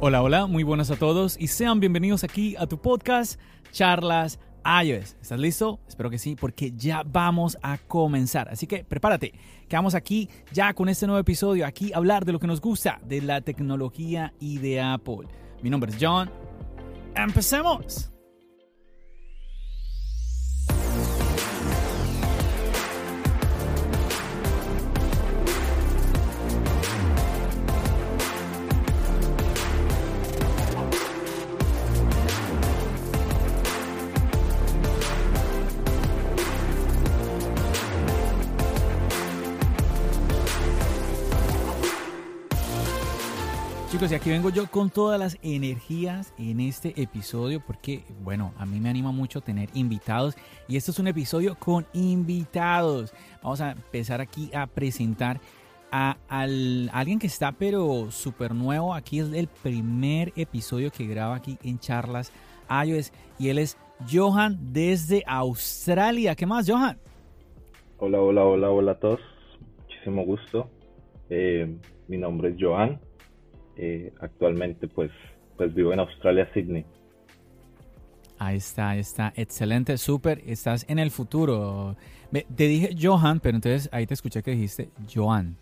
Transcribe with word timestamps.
Hola, 0.00 0.22
hola, 0.22 0.46
muy 0.46 0.62
buenas 0.62 0.92
a 0.92 0.96
todos 0.96 1.36
y 1.40 1.48
sean 1.48 1.80
bienvenidos 1.80 2.22
aquí 2.22 2.54
a 2.56 2.68
tu 2.68 2.80
podcast 2.80 3.40
Charlas 3.72 4.38
iOS. 4.64 5.16
¿Estás 5.20 5.40
listo? 5.40 5.80
Espero 5.88 6.08
que 6.08 6.18
sí, 6.18 6.36
porque 6.36 6.70
ya 6.76 7.02
vamos 7.04 7.58
a 7.62 7.78
comenzar. 7.78 8.48
Así 8.48 8.68
que 8.68 8.84
prepárate, 8.84 9.32
que 9.68 9.74
vamos 9.74 9.96
aquí 9.96 10.28
ya 10.52 10.72
con 10.72 10.88
este 10.88 11.08
nuevo 11.08 11.18
episodio, 11.18 11.66
aquí 11.66 11.92
hablar 11.92 12.24
de 12.24 12.30
lo 12.30 12.38
que 12.38 12.46
nos 12.46 12.60
gusta, 12.60 13.00
de 13.08 13.22
la 13.22 13.40
tecnología 13.40 14.34
y 14.38 14.58
de 14.58 14.80
Apple. 14.80 15.26
Mi 15.62 15.70
nombre 15.70 15.90
es 15.90 15.98
John. 16.00 16.30
¡Empecemos! 17.16 18.12
Chicos, 43.98 44.12
y 44.12 44.14
aquí 44.14 44.30
vengo 44.30 44.50
yo 44.50 44.70
con 44.70 44.90
todas 44.90 45.18
las 45.18 45.36
energías 45.42 46.32
en 46.38 46.60
este 46.60 47.02
episodio 47.02 47.60
porque, 47.66 48.04
bueno, 48.22 48.54
a 48.56 48.64
mí 48.64 48.78
me 48.78 48.88
anima 48.88 49.10
mucho 49.10 49.40
tener 49.40 49.70
invitados 49.74 50.36
y 50.68 50.76
esto 50.76 50.92
es 50.92 51.00
un 51.00 51.08
episodio 51.08 51.56
con 51.58 51.84
invitados. 51.94 53.12
Vamos 53.42 53.60
a 53.60 53.72
empezar 53.72 54.20
aquí 54.20 54.52
a 54.54 54.68
presentar 54.68 55.40
a, 55.90 56.16
alguien 56.28 57.18
que 57.18 57.26
está 57.26 57.50
pero 57.50 58.12
súper 58.12 58.54
nuevo. 58.54 58.94
Aquí 58.94 59.18
es 59.18 59.32
el 59.32 59.48
primer 59.48 60.32
episodio 60.36 60.92
que 60.92 61.04
graba 61.04 61.34
aquí 61.34 61.58
en 61.64 61.80
Charlas 61.80 62.32
iOS 62.70 63.12
y 63.36 63.48
él 63.48 63.58
es 63.58 63.76
Johan 64.08 64.72
desde 64.72 65.24
Australia. 65.26 66.36
¿Qué 66.36 66.46
más, 66.46 66.70
Johan? 66.70 67.00
Hola, 67.96 68.20
hola, 68.20 68.44
hola, 68.44 68.70
hola 68.70 68.92
a 68.92 68.98
todos. 69.00 69.20
Muchísimo 69.82 70.24
gusto. 70.24 70.70
Eh, 71.30 71.76
mi 72.06 72.16
nombre 72.16 72.50
es 72.50 72.56
Johan 72.60 73.00
eh, 73.78 74.12
actualmente 74.20 74.88
pues, 74.88 75.10
pues 75.56 75.74
vivo 75.74 75.92
en 75.92 76.00
Australia, 76.00 76.48
Sydney. 76.52 76.84
Ahí 78.38 78.56
está, 78.56 78.90
ahí 78.90 79.00
está. 79.00 79.32
Excelente, 79.36 79.96
súper. 79.98 80.42
Estás 80.46 80.84
en 80.88 80.98
el 80.98 81.10
futuro. 81.10 81.96
te 82.32 82.68
dije 82.68 82.90
Johan, 83.00 83.40
pero 83.40 83.56
entonces 83.56 83.88
ahí 83.92 84.06
te 84.06 84.14
escuché 84.14 84.42
que 84.42 84.52
dijiste 84.52 84.90
Joan. 85.12 85.56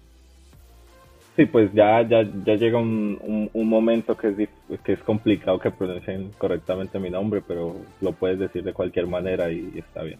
Sí, 1.36 1.44
pues 1.44 1.70
ya, 1.74 2.00
ya, 2.08 2.22
ya 2.46 2.54
llega 2.54 2.78
un, 2.78 3.50
un, 3.52 3.68
momento 3.68 4.16
que 4.16 4.28
es, 4.28 4.78
que 4.82 4.94
es 4.94 5.02
complicado 5.02 5.58
que 5.58 5.70
pronuncien 5.70 6.30
correctamente 6.38 6.98
mi 6.98 7.10
nombre, 7.10 7.42
pero 7.46 7.76
lo 8.00 8.12
puedes 8.12 8.38
decir 8.38 8.64
de 8.64 8.72
cualquier 8.72 9.06
manera 9.06 9.50
y 9.52 9.70
está 9.76 10.02
bien. 10.02 10.18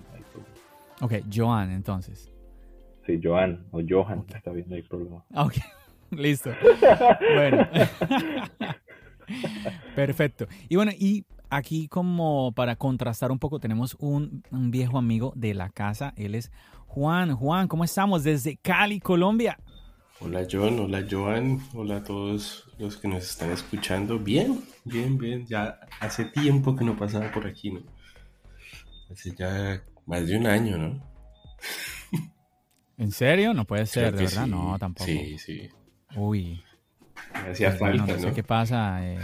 Ok, 1.00 1.14
Joan, 1.34 1.70
entonces. 1.70 2.30
Sí, 3.06 3.18
Joan 3.22 3.64
o 3.70 3.80
Johan, 3.86 4.24
está 4.34 4.50
bien, 4.50 4.66
no 4.68 4.76
hay 4.76 4.82
problema. 4.82 5.24
Ok. 5.34 5.54
Listo. 6.10 6.50
Bueno. 7.34 7.68
Perfecto. 9.94 10.46
Y 10.68 10.76
bueno, 10.76 10.92
y 10.92 11.24
aquí 11.50 11.88
como 11.88 12.52
para 12.52 12.76
contrastar 12.76 13.32
un 13.32 13.38
poco, 13.38 13.58
tenemos 13.58 13.96
un, 13.98 14.42
viejo 14.50 14.98
amigo 14.98 15.32
de 15.36 15.54
la 15.54 15.70
casa. 15.70 16.12
Él 16.16 16.34
es 16.34 16.50
Juan. 16.86 17.34
Juan, 17.34 17.68
¿cómo 17.68 17.84
estamos? 17.84 18.24
Desde 18.24 18.56
Cali, 18.56 19.00
Colombia. 19.00 19.58
Hola 20.18 20.46
John, 20.50 20.78
hola 20.80 21.04
Joan, 21.10 21.60
hola 21.74 21.96
a 21.96 22.02
todos 22.02 22.64
los 22.78 22.96
que 22.96 23.06
nos 23.06 23.22
están 23.22 23.50
escuchando. 23.50 24.18
Bien, 24.18 24.62
bien, 24.84 25.18
bien. 25.18 25.46
Ya 25.46 25.78
hace 26.00 26.24
tiempo 26.24 26.74
que 26.74 26.84
no 26.84 26.96
pasaba 26.96 27.30
por 27.30 27.46
aquí, 27.46 27.70
¿no? 27.70 27.80
Hace 29.10 29.34
ya 29.34 29.82
más 30.06 30.26
de 30.26 30.38
un 30.38 30.46
año, 30.46 30.78
¿no? 30.78 31.02
¿En 32.96 33.12
serio? 33.12 33.52
No 33.52 33.66
puede 33.66 33.84
ser, 33.84 34.14
de 34.14 34.24
verdad. 34.24 34.46
No, 34.46 34.78
tampoco. 34.78 35.04
Sí, 35.04 35.36
sí. 35.38 35.68
Uy. 36.16 36.62
hacía 37.32 37.72
falta, 37.72 38.06
¿no? 38.06 38.19
sé 38.19 38.32
qué 38.32 38.43
pasa, 38.43 39.06
eh, 39.06 39.19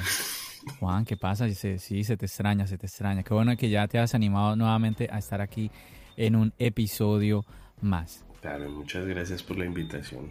Juan, 0.79 1.05
¿qué 1.05 1.17
pasa? 1.17 1.49
sí, 1.51 2.05
se 2.05 2.17
te 2.17 2.27
extraña, 2.27 2.67
se 2.67 2.79
te 2.79 2.87
extraña. 2.87 3.23
Qué 3.23 3.35
bueno 3.35 3.57
que 3.57 3.71
ya 3.71 3.89
te 3.89 3.99
has 3.99 4.15
animado 4.15 4.55
nuevamente 4.57 5.09
a 5.11 5.19
estar 5.19 5.41
aquí 5.41 5.71
en 6.17 6.37
un 6.37 6.53
episodio 6.59 7.45
más. 7.81 8.25
Claro, 8.41 8.71
muchas 8.71 9.07
gracias 9.07 9.43
por 9.43 9.59
la 9.59 9.65
invitación. 9.65 10.31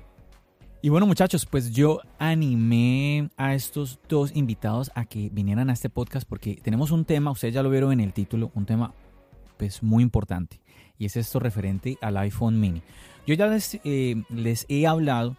Y 0.84 0.90
bueno, 0.90 1.06
muchachos, 1.06 1.46
pues 1.46 1.72
yo 1.72 2.00
animé 2.18 3.30
a 3.38 3.54
estos 3.54 4.00
dos 4.10 4.36
invitados 4.36 4.92
a 4.96 5.06
que 5.06 5.30
vinieran 5.32 5.70
a 5.70 5.74
este 5.74 5.90
podcast 5.90 6.28
porque 6.28 6.56
tenemos 6.56 6.90
un 6.90 7.06
tema, 7.06 7.30
ustedes 7.30 7.54
ya 7.54 7.62
lo 7.62 7.70
vieron 7.70 7.94
en 7.94 8.00
el 8.00 8.14
título, 8.14 8.52
un 8.56 8.66
tema 8.66 8.94
pues 9.58 9.84
muy 9.84 10.02
importante 10.02 10.60
y 10.98 11.06
es 11.06 11.18
esto 11.18 11.40
referente 11.40 11.98
al 12.02 12.18
iPhone 12.18 12.60
mini. 12.60 12.82
Yo 13.28 13.36
ya 13.36 13.46
les, 13.46 13.80
eh, 13.84 14.24
les 14.30 14.66
he 14.70 14.88
hablado 14.88 15.38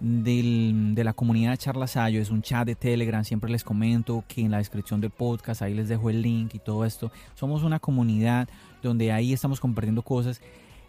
de 0.00 1.04
la 1.04 1.12
comunidad 1.12 1.50
de 1.50 1.58
Charlas 1.58 1.96
Ayo, 1.96 2.20
es 2.22 2.30
un 2.30 2.40
chat 2.40 2.66
de 2.66 2.74
Telegram, 2.74 3.22
siempre 3.22 3.50
les 3.50 3.62
comento 3.62 4.24
que 4.26 4.40
en 4.40 4.50
la 4.50 4.58
descripción 4.58 5.00
del 5.00 5.10
podcast 5.10 5.60
ahí 5.60 5.74
les 5.74 5.88
dejo 5.88 6.08
el 6.08 6.22
link 6.22 6.54
y 6.54 6.58
todo 6.58 6.84
esto. 6.86 7.12
Somos 7.34 7.62
una 7.62 7.78
comunidad 7.78 8.48
donde 8.82 9.12
ahí 9.12 9.32
estamos 9.32 9.60
compartiendo 9.60 10.02
cosas 10.02 10.40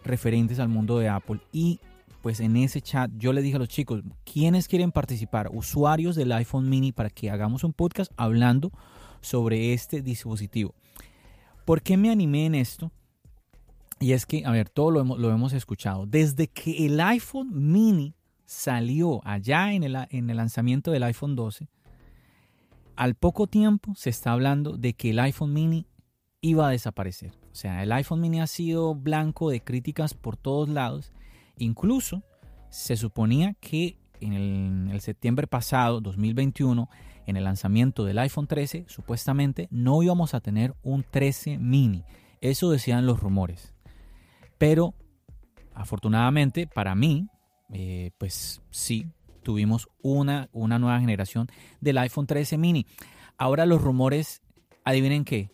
referentes 0.02 0.58
al 0.58 0.68
mundo 0.68 0.98
de 0.98 1.10
Apple 1.10 1.40
y 1.52 1.78
pues 2.22 2.40
en 2.40 2.56
ese 2.56 2.80
chat 2.80 3.10
yo 3.18 3.32
le 3.32 3.42
dije 3.42 3.56
a 3.56 3.58
los 3.58 3.68
chicos, 3.68 4.02
¿quiénes 4.24 4.66
quieren 4.66 4.92
participar? 4.92 5.50
Usuarios 5.52 6.16
del 6.16 6.32
iPhone 6.32 6.70
mini 6.70 6.92
para 6.92 7.10
que 7.10 7.30
hagamos 7.30 7.64
un 7.64 7.74
podcast 7.74 8.12
hablando 8.16 8.72
sobre 9.20 9.74
este 9.74 10.00
dispositivo. 10.00 10.74
¿Por 11.66 11.82
qué 11.82 11.96
me 11.96 12.10
animé 12.10 12.46
en 12.46 12.54
esto? 12.54 12.90
Y 14.00 14.12
es 14.12 14.26
que, 14.26 14.44
a 14.44 14.50
ver, 14.50 14.68
todo 14.68 14.90
lo 14.90 15.04
lo 15.04 15.30
hemos 15.30 15.52
escuchado. 15.52 16.06
Desde 16.06 16.48
que 16.48 16.86
el 16.86 16.98
iPhone 17.00 17.50
mini 17.52 18.14
salió 18.44 19.20
allá 19.24 19.72
en 19.72 19.82
el, 19.82 19.96
en 20.10 20.30
el 20.30 20.36
lanzamiento 20.36 20.90
del 20.90 21.02
iPhone 21.04 21.36
12, 21.36 21.68
al 22.96 23.14
poco 23.14 23.46
tiempo 23.46 23.94
se 23.96 24.10
está 24.10 24.32
hablando 24.32 24.76
de 24.76 24.94
que 24.94 25.10
el 25.10 25.18
iPhone 25.18 25.52
mini 25.52 25.86
iba 26.40 26.68
a 26.68 26.70
desaparecer. 26.70 27.32
O 27.50 27.54
sea, 27.54 27.82
el 27.82 27.92
iPhone 27.92 28.20
mini 28.20 28.40
ha 28.40 28.46
sido 28.46 28.94
blanco 28.94 29.50
de 29.50 29.62
críticas 29.62 30.14
por 30.14 30.36
todos 30.36 30.68
lados. 30.68 31.12
Incluso 31.56 32.22
se 32.70 32.96
suponía 32.96 33.54
que 33.60 33.96
en 34.20 34.32
el, 34.32 34.90
el, 34.92 35.00
septiembre 35.00 35.46
pasado, 35.46 36.00
2021, 36.00 36.88
en 37.26 37.36
el 37.36 37.44
lanzamiento 37.44 38.04
del 38.04 38.18
iPhone 38.18 38.46
13, 38.46 38.84
supuestamente 38.88 39.68
no 39.70 40.02
íbamos 40.02 40.34
a 40.34 40.40
tener 40.40 40.74
un 40.82 41.04
13 41.08 41.58
mini. 41.58 42.04
Eso 42.40 42.70
decían 42.70 43.06
los 43.06 43.20
rumores. 43.20 43.74
Pero 44.58 44.94
afortunadamente 45.74 46.66
para 46.66 46.94
mí, 46.94 47.28
eh, 47.72 48.10
pues 48.18 48.60
sí, 48.70 49.06
tuvimos 49.42 49.88
una, 50.02 50.48
una 50.52 50.78
nueva 50.78 51.00
generación 51.00 51.48
del 51.80 51.98
iPhone 51.98 52.26
13 52.26 52.58
mini. 52.58 52.86
Ahora 53.38 53.66
los 53.66 53.82
rumores, 53.82 54.42
adivinen 54.84 55.24
qué, 55.24 55.50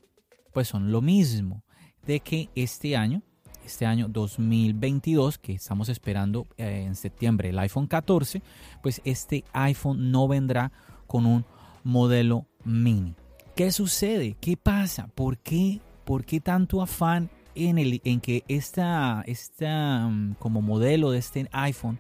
pues 0.53 0.69
son 0.69 0.93
lo 0.93 1.01
mismo, 1.01 1.63
de 2.07 2.21
que 2.21 2.51
este 2.55 2.97
año, 2.97 3.23
este 3.65 3.87
año 3.87 4.09
2022, 4.09 5.39
que 5.39 5.53
estamos 5.55 5.89
esperando 5.89 6.47
eh, 6.57 6.85
en 6.87 6.97
septiembre 6.97 7.51
el 7.51 7.59
iPhone 7.59 7.87
14, 7.87 8.43
pues 8.83 9.01
este 9.05 9.45
iPhone 9.53 10.11
no 10.11 10.27
vendrá 10.27 10.73
con 11.07 11.25
un 11.25 11.45
modelo 11.85 12.47
mini. 12.65 13.15
¿Qué 13.55 13.73
sucede? 13.73 14.37
¿Qué 14.41 14.57
pasa? 14.57 15.09
¿Por 15.15 15.39
qué, 15.39 15.81
por 16.05 16.25
qué 16.25 16.41
tanto 16.41 16.83
afán 16.83 17.31
en, 17.67 17.79
el, 17.79 18.01
en 18.05 18.21
que 18.21 18.45
esta, 18.49 19.23
esta 19.27 20.07
mm, 20.09 20.35
como 20.39 20.63
modelo 20.63 21.11
de 21.11 21.19
este 21.19 21.49
iPhone 21.53 21.99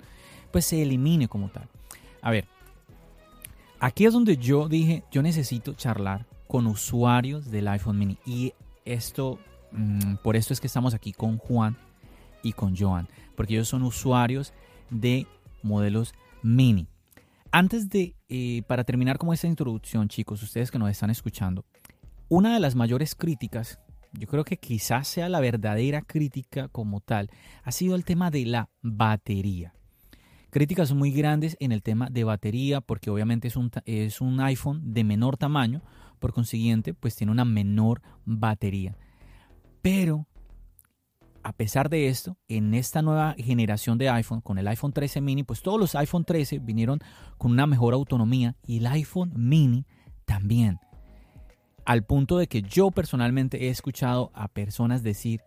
pues 0.50 0.64
se 0.64 0.82
elimine 0.82 1.28
como 1.28 1.48
tal. 1.50 1.68
A 2.22 2.30
ver, 2.30 2.46
aquí 3.80 4.06
es 4.06 4.12
donde 4.12 4.36
yo 4.36 4.68
dije, 4.68 5.04
yo 5.10 5.22
necesito 5.22 5.74
charlar 5.74 6.26
con 6.46 6.66
usuarios 6.66 7.50
del 7.50 7.68
iPhone 7.68 7.98
mini 7.98 8.18
y 8.24 8.54
esto, 8.84 9.38
mm, 9.72 10.16
por 10.22 10.36
esto 10.36 10.52
es 10.52 10.60
que 10.60 10.66
estamos 10.66 10.94
aquí 10.94 11.12
con 11.12 11.38
Juan 11.38 11.76
y 12.42 12.52
con 12.52 12.76
Joan, 12.76 13.08
porque 13.36 13.54
ellos 13.54 13.68
son 13.68 13.82
usuarios 13.82 14.52
de 14.90 15.26
modelos 15.62 16.14
mini. 16.42 16.86
Antes 17.50 17.88
de, 17.88 18.14
eh, 18.28 18.62
para 18.66 18.84
terminar 18.84 19.18
con 19.18 19.32
esta 19.32 19.46
introducción, 19.46 20.08
chicos, 20.08 20.42
ustedes 20.42 20.70
que 20.70 20.78
nos 20.78 20.90
están 20.90 21.10
escuchando, 21.10 21.64
una 22.28 22.52
de 22.54 22.60
las 22.60 22.74
mayores 22.74 23.14
críticas, 23.14 23.78
yo 24.12 24.26
creo 24.26 24.44
que 24.44 24.58
quizás 24.58 25.08
sea 25.08 25.28
la 25.28 25.40
verdadera 25.40 26.02
crítica 26.02 26.68
como 26.68 27.00
tal, 27.00 27.30
ha 27.62 27.72
sido 27.72 27.94
el 27.94 28.04
tema 28.04 28.30
de 28.30 28.46
la 28.46 28.70
batería. 28.82 29.74
Críticas 30.50 30.92
muy 30.92 31.12
grandes 31.12 31.56
en 31.60 31.72
el 31.72 31.82
tema 31.82 32.08
de 32.10 32.24
batería 32.24 32.80
porque 32.80 33.10
obviamente 33.10 33.48
es 33.48 33.56
un, 33.56 33.70
es 33.84 34.20
un 34.20 34.40
iPhone 34.40 34.94
de 34.94 35.04
menor 35.04 35.36
tamaño, 35.36 35.82
por 36.18 36.32
consiguiente 36.32 36.94
pues 36.94 37.14
tiene 37.16 37.32
una 37.32 37.44
menor 37.44 38.00
batería. 38.24 38.96
Pero 39.82 40.26
a 41.42 41.52
pesar 41.52 41.88
de 41.88 42.08
esto, 42.08 42.36
en 42.48 42.74
esta 42.74 43.02
nueva 43.02 43.34
generación 43.38 43.98
de 43.98 44.08
iPhone, 44.08 44.40
con 44.40 44.58
el 44.58 44.68
iPhone 44.68 44.92
13 44.92 45.20
mini, 45.20 45.44
pues 45.44 45.62
todos 45.62 45.78
los 45.78 45.94
iPhone 45.94 46.24
13 46.24 46.58
vinieron 46.58 47.00
con 47.36 47.52
una 47.52 47.66
mejor 47.66 47.94
autonomía 47.94 48.56
y 48.66 48.78
el 48.78 48.86
iPhone 48.86 49.32
mini 49.36 49.86
también. 50.24 50.78
Al 51.88 52.02
punto 52.02 52.36
de 52.36 52.48
que 52.48 52.60
yo 52.60 52.90
personalmente 52.90 53.64
he 53.64 53.70
escuchado 53.70 54.30
a 54.34 54.48
personas 54.48 55.02
decir, 55.02 55.40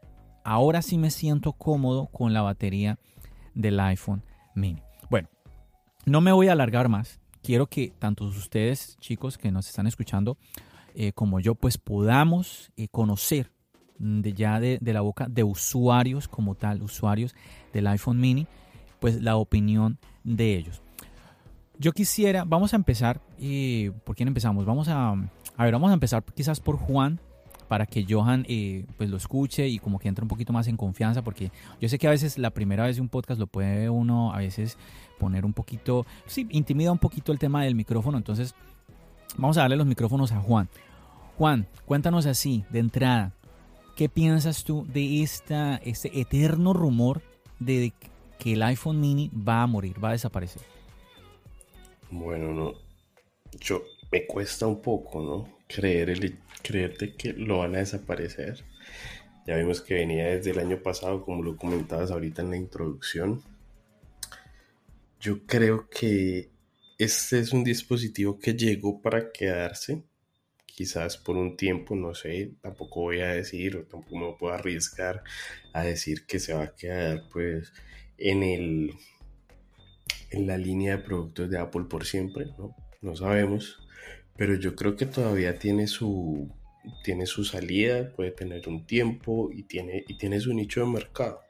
ahora 0.43 0.81
sí 0.81 0.97
me 0.97 1.11
siento 1.11 1.53
cómodo 1.53 2.07
con 2.07 2.33
la 2.33 2.41
batería 2.41 2.97
del 3.53 3.79
iPhone 3.79 4.23
mini. 4.55 4.81
Bueno, 5.11 5.29
no 6.07 6.19
me 6.19 6.31
voy 6.31 6.47
a 6.47 6.53
alargar 6.53 6.89
más. 6.89 7.19
Quiero 7.43 7.67
que 7.67 7.93
tanto 7.99 8.25
ustedes, 8.25 8.97
chicos 8.99 9.37
que 9.37 9.51
nos 9.51 9.67
están 9.67 9.85
escuchando, 9.85 10.39
eh, 10.95 11.11
como 11.13 11.39
yo, 11.39 11.53
pues 11.53 11.77
podamos 11.77 12.71
eh, 12.75 12.87
conocer 12.87 13.51
de 13.99 14.33
ya 14.33 14.59
de, 14.59 14.79
la 14.81 15.01
boca 15.01 15.27
de 15.29 15.43
usuarios 15.43 16.27
como 16.27 16.55
tal, 16.55 16.81
usuarios 16.81 17.35
del 17.71 17.85
iPhone 17.85 18.19
mini, 18.19 18.47
pues 18.99 19.21
la 19.21 19.35
opinión 19.35 19.99
de 20.23 20.55
ellos. 20.55 20.81
Yo 21.77 21.91
quisiera, 21.91 22.45
vamos 22.45 22.73
a 22.73 22.77
empezar, 22.77 23.21
y 23.37 23.91
¿por 23.91 24.15
quién 24.15 24.27
empezamos? 24.27 24.65
Vamos 24.65 24.87
a, 24.87 25.15
a 25.57 25.65
ver, 25.65 25.73
vamos 25.73 25.91
a 25.91 25.93
empezar 25.93 26.23
quizás 26.23 26.59
por 26.59 26.77
Juan, 26.77 27.19
para 27.67 27.85
que 27.85 28.05
Johan 28.07 28.45
eh, 28.49 28.85
pues 28.97 29.09
lo 29.09 29.15
escuche 29.15 29.67
y 29.67 29.79
como 29.79 29.97
que 29.97 30.09
entre 30.09 30.23
un 30.23 30.27
poquito 30.27 30.51
más 30.51 30.67
en 30.67 30.75
confianza, 30.75 31.23
porque 31.23 31.51
yo 31.79 31.87
sé 31.87 31.97
que 31.97 32.07
a 32.07 32.11
veces 32.11 32.37
la 32.37 32.49
primera 32.49 32.85
vez 32.85 32.97
de 32.97 33.01
un 33.01 33.07
podcast 33.07 33.39
lo 33.39 33.47
puede 33.47 33.89
uno 33.89 34.33
a 34.33 34.39
veces 34.39 34.77
poner 35.17 35.45
un 35.45 35.53
poquito, 35.53 36.05
sí, 36.25 36.47
intimida 36.49 36.91
un 36.91 36.97
poquito 36.97 37.31
el 37.31 37.39
tema 37.39 37.63
del 37.63 37.75
micrófono, 37.75 38.17
entonces 38.17 38.55
vamos 39.37 39.57
a 39.57 39.61
darle 39.61 39.77
los 39.77 39.87
micrófonos 39.87 40.31
a 40.33 40.41
Juan. 40.41 40.67
Juan, 41.37 41.67
cuéntanos 41.85 42.25
así, 42.25 42.65
de 42.71 42.79
entrada, 42.79 43.33
¿Qué 43.95 44.09
piensas 44.09 44.63
tú 44.63 44.85
de 44.91 45.21
esta, 45.21 45.75
este 45.77 46.19
eterno 46.19 46.73
rumor 46.73 47.21
de 47.59 47.93
que 48.39 48.53
el 48.53 48.63
iPhone 48.63 48.99
mini 48.99 49.29
va 49.29 49.61
a 49.61 49.67
morir, 49.67 50.03
va 50.03 50.09
a 50.09 50.13
desaparecer? 50.13 50.61
Bueno, 52.09 52.53
no. 52.53 52.73
Yo 53.59 53.81
me 54.11 54.25
cuesta 54.27 54.67
un 54.67 54.81
poco, 54.81 55.21
¿no? 55.21 55.59
Creer 55.67 56.09
el, 56.09 56.39
creerte 56.61 57.15
que 57.15 57.33
lo 57.33 57.59
van 57.59 57.75
a 57.75 57.79
desaparecer. 57.79 58.63
Ya 59.47 59.55
vimos 59.55 59.81
que 59.81 59.95
venía 59.95 60.27
desde 60.27 60.51
el 60.51 60.59
año 60.59 60.81
pasado, 60.83 61.23
como 61.23 61.43
lo 61.43 61.57
comentabas 61.57 62.11
ahorita 62.11 62.41
en 62.41 62.51
la 62.51 62.57
introducción. 62.57 63.41
Yo 65.19 65.45
creo 65.45 65.89
que 65.89 66.49
este 66.97 67.39
es 67.39 67.53
un 67.53 67.63
dispositivo 67.63 68.39
que 68.39 68.53
llegó 68.53 69.01
para 69.01 69.31
quedarse 69.31 70.03
quizás 70.65 71.17
por 71.17 71.37
un 71.37 71.57
tiempo, 71.57 71.95
no 71.95 72.15
sé, 72.15 72.53
tampoco 72.61 73.01
voy 73.01 73.21
a 73.21 73.27
decir 73.27 73.77
o 73.77 73.83
tampoco 73.83 74.15
me 74.15 74.33
puedo 74.37 74.53
arriesgar 74.53 75.23
a 75.73 75.83
decir 75.83 76.25
que 76.25 76.39
se 76.39 76.53
va 76.53 76.63
a 76.63 76.75
quedar 76.75 77.27
pues 77.31 77.71
en 78.17 78.41
el 78.41 78.93
en 80.31 80.47
la 80.47 80.57
línea 80.57 80.97
de 80.97 81.03
productos 81.03 81.49
de 81.49 81.59
Apple 81.59 81.83
por 81.89 82.05
siempre, 82.05 82.45
¿no? 82.57 82.75
No 83.01 83.15
sabemos, 83.15 83.79
pero 84.37 84.55
yo 84.55 84.75
creo 84.75 84.95
que 84.95 85.05
todavía 85.05 85.57
tiene 85.59 85.87
su 85.87 86.49
tiene 87.03 87.27
su 87.27 87.43
salida, 87.43 88.11
puede 88.15 88.31
tener 88.31 88.67
un 88.67 88.85
tiempo 88.85 89.51
y 89.51 89.63
tiene 89.63 90.03
y 90.07 90.17
tiene 90.17 90.39
su 90.39 90.53
nicho 90.53 90.81
de 90.81 90.91
mercado. 90.91 91.41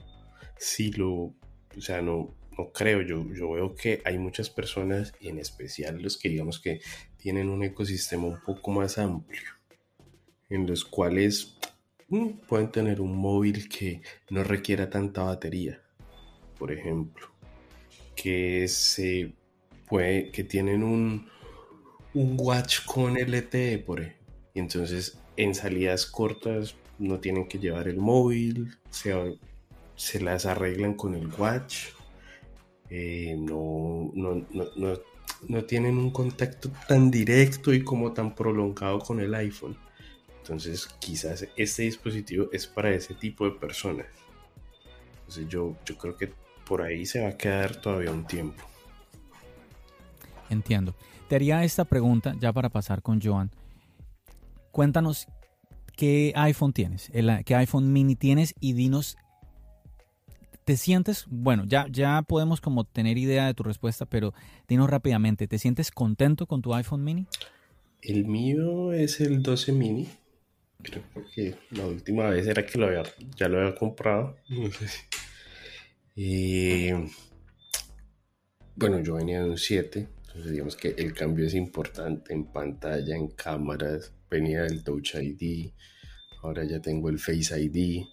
Si 0.58 0.92
lo, 0.92 1.12
o 1.14 1.82
sea, 1.82 2.02
no 2.02 2.36
no 2.58 2.72
creo, 2.72 3.02
yo, 3.02 3.26
yo 3.34 3.52
veo 3.52 3.76
que 3.76 4.02
hay 4.06 4.18
muchas 4.18 4.50
personas, 4.50 5.14
y 5.20 5.30
en 5.30 5.40
especial 5.40 6.02
los 6.02 6.18
que 6.18 6.30
digamos 6.30 6.60
que 6.60 6.82
tienen 7.18 7.50
un 7.50 7.64
ecosistema 7.64 8.26
un 8.26 8.42
poco 8.42 8.72
más 8.72 8.98
amplio, 8.98 9.50
en 10.50 10.68
los 10.68 10.84
cuales 10.84 11.58
mm, 12.10 12.28
pueden 12.48 12.72
tener 12.72 13.02
un 13.02 13.16
móvil 13.16 13.70
que 13.70 14.02
no 14.30 14.44
requiera 14.44 14.90
tanta 14.90 15.24
batería, 15.24 15.82
por 16.58 16.72
ejemplo, 16.72 17.28
que 18.16 18.68
se 18.68 19.34
puede, 19.88 20.32
que 20.32 20.44
tienen 20.44 20.84
un, 20.84 21.30
un 22.14 22.36
watch 22.40 22.86
con 22.86 23.16
LTE, 23.18 23.80
por 23.80 24.02
ejemplo, 24.02 24.34
y 24.54 24.60
entonces 24.60 25.18
en 25.38 25.56
salidas 25.56 26.06
cortas 26.06 26.76
no 27.00 27.20
tienen 27.20 27.48
que 27.48 27.60
llevar 27.60 27.88
el 27.88 27.98
móvil, 27.98 28.78
se, 28.90 29.14
se 29.96 30.20
las 30.20 30.46
arreglan 30.46 30.94
con 30.94 31.16
el 31.16 31.28
watch 31.28 31.88
eh, 32.94 33.38
no, 33.38 34.12
no, 35.48 35.64
tienen 35.64 35.98
un 35.98 36.12
contacto 36.12 36.70
tan 36.90 37.10
directo 37.10 37.74
y 37.74 37.86
como 37.86 38.12
tan 38.12 38.36
prolongado 38.36 39.00
con 39.00 39.22
el 39.22 39.34
iPhone. 39.34 39.78
Entonces 40.40 40.88
quizás 41.00 41.48
este 41.56 41.84
dispositivo 41.84 42.50
es 42.52 42.68
para 42.68 42.94
ese 42.94 43.14
tipo 43.14 43.46
de 43.46 43.52
personas. 43.52 44.08
Entonces 45.20 45.48
yo, 45.48 45.78
yo 45.86 45.98
creo 45.98 46.18
que 46.18 46.34
por 46.66 46.82
ahí 46.82 47.06
se 47.06 47.22
va 47.22 47.30
a 47.30 47.38
quedar 47.38 47.80
todavía 47.80 48.12
un 48.12 48.28
tiempo. 48.28 48.62
Entiendo. 50.50 50.94
Te 51.32 51.38
haría 51.38 51.64
esta 51.64 51.86
pregunta 51.86 52.36
ya 52.42 52.52
para 52.52 52.68
pasar 52.68 53.02
con 53.02 53.22
Joan. 53.22 53.52
Cuéntanos 54.72 55.30
qué 55.96 56.34
iPhone 56.36 56.74
tienes, 56.74 57.10
qué 57.46 57.56
iPhone 57.56 57.94
mini 57.94 58.18
tienes 58.18 58.54
y 58.60 58.74
dinos 58.74 59.16
¿Te 60.66 60.76
sientes, 60.76 61.28
bueno, 61.30 61.64
ya, 61.66 61.88
ya 61.90 62.22
podemos 62.24 62.60
como 62.60 62.84
tener 62.84 63.18
idea 63.18 63.46
de 63.46 63.54
tu 63.54 63.64
respuesta, 63.64 64.06
pero 64.06 64.34
dinos 64.68 64.90
rápidamente, 64.90 65.48
¿te 65.48 65.58
sientes 65.58 65.90
contento 65.90 66.48
con 66.48 66.62
tu 66.62 66.74
iPhone 66.74 67.06
mini? 67.06 67.28
El 68.02 68.26
mío 68.26 68.92
es 68.92 69.22
el 69.22 69.42
12 69.42 69.72
mini. 69.72 70.10
Creo 70.82 71.04
que 71.34 71.56
la 71.70 71.86
última 71.86 72.26
vez 72.26 72.46
era 72.46 72.66
que 72.66 72.78
lo 72.78 72.88
había, 72.88 73.04
ya 73.38 73.48
lo 73.48 73.62
había 73.62 73.74
comprado. 73.74 74.36
bueno, 78.76 79.00
yo 79.00 79.14
venía 79.14 79.42
de 79.42 79.52
un 79.52 79.58
7, 79.58 80.10
entonces 80.32 80.52
digamos 80.52 80.76
que 80.76 80.90
el 80.98 81.14
cambio 81.14 81.46
es 81.46 81.54
importante 81.54 82.34
en 82.34 82.46
pantalla, 82.46 83.16
en 83.16 83.28
cámaras. 83.30 84.14
Venía 84.30 84.64
del 84.64 84.84
Touch 84.84 85.16
ID, 85.16 85.72
ahora 86.42 86.64
ya 86.64 86.80
tengo 86.80 87.10
el 87.10 87.20
Face 87.20 87.60
ID 87.60 88.06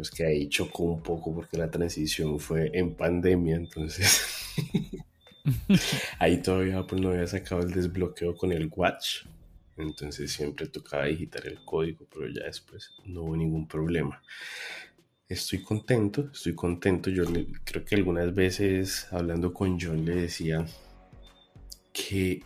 es 0.00 0.10
que 0.10 0.24
ahí 0.24 0.48
chocó 0.48 0.84
un 0.84 1.02
poco 1.02 1.34
porque 1.34 1.56
la 1.56 1.70
transición 1.70 2.38
fue 2.38 2.70
en 2.74 2.94
pandemia, 2.94 3.56
entonces 3.56 4.54
ahí 6.18 6.42
todavía 6.42 6.86
pues, 6.86 7.00
no 7.00 7.10
había 7.10 7.26
sacado 7.26 7.62
el 7.62 7.72
desbloqueo 7.72 8.34
con 8.36 8.52
el 8.52 8.70
watch, 8.74 9.26
entonces 9.76 10.32
siempre 10.32 10.66
tocaba 10.66 11.06
digitar 11.06 11.46
el 11.46 11.64
código, 11.64 12.06
pero 12.12 12.28
ya 12.28 12.44
después 12.44 12.90
no 13.04 13.22
hubo 13.22 13.36
ningún 13.36 13.66
problema. 13.66 14.22
Estoy 15.28 15.60
contento, 15.60 16.30
estoy 16.32 16.54
contento. 16.54 17.10
Yo 17.10 17.24
creo 17.64 17.84
que 17.84 17.96
algunas 17.96 18.32
veces 18.32 19.08
hablando 19.10 19.52
con 19.52 19.76
John 19.80 20.04
le 20.04 20.14
decía 20.14 20.64
que 21.96 22.42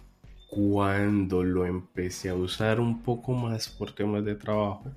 cuando 0.49 1.43
lo 1.43 1.67
empecé 1.67 2.29
a 2.29 2.35
usar 2.35 2.79
un 2.79 3.03
poco 3.03 3.33
más 3.33 3.69
por 3.69 3.93
temas 3.93 4.25
de 4.25 4.37
trabajo, 4.37 4.93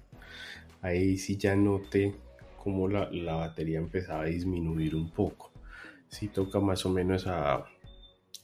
ahí 0.82 1.18
sí 1.18 1.38
ya 1.38 1.56
noté 1.56 2.16
como 2.58 2.88
la, 2.88 3.10
batería 3.36 3.80
empezaba 3.80 4.24
a 4.24 4.26
disminuir 4.26 4.96
un 4.96 5.10
poco. 5.10 5.52
Si 6.08 6.28
toca 6.28 6.60
más 6.60 6.86
o 6.86 6.90
menos 6.90 7.26
a, 7.26 7.66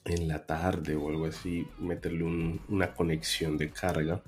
en 0.03 0.27
la 0.27 0.45
tarde 0.45 0.95
o 0.95 1.09
algo 1.09 1.27
así, 1.27 1.67
meterle 1.77 2.23
una 2.67 2.93
conexión 2.93 3.57
de 3.57 3.69
carga 3.69 4.21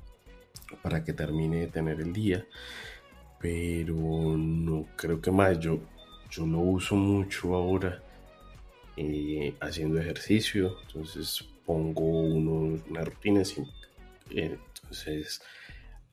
para 0.82 1.04
que 1.04 1.14
termine 1.14 1.62
de 1.62 1.68
tener 1.68 2.00
el 2.00 2.14
día. 2.14 2.46
Pero 3.40 3.96
no 4.38 4.86
creo 4.96 5.20
que 5.20 5.32
más. 5.32 5.60
Yo, 5.60 5.80
yo 6.30 6.46
lo 6.46 6.60
uso 6.60 6.96
mucho 6.96 7.56
ahora 7.56 8.02
eh, 8.96 9.56
haciendo 9.60 10.00
ejercicio. 10.00 10.78
Entonces 10.88 11.51
pongo 11.72 12.02
una 12.02 13.06
rutina. 13.06 13.44
entonces 14.30 15.42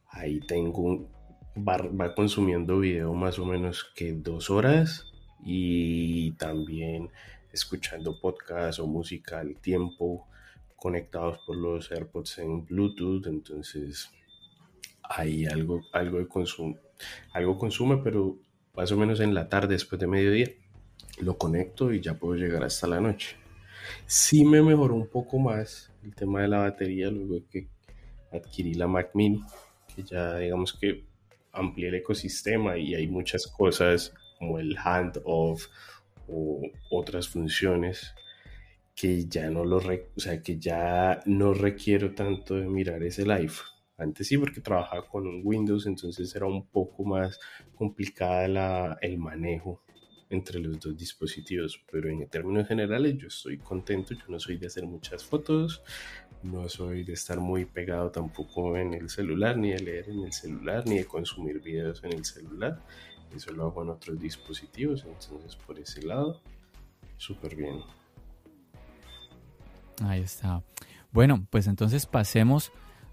ahí 0.09 0.39
tengo 0.39 1.11
va, 1.57 2.15
consumiendo 2.15 2.79
video 2.79 3.13
más 3.13 3.41
o 3.41 3.45
menos 3.45 3.91
que 3.97 4.13
dos 4.13 4.51
horas 4.51 5.07
y 5.45 6.31
también 6.33 7.11
escuchando 7.53 8.21
podcast 8.21 8.79
o 8.79 8.87
música 8.87 9.41
al 9.41 9.57
tiempo 9.57 10.29
conectados 10.77 11.41
por 11.45 11.57
los 11.57 11.91
AirPods 11.91 12.39
en 12.39 12.65
Bluetooth 12.65 13.27
entonces 13.27 14.11
hay 15.03 15.47
algo 15.47 15.83
algo 15.93 16.19
de 16.19 16.29
consumo 16.29 16.79
algo 17.33 17.59
consume 17.59 17.97
pero 17.97 18.39
más 18.77 18.93
o 18.93 18.97
menos 18.97 19.19
en 19.19 19.35
la 19.35 19.49
tarde 19.49 19.75
después 19.75 20.01
de 20.01 20.07
mediodía 20.07 20.51
lo 21.21 21.37
conecto 21.37 21.93
y 21.93 22.01
ya 22.01 22.15
puedo 22.15 22.37
llegar 22.37 22.63
hasta 22.63 22.87
la 22.87 23.01
noche. 23.01 23.48
Sí 24.07 24.45
me 24.45 24.63
mejoró 24.63 24.95
un 24.95 25.09
poco 25.09 25.39
más 25.39 25.93
el 26.03 26.15
tema 26.15 26.43
de 26.43 26.49
la 26.49 26.59
batería 26.59 27.11
luego 27.11 27.45
que 27.51 27.69
adquirí 28.33 28.75
la 28.75 28.87
Mac 28.87 29.11
Mini, 29.15 29.43
que 29.95 30.03
ya 30.03 30.37
digamos 30.37 30.73
que 30.73 31.05
amplié 31.53 31.89
el 31.89 31.97
ecosistema 31.97 32.77
y 32.77 32.95
hay 32.95 33.07
muchas 33.07 33.47
cosas 33.47 34.15
como 34.39 34.59
el 34.59 34.77
handoff 34.77 35.67
o 36.29 36.61
otras 36.91 37.29
funciones 37.29 38.15
que 38.95 39.27
ya 39.27 39.49
no 39.51 39.65
lo 39.65 39.77
o 39.77 40.21
sea, 40.21 40.43
que 40.43 40.59
ya 40.59 41.21
no 41.25 41.55
requiero 41.55 42.15
tanto 42.15 42.57
de 42.57 42.67
mirar 42.67 43.03
ese 43.03 43.25
live. 43.25 43.53
Antes 43.97 44.29
sí, 44.29 44.39
porque 44.39 44.61
trabajaba 44.61 45.07
con 45.07 45.27
un 45.27 45.41
Windows, 45.45 45.87
entonces 45.87 46.35
era 46.35 46.47
un 46.47 46.67
poco 46.67 47.05
más 47.05 47.39
complicada 47.75 48.49
la, 48.49 48.99
el 49.01 49.19
manejo 49.19 49.83
entre 50.31 50.59
los 50.61 50.79
dos 50.79 50.97
dispositivos, 50.97 51.81
pero 51.91 52.09
en 52.09 52.27
términos 52.29 52.69
generales 52.69 53.17
yo 53.17 53.29
estoy 53.29 53.59
contento, 53.59 54.15
yo 54.15 54.25
no 54.29 54.39
soy 54.39 54.59
de 54.59 54.67
hacer 54.67 54.85
muchas 54.87 55.25
fotos, 55.25 55.83
no 56.43 56.69
soy 56.69 57.05
de 57.05 57.15
estar 57.15 57.41
muy 57.41 57.65
pegado 57.65 58.11
tampoco 58.11 58.77
en 58.77 58.95
el 58.95 59.09
celular, 59.09 59.57
ni 59.57 59.71
de 59.71 59.81
leer 59.81 60.11
en 60.11 60.25
el 60.25 60.33
celular, 60.33 60.85
ni 60.87 60.99
de 60.99 61.05
consumir 61.07 61.61
videos 61.61 62.03
en 62.05 62.13
el 62.13 62.25
celular, 62.25 62.83
eso 63.35 63.53
lo 63.53 63.67
hago 63.67 63.83
en 63.83 63.91
otros 63.91 64.19
dispositivos, 64.19 65.05
entonces 65.05 65.57
por 65.57 65.79
ese 65.79 66.03
lado, 66.03 66.41
súper 67.17 67.57
bien. 67.57 67.81
Ahí 70.03 70.21
está. 70.21 70.63
Bueno, 71.11 71.47
pues 71.51 71.67
entonces 71.67 72.07
pasemos 72.07 72.71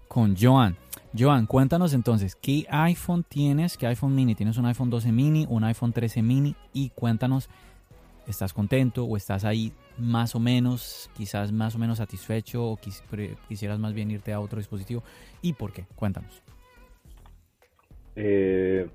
con 0.08 0.36
Joan. 0.36 0.76
Joan, 1.14 1.46
cuéntanos 1.46 1.94
entonces, 1.94 2.36
¿qué 2.36 2.66
iPhone 2.68 3.24
tienes? 3.28 3.76
¿Qué 3.76 3.86
iPhone 3.86 4.14
mini? 4.14 4.34
¿Tienes 4.34 4.58
un 4.58 4.66
iPhone 4.66 4.90
12 4.90 5.12
mini, 5.12 5.46
un 5.48 5.64
iPhone 5.64 5.92
13 5.92 6.22
mini? 6.22 6.54
Y 6.72 6.90
cuéntanos, 6.90 7.48
¿estás 8.26 8.52
contento 8.52 9.04
o 9.04 9.16
estás 9.16 9.44
ahí 9.44 9.72
más 9.98 10.34
o 10.34 10.40
menos, 10.40 11.10
quizás 11.16 11.52
más 11.52 11.74
o 11.74 11.78
menos 11.78 11.98
satisfecho 11.98 12.64
o 12.64 12.78
quisieras 13.48 13.78
más 13.78 13.94
bien 13.94 14.10
irte 14.10 14.32
a 14.32 14.40
otro 14.40 14.58
dispositivo? 14.58 15.02
¿Y 15.42 15.54
por 15.54 15.72
qué? 15.72 15.86
Cuéntanos. 15.94 16.42
Eh, 18.16 18.88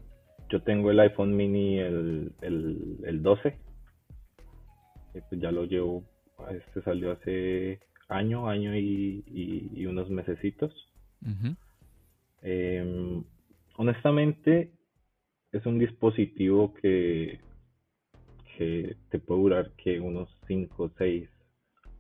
yo 0.49 0.61
tengo 0.61 0.91
el 0.91 0.99
iPhone 0.99 1.35
mini, 1.35 1.79
el, 1.79 2.33
el, 2.41 3.23
12. 3.23 3.55
Pues 5.13 5.41
ya 5.41 5.51
lo 5.51 5.65
llevo, 5.65 6.03
este 6.51 6.81
salió 6.81 7.11
hace 7.11 7.79
año, 8.09 8.49
año 8.49 8.75
y, 8.75 9.85
unos 9.85 10.09
mesecitos. 10.09 10.73
Em, 12.41 13.23
honestamente, 13.77 14.71
es 15.51 15.65
un 15.65 15.79
dispositivo 15.79 16.73
que, 16.73 17.39
te 19.09 19.17
puede 19.17 19.41
durar 19.41 19.71
que 19.71 19.99
unos 19.99 20.29
5 20.45 20.83
o 20.83 20.91
6 20.95 21.27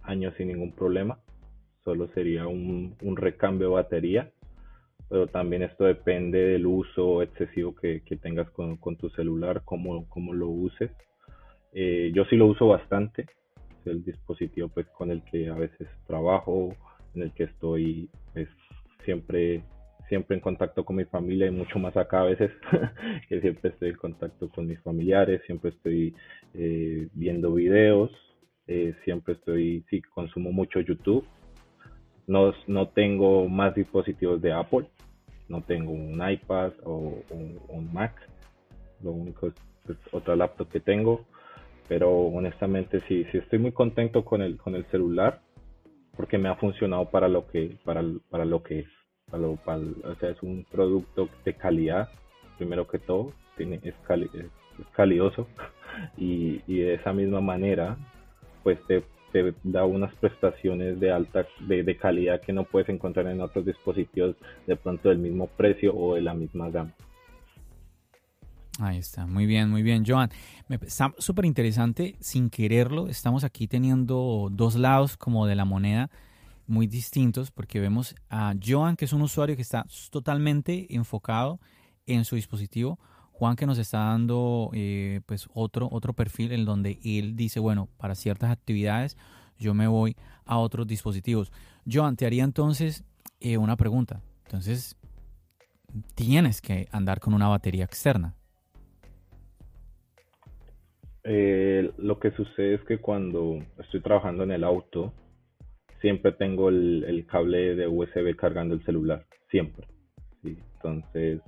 años 0.03 0.35
sin 0.37 0.49
ningún 0.49 0.73
problema. 0.73 1.17
Solo 1.83 2.07
sería 2.09 2.45
un, 2.45 2.95
recambio 3.15 3.69
de 3.69 3.73
batería. 3.73 4.31
Pero 5.09 5.25
también 5.25 5.63
esto 5.63 5.85
depende 5.85 6.37
del 6.37 6.67
uso 6.67 7.23
excesivo 7.23 7.75
que, 7.75 8.03
tengas 8.21 8.47
con, 8.51 8.77
tu 8.95 9.09
celular, 9.09 9.63
cómo, 9.65 10.07
cómo 10.07 10.33
lo 10.33 10.49
uses. 10.49 10.91
Eh, 11.73 12.11
yo 12.13 12.25
sí 12.25 12.35
lo 12.35 12.45
uso 12.45 12.67
bastante. 12.67 13.25
Es 13.81 13.87
el 13.87 14.05
dispositivo 14.05 14.69
pues, 14.69 14.85
con 14.89 15.09
el 15.09 15.23
que 15.23 15.49
a 15.49 15.55
veces 15.55 15.87
trabajo, 16.05 16.75
en 17.15 17.23
el 17.23 17.33
que 17.33 17.45
estoy 17.45 18.07
pues, 18.33 18.47
siempre 19.03 19.63
siempre 20.11 20.35
en 20.35 20.41
contacto 20.41 20.83
con 20.83 20.97
mi 20.97 21.05
familia 21.05 21.47
y 21.47 21.51
mucho 21.51 21.79
más 21.79 21.95
acá 21.95 22.19
a 22.19 22.25
veces, 22.25 22.51
siempre 23.29 23.69
estoy 23.69 23.91
en 23.91 23.95
contacto 23.95 24.49
con 24.49 24.67
mis 24.67 24.77
familiares, 24.81 25.41
siempre 25.45 25.69
estoy 25.69 26.13
eh, 26.53 27.07
viendo 27.13 27.53
videos, 27.53 28.11
eh, 28.67 28.93
siempre 29.05 29.35
estoy, 29.35 29.85
sí, 29.89 30.01
consumo 30.01 30.51
mucho 30.51 30.81
YouTube. 30.81 31.25
No, 32.27 32.53
no 32.67 32.89
tengo 32.89 33.47
más 33.47 33.73
dispositivos 33.73 34.41
de 34.41 34.51
Apple, 34.51 34.85
no 35.47 35.61
tengo 35.61 35.93
un 35.93 36.21
iPad 36.29 36.73
o 36.83 37.23
un, 37.69 37.93
Mac, 37.93 38.13
lo 39.01 39.11
único 39.11 39.47
es 39.47 39.53
pues, 39.85 39.97
otra 40.11 40.35
laptop 40.35 40.67
que 40.67 40.81
tengo, 40.81 41.23
pero 41.87 42.11
honestamente 42.11 42.99
sí, 43.07 43.25
sí 43.31 43.37
estoy 43.37 43.59
muy 43.59 43.71
contento 43.71 44.25
con 44.25 44.41
el, 44.41 44.57
con 44.57 44.75
el 44.75 44.83
celular 44.87 45.39
porque 46.17 46.37
me 46.37 46.49
ha 46.49 46.55
funcionado 46.55 47.09
para 47.09 47.29
lo 47.29 47.47
que, 47.47 47.77
para, 47.85 48.03
para 48.29 48.43
lo 48.43 48.61
que 48.61 48.79
es 48.79 48.87
o 49.33 50.15
sea, 50.19 50.29
es 50.29 50.41
un 50.41 50.65
producto 50.69 51.29
de 51.45 51.53
calidad, 51.53 52.09
primero 52.57 52.87
que 52.87 52.99
todo, 52.99 53.33
tiene, 53.57 53.79
es, 53.83 53.95
calidoso 54.95 55.47
y, 56.17 56.59
de 56.67 56.95
esa 56.95 57.13
misma 57.13 57.41
manera, 57.41 57.97
pues 58.63 58.79
te, 58.87 59.03
da 59.63 59.85
unas 59.85 60.13
prestaciones 60.15 60.99
de 60.99 61.11
alta, 61.11 61.45
de, 61.61 61.97
calidad 61.97 62.41
que 62.41 62.51
no 62.51 62.65
puedes 62.65 62.89
encontrar 62.89 63.27
en 63.27 63.41
otros 63.41 63.65
dispositivos 63.65 64.35
de 64.67 64.75
pronto 64.75 65.09
del 65.09 65.19
mismo 65.19 65.47
precio 65.47 65.95
o 65.95 66.15
de 66.15 66.21
la 66.21 66.33
misma 66.33 66.69
gama. 66.69 66.91
Ahí 68.79 68.97
está, 68.97 69.27
muy 69.27 69.45
bien, 69.45 69.69
muy 69.69 69.83
bien, 69.83 70.03
Joan. 70.05 70.29
está 70.69 71.13
súper 71.17 71.45
interesante, 71.45 72.15
sin 72.19 72.49
quererlo, 72.49 73.07
estamos 73.07 73.43
aquí 73.43 73.67
teniendo 73.67 74.49
dos 74.51 74.75
lados 74.75 75.17
como 75.17 75.45
de 75.45 75.55
la 75.55 75.65
moneda 75.65 76.09
muy 76.71 76.87
distintos 76.87 77.51
porque 77.51 77.79
vemos 77.79 78.15
a 78.29 78.53
Joan, 78.65 78.95
que 78.95 79.05
es 79.05 79.13
un 79.13 79.21
usuario 79.21 79.55
que 79.55 79.61
está 79.61 79.85
totalmente 80.09 80.87
enfocado 80.95 81.59
en 82.07 82.23
su 82.23 82.35
dispositivo. 82.35 82.97
Juan 83.33 83.55
que 83.55 83.65
nos 83.65 83.77
está 83.77 83.99
dando 83.99 84.71
eh, 84.73 85.19
pues 85.25 85.47
otro, 85.53 85.89
otro 85.91 86.13
perfil 86.13 86.53
en 86.53 86.63
donde 86.63 86.99
él 87.03 87.35
dice, 87.35 87.59
bueno, 87.59 87.89
para 87.97 88.15
ciertas 88.15 88.51
actividades 88.51 89.17
yo 89.57 89.73
me 89.73 89.87
voy 89.87 90.15
a 90.45 90.57
otros 90.57 90.87
dispositivos. 90.87 91.51
Joan, 91.91 92.15
te 92.15 92.25
haría 92.25 92.43
entonces 92.43 93.03
eh, 93.41 93.57
una 93.57 93.75
pregunta. 93.75 94.21
Entonces, 94.45 94.97
tienes 96.15 96.61
que 96.61 96.87
andar 96.91 97.19
con 97.19 97.33
una 97.33 97.47
batería 97.47 97.83
externa. 97.83 98.33
Eh, 101.23 101.91
lo 101.97 102.19
que 102.19 102.31
sucede 102.31 102.75
es 102.75 102.81
que 102.85 102.97
cuando 102.97 103.59
estoy 103.77 104.01
trabajando 104.01 104.43
en 104.43 104.51
el 104.51 104.63
auto, 104.63 105.13
siempre 106.01 106.31
tengo 106.33 106.69
el, 106.69 107.25
cable 107.29 107.75
de 107.75 107.87
USB 107.87 108.35
cargando 108.35 108.73
el 108.73 108.83
celular, 108.83 109.25
siempre. 109.49 109.87
Entonces, 110.43 111.39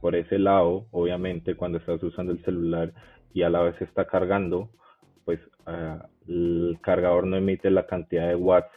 por 0.00 0.16
ese 0.16 0.38
lado, 0.38 0.86
obviamente, 0.90 1.54
cuando 1.54 1.78
estás 1.78 2.02
usando 2.02 2.32
el 2.32 2.42
celular 2.44 2.92
y 3.34 3.42
a 3.42 3.50
la 3.50 3.60
vez 3.60 3.80
está 3.80 4.06
cargando, 4.06 4.70
pues 5.24 5.38
ah, 5.66 6.08
el 6.26 6.78
cargador 6.80 7.26
no 7.26 7.36
emite 7.36 7.70
la 7.70 7.86
cantidad 7.86 8.26
de 8.26 8.34
watts 8.34 8.72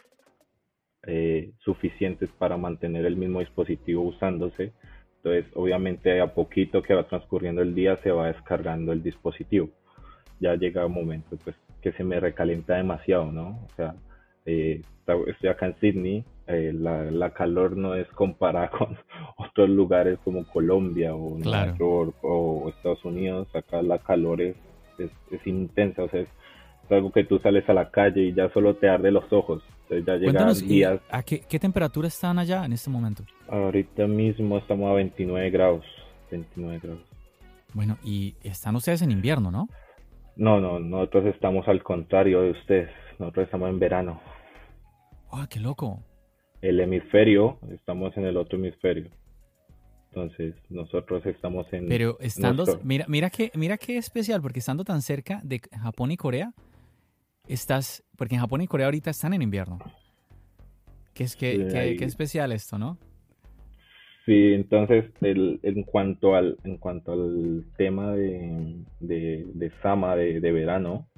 eh, 1.06 1.52
suficientes 1.64 2.30
para 2.38 2.56
mantener 2.56 3.06
el 3.06 3.16
mismo 3.16 3.40
dispositivo 3.40 4.02
usándose. 4.02 4.72
Entonces, 5.16 5.46
obviamente, 5.54 6.20
a 6.20 6.34
poquito 6.34 6.82
que 6.82 6.94
va 6.94 7.08
transcurriendo 7.08 7.62
el 7.62 7.74
día, 7.74 7.98
se 8.02 8.10
va 8.10 8.26
descargando 8.26 8.92
el 8.92 9.02
dispositivo. 9.02 9.70
Ya 10.38 10.54
llega 10.54 10.84
un 10.84 10.92
momento, 10.92 11.38
pues, 11.42 11.56
que 11.80 11.92
se 11.92 12.04
me 12.04 12.20
recalienta 12.20 12.76
demasiado, 12.76 13.32
¿no? 13.32 13.60
O 13.64 13.68
sea, 13.76 13.94
eh, 14.46 14.82
estoy 15.26 15.48
acá 15.48 15.66
en 15.66 15.76
Sydney, 15.80 16.24
eh, 16.46 16.72
la, 16.74 17.30
calor 17.30 17.76
no 17.76 17.94
es 17.94 18.06
comparada 18.08 18.70
con 18.78 18.96
otros 19.36 19.68
lugares 19.68 20.18
como 20.24 20.46
Colombia 20.46 21.14
o 21.14 21.38
Nueva 21.38 21.76
York 21.78 22.14
o 22.22 22.68
Estados 22.68 23.04
Unidos, 23.04 23.48
acá 23.54 23.82
la 23.82 23.98
calor 23.98 24.42
es, 24.42 24.56
es, 24.98 25.46
intensa, 25.46 26.02
o 26.04 26.08
sea, 26.08 26.20
es, 26.20 26.28
algo 26.90 27.10
que 27.10 27.24
tú 27.24 27.38
sales 27.38 27.66
a 27.70 27.72
la 27.72 27.90
calle 27.90 28.24
y 28.24 28.34
ya 28.34 28.52
solo 28.52 28.76
te 28.76 28.88
arde 28.88 29.10
los 29.10 29.32
ojos. 29.32 29.62
Entonces 29.88 30.06
ya 30.06 30.16
llegan 30.16 30.68
días. 30.68 31.00
¿A 31.10 31.22
qué, 31.22 31.40
qué 31.40 31.58
temperatura 31.58 32.08
están 32.08 32.38
allá 32.38 32.62
en 32.66 32.74
este 32.74 32.90
momento? 32.90 33.24
Ahorita 33.48 34.06
mismo 34.06 34.58
estamos 34.58 34.90
a 34.90 34.94
29 34.94 35.48
grados. 35.48 35.84
29 36.30 36.80
grados. 36.82 37.02
Bueno, 37.72 37.96
y 38.04 38.34
están 38.42 38.76
ustedes 38.76 39.00
en 39.00 39.12
invierno, 39.12 39.50
¿no? 39.50 39.66
No, 40.36 40.60
no, 40.60 40.78
nosotros 40.78 41.26
estamos 41.26 41.66
al 41.68 41.82
contrario 41.82 42.42
de 42.42 42.50
ustedes. 42.50 42.90
Nosotros 43.18 43.46
estamos 43.46 43.70
en 43.70 43.78
verano. 43.78 44.20
¡Ah, 45.36 45.48
qué 45.50 45.58
loco! 45.58 46.02
El 46.62 46.78
hemisferio, 46.80 47.58
estamos 47.72 48.16
en 48.16 48.24
el 48.24 48.36
otro 48.36 48.56
hemisferio. 48.56 49.10
Entonces, 50.10 50.54
nosotros 50.70 51.26
estamos 51.26 51.66
en. 51.72 51.88
Pero 51.88 52.18
estando. 52.20 52.64
Mira, 52.84 53.04
mira, 53.08 53.30
qué, 53.30 53.50
mira 53.54 53.76
qué 53.76 53.96
especial, 53.96 54.40
porque 54.40 54.60
estando 54.60 54.84
tan 54.84 55.02
cerca 55.02 55.40
de 55.42 55.60
Japón 55.82 56.12
y 56.12 56.16
Corea, 56.16 56.52
estás. 57.48 58.04
Porque 58.16 58.36
en 58.36 58.40
Japón 58.42 58.60
y 58.60 58.68
Corea 58.68 58.86
ahorita 58.86 59.10
están 59.10 59.34
en 59.34 59.42
invierno. 59.42 59.78
¿Qué, 61.14 61.24
es, 61.24 61.34
qué, 61.34 61.96
qué, 61.98 62.04
especial 62.04 62.52
esto, 62.52 62.78
no? 62.78 62.96
Sí, 64.24 64.54
entonces, 64.54 65.04
el, 65.20 65.58
en, 65.62 65.82
cuanto 65.82 66.34
al, 66.34 66.58
en 66.64 66.78
cuanto 66.78 67.12
al 67.12 67.64
tema 67.76 68.12
de, 68.12 68.84
de, 69.00 69.72
Sama, 69.82 70.16
de, 70.16 70.40
de 70.40 70.52
verano, 70.52 71.08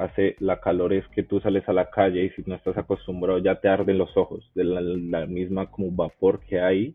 hace 0.00 0.34
la 0.38 0.60
calor 0.60 0.94
es 0.94 1.06
que 1.08 1.22
tú 1.22 1.40
sales 1.40 1.68
a 1.68 1.74
la 1.74 1.90
calle 1.90 2.24
y 2.24 2.30
si 2.30 2.42
no 2.46 2.54
estás 2.54 2.76
acostumbrado 2.78 3.38
ya 3.38 3.60
te 3.60 3.68
arden 3.68 3.98
los 3.98 4.16
ojos 4.16 4.50
de 4.54 4.64
la, 4.64 5.26
misma 5.26 5.70
como 5.70 5.90
vapor 5.90 6.40
que 6.40 6.58
hay, 6.58 6.94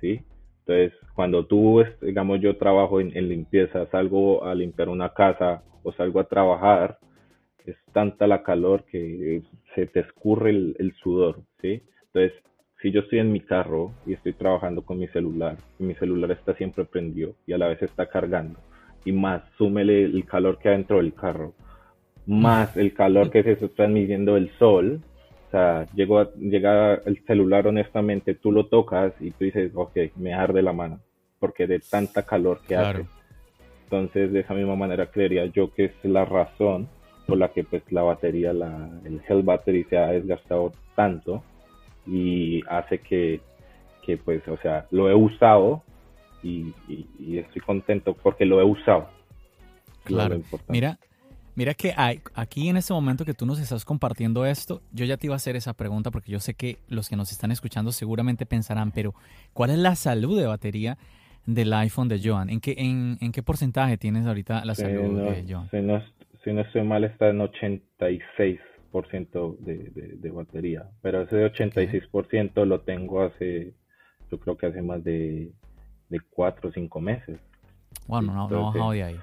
¿sí? 0.00 0.20
Entonces, 0.60 0.92
cuando 1.14 1.46
tú, 1.46 1.82
digamos, 2.02 2.40
yo 2.40 2.56
trabajo 2.56 3.00
en, 3.00 3.10
limpieza, 3.28 3.86
salgo 3.86 4.44
a 4.44 4.54
limpiar 4.54 4.88
una 4.88 5.14
casa 5.14 5.62
o 5.82 5.92
salgo 5.92 6.20
a 6.20 6.28
trabajar, 6.28 6.98
es 7.64 7.76
tanta 7.92 8.26
la 8.26 8.42
calor 8.42 8.84
que 8.84 9.42
se 9.74 9.86
te 9.86 10.00
escurre 10.00 10.50
el, 10.50 10.94
sudor, 11.02 11.40
¿sí? 11.62 11.82
Entonces, 12.08 12.32
si 12.82 12.90
yo 12.90 13.00
estoy 13.00 13.20
en 13.20 13.32
mi 13.32 13.40
carro 13.40 13.92
y 14.04 14.12
estoy 14.12 14.34
trabajando 14.34 14.82
con 14.82 14.98
mi 14.98 15.08
celular, 15.08 15.56
y 15.78 15.84
mi 15.84 15.94
celular 15.94 16.32
está 16.32 16.54
siempre 16.54 16.84
prendido 16.84 17.34
y 17.46 17.54
a 17.54 17.58
la 17.58 17.68
vez 17.68 17.80
está 17.82 18.06
cargando, 18.06 18.58
y 19.06 19.12
más, 19.12 19.42
súmele 19.56 20.04
el 20.04 20.26
calor 20.26 20.58
que 20.58 20.68
hay 20.68 20.76
dentro 20.76 20.96
del 20.98 21.14
carro, 21.14 21.54
más 22.26 22.76
el 22.76 22.92
calor 22.92 23.30
que 23.30 23.42
se 23.42 23.52
está 23.52 23.68
transmitiendo 23.68 24.34
del 24.34 24.50
sol, 24.58 25.00
o 25.48 25.50
sea, 25.50 25.86
llega 25.94 26.94
el 27.06 27.24
celular 27.26 27.66
honestamente, 27.68 28.34
tú 28.34 28.50
lo 28.50 28.66
tocas 28.66 29.12
y 29.20 29.30
tú 29.30 29.44
dices, 29.44 29.72
ok, 29.74 29.96
me 30.16 30.34
arde 30.34 30.60
la 30.62 30.72
mano, 30.72 31.00
porque 31.38 31.66
de 31.66 31.78
tanta 31.78 32.22
calor 32.22 32.60
que 32.66 32.76
hace. 32.76 33.06
Entonces, 33.84 34.32
de 34.32 34.40
esa 34.40 34.54
misma 34.54 34.74
manera 34.74 35.06
creería 35.06 35.46
yo 35.46 35.72
que 35.72 35.84
es 35.84 35.92
la 36.02 36.24
razón 36.24 36.88
por 37.26 37.38
la 37.38 37.48
que 37.48 37.62
pues 37.62 37.82
la 37.90 38.02
batería, 38.02 38.52
la, 38.52 38.90
el 39.04 39.20
Hell 39.28 39.42
Battery 39.42 39.84
se 39.84 39.96
ha 39.96 40.08
desgastado 40.08 40.72
tanto 40.94 41.42
y 42.06 42.62
hace 42.68 42.98
que, 42.98 43.40
que 44.04 44.16
pues, 44.16 44.46
o 44.48 44.56
sea, 44.58 44.86
lo 44.90 45.08
he 45.08 45.14
usado 45.14 45.82
y, 46.42 46.72
estoy 47.38 47.62
contento 47.62 48.14
porque 48.14 48.44
lo 48.44 48.60
he 48.60 48.64
usado. 48.64 49.08
Claro. 50.04 50.40
Mira, 50.68 50.98
mira 51.56 51.74
que 51.74 51.92
hay, 51.96 52.20
aquí 52.34 52.68
en 52.68 52.76
este 52.76 52.92
momento 52.92 53.24
que 53.24 53.34
tú 53.34 53.46
nos 53.46 53.58
estás 53.58 53.84
compartiendo 53.84 54.46
esto, 54.46 54.82
yo 54.92 55.04
ya 55.04 55.16
te 55.16 55.26
iba 55.26 55.34
a 55.34 55.36
hacer 55.36 55.56
esa 55.56 55.72
pregunta 55.72 56.10
porque 56.10 56.30
yo 56.30 56.38
sé 56.38 56.54
que 56.54 56.78
los 56.88 57.08
que 57.08 57.16
nos 57.16 57.32
están 57.32 57.50
escuchando 57.50 57.90
seguramente 57.90 58.46
pensarán, 58.46 58.92
pero 58.92 59.14
¿cuál 59.52 59.70
es 59.70 59.78
la 59.78 59.96
salud 59.96 60.38
de 60.38 60.46
batería 60.46 60.98
del 61.46 61.72
iPhone 61.72 62.08
de 62.08 62.20
Joan? 62.22 62.50
¿En 62.50 62.60
qué, 62.60 62.76
en, 62.78 63.18
en 63.20 63.32
qué 63.32 63.42
porcentaje 63.42 63.96
tienes 63.96 64.26
ahorita 64.26 64.64
la 64.64 64.74
salud 64.74 65.20
de 65.20 65.44
Joan? 65.48 65.68
Si 65.70 65.78
no, 65.78 66.02
si 66.44 66.52
no 66.52 66.60
estoy 66.60 66.84
mal, 66.84 67.02
está 67.04 67.28
en 67.30 67.40
86 67.40 68.60
de, 69.60 69.90
de, 69.94 70.16
de, 70.16 70.30
batería. 70.30 70.88
Pero 71.02 71.22
ese 71.22 71.52
86% 71.52 72.64
lo 72.64 72.80
tengo 72.80 73.22
hace, 73.22 73.74
yo 74.30 74.38
creo 74.38 74.56
que 74.56 74.66
hace 74.66 74.82
más 74.82 75.02
de, 75.04 75.52
de 76.08 76.20
4 76.30 76.68
o 76.68 76.72
5 76.72 77.00
meses. 77.00 77.38
Bueno, 78.06 78.32
no, 78.32 78.48
no 78.48 78.56
ha 78.56 78.72
bajado 78.72 78.90
de 78.92 79.02
ahí. 79.02 79.16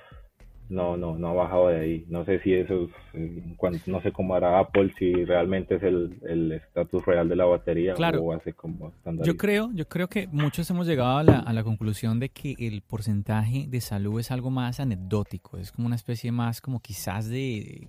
No, 0.74 0.98
no, 0.98 1.18
no 1.18 1.28
ha 1.30 1.34
bajado 1.34 1.68
de 1.68 1.80
ahí. 1.80 2.06
No 2.10 2.26
sé 2.26 2.40
si 2.40 2.54
eso 2.54 2.90
es, 3.14 3.88
no 3.88 4.02
sé 4.02 4.12
cómo 4.12 4.34
hará 4.34 4.60
Apple, 4.60 4.92
si 4.98 5.14
realmente 5.26 5.76
es 5.76 5.84
el 5.84 6.52
estatus 6.52 7.06
real 7.06 7.30
de 7.30 7.36
la 7.36 7.46
batería 7.46 7.94
claro. 7.94 8.24
o 8.24 8.34
hace 8.34 8.54
como 8.54 8.92
Yo 9.24 9.38
creo, 9.38 9.70
yo 9.74 9.88
creo 9.88 10.08
que 10.08 10.28
muchos 10.32 10.70
hemos 10.70 10.88
llegado 10.88 11.18
a 11.18 11.24
la, 11.24 11.40
a 11.40 11.54
la 11.54 11.64
conclusión 11.64 12.20
de 12.20 12.30
que 12.30 12.56
el 12.58 12.82
porcentaje 12.82 13.68
de 13.68 13.82
salud 13.82 14.20
es 14.20 14.32
algo 14.32 14.50
más 14.50 14.80
anecdótico, 14.80 15.58
es 15.58 15.72
como 15.72 15.86
una 15.86 15.96
especie 15.96 16.32
más 16.32 16.60
como 16.60 16.80
quizás 16.80 17.30
de 17.30 17.88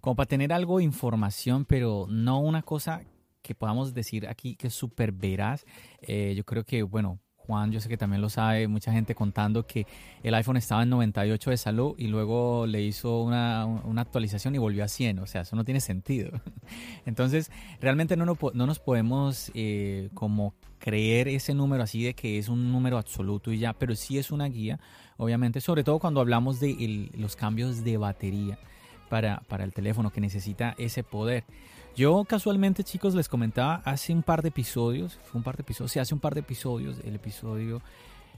como 0.00 0.16
para 0.16 0.26
tener 0.26 0.52
algo 0.52 0.78
de 0.78 0.84
información, 0.84 1.64
pero 1.64 2.06
no 2.08 2.40
una 2.40 2.62
cosa 2.62 3.02
que 3.42 3.54
podamos 3.54 3.94
decir 3.94 4.26
aquí 4.28 4.56
que 4.56 4.68
es 4.68 4.74
súper 4.74 5.12
veraz. 5.12 5.64
Eh, 6.00 6.34
yo 6.36 6.44
creo 6.44 6.64
que, 6.64 6.82
bueno, 6.82 7.20
Juan, 7.50 7.72
yo 7.72 7.80
sé 7.80 7.88
que 7.88 7.96
también 7.96 8.22
lo 8.22 8.30
sabe, 8.30 8.68
mucha 8.68 8.92
gente 8.92 9.16
contando 9.16 9.66
que 9.66 9.84
el 10.22 10.34
iPhone 10.34 10.56
estaba 10.56 10.84
en 10.84 10.90
98 10.90 11.50
de 11.50 11.56
salud 11.56 11.94
y 11.98 12.06
luego 12.06 12.64
le 12.64 12.80
hizo 12.80 13.22
una, 13.22 13.62
actualización 13.96 14.54
y 14.54 14.58
volvió 14.58 14.84
a 14.84 14.88
100. 14.88 15.18
O 15.18 15.26
sea, 15.26 15.40
eso 15.40 15.56
no 15.56 15.64
tiene 15.64 15.80
sentido. 15.80 16.30
Entonces, 17.06 17.50
realmente 17.80 18.16
no, 18.16 18.24
no 18.24 18.66
nos 18.66 18.78
podemos 18.78 19.50
eh, 19.54 20.10
como 20.14 20.54
creer 20.78 21.26
ese 21.26 21.52
número 21.52 21.82
así 21.82 22.04
de 22.04 22.14
que 22.14 22.38
es 22.38 22.48
un 22.48 22.70
número 22.70 22.98
absoluto 22.98 23.50
y 23.50 23.58
ya, 23.58 23.72
pero 23.72 23.96
sí 23.96 24.16
es 24.16 24.30
una 24.30 24.46
guía, 24.46 24.78
obviamente, 25.16 25.60
sobre 25.60 25.82
todo 25.82 25.98
cuando 25.98 26.20
hablamos 26.20 26.60
de 26.60 27.10
los 27.14 27.34
cambios 27.34 27.82
de 27.82 27.96
batería 27.96 28.60
para, 29.08 29.40
para 29.48 29.64
el 29.64 29.72
teléfono 29.72 30.12
que 30.12 30.20
necesita 30.20 30.76
ese 30.78 31.02
poder. 31.02 31.42
Yo 31.96 32.24
casualmente, 32.24 32.84
chicos, 32.84 33.14
les 33.14 33.28
comentaba 33.28 33.82
hace 33.84 34.12
un 34.12 34.22
par 34.22 34.42
de 34.42 34.48
episodios, 34.48 35.18
fue 35.24 35.38
un 35.38 35.42
par 35.42 35.56
de 35.56 35.62
episodios, 35.62 35.92
sí, 35.92 35.98
hace 35.98 36.14
un 36.14 36.20
par 36.20 36.34
de 36.34 36.40
episodios, 36.40 36.96
el 37.04 37.16
episodio, 37.16 37.82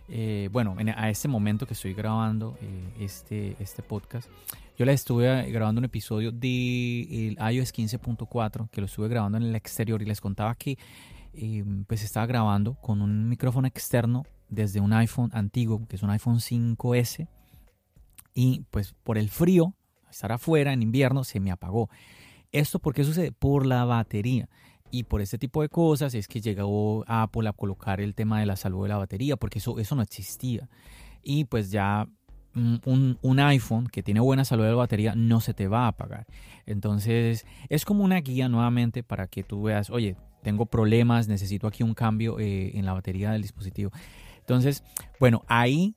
eh, 0.08 0.48
bueno, 0.50 0.76
a 0.96 1.10
este 1.10 1.28
momento 1.28 1.66
que 1.66 1.74
estoy 1.74 1.92
grabando 1.94 2.56
eh, 2.60 2.94
este, 2.98 3.56
este 3.60 3.82
podcast, 3.82 4.28
yo 4.78 4.86
les 4.86 4.96
estuve 4.96 5.50
grabando 5.50 5.80
un 5.80 5.84
episodio 5.84 6.32
de 6.32 7.36
iOS 7.38 7.72
15.4, 7.74 8.70
que 8.70 8.80
lo 8.80 8.86
estuve 8.86 9.08
grabando 9.08 9.38
en 9.38 9.44
el 9.44 9.54
exterior 9.54 10.00
y 10.00 10.06
les 10.06 10.20
contaba 10.20 10.54
que 10.54 10.78
eh, 11.34 11.64
pues 11.86 12.02
estaba 12.02 12.26
grabando 12.26 12.74
con 12.74 13.02
un 13.02 13.28
micrófono 13.28 13.68
externo 13.68 14.24
desde 14.48 14.80
un 14.80 14.92
iPhone 14.92 15.30
antiguo, 15.34 15.86
que 15.86 15.96
es 15.96 16.02
un 16.02 16.10
iPhone 16.10 16.38
5S, 16.38 17.28
y 18.34 18.64
pues 18.70 18.94
por 19.04 19.18
el 19.18 19.28
frío 19.28 19.74
estar 20.10 20.32
afuera 20.32 20.72
en 20.72 20.82
invierno, 20.82 21.22
se 21.22 21.38
me 21.38 21.50
apagó. 21.50 21.90
¿Esto 22.52 22.78
por 22.78 22.94
qué 22.94 23.04
sucede? 23.04 23.32
Por 23.32 23.66
la 23.66 23.84
batería. 23.84 24.48
Y 24.90 25.04
por 25.04 25.22
este 25.22 25.38
tipo 25.38 25.62
de 25.62 25.70
cosas 25.70 26.14
es 26.14 26.28
que 26.28 26.42
llegó 26.42 27.02
Apple 27.06 27.48
a 27.48 27.54
colocar 27.54 28.00
el 28.00 28.14
tema 28.14 28.40
de 28.40 28.46
la 28.46 28.56
salud 28.56 28.82
de 28.82 28.90
la 28.90 28.98
batería, 28.98 29.36
porque 29.36 29.58
eso, 29.58 29.78
eso 29.78 29.96
no 29.96 30.02
existía. 30.02 30.68
Y 31.22 31.46
pues 31.46 31.70
ya 31.70 32.06
un, 32.54 33.18
un, 33.22 33.40
iPhone 33.40 33.86
que 33.86 34.02
tiene 34.02 34.20
buena 34.20 34.44
salud 34.44 34.64
de 34.64 34.70
la 34.70 34.76
batería 34.76 35.14
no 35.14 35.40
se 35.40 35.54
te 35.54 35.66
va 35.66 35.84
a 35.84 35.88
apagar. 35.88 36.26
Entonces 36.66 37.46
es 37.70 37.86
como 37.86 38.04
una 38.04 38.20
guía 38.20 38.50
nuevamente 38.50 39.02
para 39.02 39.28
que 39.28 39.42
tú 39.42 39.62
veas, 39.62 39.88
oye, 39.88 40.16
tengo 40.42 40.66
problemas, 40.66 41.28
necesito 41.28 41.66
aquí 41.66 41.82
un 41.82 41.94
cambio 41.94 42.38
eh, 42.38 42.76
en 42.76 42.84
la 42.84 42.92
batería 42.92 43.30
del 43.30 43.42
dispositivo. 43.42 43.92
Entonces, 44.40 44.84
bueno, 45.18 45.42
ahí 45.46 45.94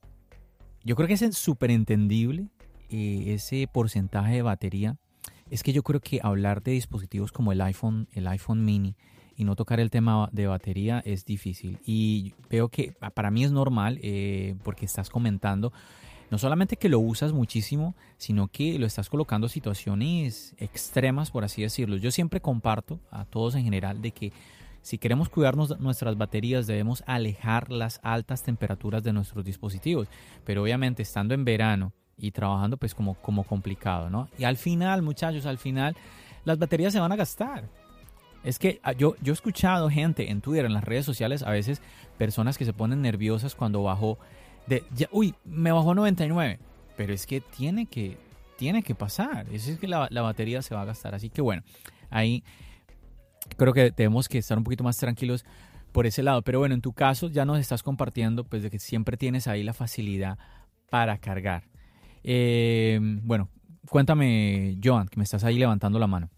yo 0.83 0.95
creo 0.95 1.07
que 1.07 1.15
es 1.15 1.37
súper 1.37 1.71
entendible 1.71 2.47
eh, 2.89 3.33
ese 3.33 3.67
porcentaje 3.71 4.35
de 4.35 4.41
batería, 4.43 4.97
es 5.49 5.63
que 5.63 5.73
yo 5.73 5.83
creo 5.83 5.99
que 5.99 6.19
hablar 6.23 6.63
de 6.63 6.71
dispositivos 6.71 7.31
como 7.31 7.51
el 7.51 7.61
iPhone, 7.61 8.07
el 8.13 8.27
iPhone 8.27 8.65
mini, 8.65 8.95
y 9.37 9.43
no 9.43 9.55
tocar 9.55 9.79
el 9.79 9.89
tema 9.89 10.29
de 10.31 10.47
batería 10.47 11.01
es 11.05 11.25
difícil. 11.25 11.79
Y 11.85 12.33
veo 12.49 12.69
que 12.69 12.93
para 13.13 13.31
mí 13.31 13.43
es 13.43 13.51
normal 13.51 13.99
eh, 14.01 14.55
porque 14.63 14.85
estás 14.85 15.09
comentando 15.09 15.73
no 16.31 16.37
solamente 16.37 16.77
que 16.77 16.89
lo 16.89 16.99
usas 16.99 17.33
muchísimo, 17.33 17.95
sino 18.17 18.47
que 18.47 18.79
lo 18.79 18.85
estás 18.85 19.09
colocando 19.09 19.47
a 19.47 19.49
situaciones 19.49 20.55
extremas, 20.57 21.31
por 21.31 21.43
así 21.43 21.61
decirlo. 21.61 21.97
Yo 21.97 22.11
siempre 22.11 22.41
comparto 22.41 22.99
a 23.11 23.25
todos 23.25 23.55
en 23.55 23.63
general 23.63 24.01
de 24.01 24.11
que 24.11 24.33
si 24.81 24.97
queremos 24.97 25.29
cuidarnos 25.29 25.79
nuestras 25.79 26.17
baterías 26.17 26.67
debemos 26.67 27.03
alejar 27.07 27.71
las 27.71 27.99
altas 28.03 28.43
temperaturas 28.43 29.03
de 29.03 29.13
nuestros 29.13 29.45
dispositivos. 29.45 30.07
Pero 30.43 30.63
obviamente 30.63 31.03
estando 31.03 31.33
en 31.33 31.45
verano, 31.45 31.93
y 32.17 32.31
trabajando 32.31 32.77
pues 32.77 32.95
como, 32.95 33.15
como 33.15 33.43
complicado, 33.43 34.09
¿no? 34.09 34.29
Y 34.37 34.43
al 34.43 34.57
final, 34.57 35.01
muchachos, 35.01 35.45
al 35.45 35.57
final 35.57 35.95
las 36.43 36.57
baterías 36.57 36.93
se 36.93 36.99
van 36.99 37.11
a 37.11 37.15
gastar. 37.15 37.65
Es 38.43 38.59
que 38.59 38.79
ah, 38.83 38.93
yo, 38.93 39.15
yo 39.21 39.33
he 39.33 39.35
escuchado 39.35 39.89
gente 39.89 40.29
en 40.29 40.41
Twitter, 40.41 40.65
en 40.65 40.73
las 40.73 40.83
redes 40.83 41.05
sociales, 41.05 41.43
a 41.43 41.49
veces 41.49 41.81
personas 42.17 42.57
que 42.57 42.65
se 42.65 42.73
ponen 42.73 43.01
nerviosas 43.01 43.55
cuando 43.55 43.83
bajó 43.83 44.19
de, 44.67 44.83
ya, 44.93 45.07
uy, 45.11 45.35
me 45.43 45.71
bajó 45.71 45.93
99, 45.93 46.59
pero 46.95 47.13
es 47.13 47.25
que 47.25 47.41
tiene 47.41 47.87
que, 47.87 48.17
tiene 48.57 48.83
que 48.83 48.95
pasar, 48.95 49.47
eso 49.51 49.71
es 49.71 49.79
que 49.79 49.87
la, 49.87 50.07
la 50.09 50.21
batería 50.21 50.61
se 50.61 50.75
va 50.75 50.81
a 50.81 50.85
gastar. 50.85 51.15
Así 51.15 51.29
que 51.29 51.41
bueno, 51.41 51.63
ahí 52.09 52.43
creo 53.57 53.73
que 53.73 53.91
tenemos 53.91 54.27
que 54.27 54.37
estar 54.37 54.57
un 54.57 54.63
poquito 54.63 54.83
más 54.83 54.97
tranquilos 54.97 55.45
por 55.91 56.05
ese 56.05 56.23
lado. 56.23 56.41
Pero 56.41 56.59
bueno, 56.59 56.75
en 56.75 56.81
tu 56.81 56.93
caso 56.93 57.29
ya 57.29 57.45
nos 57.45 57.59
estás 57.59 57.83
compartiendo 57.83 58.43
pues 58.43 58.63
de 58.63 58.69
que 58.69 58.79
siempre 58.79 59.17
tienes 59.17 59.47
ahí 59.47 59.63
la 59.63 59.73
facilidad 59.73 60.37
para 60.89 61.17
cargar. 61.17 61.63
Eh, 62.27 62.99
bueno, 63.21 63.49
cuéntame, 63.87 64.77
Joan, 64.83 65.07
que 65.07 65.17
me 65.17 65.23
estás 65.23 65.43
ahí 65.43 65.59
levantando 65.59 65.99
la 65.99 66.07
mano. 66.07 66.29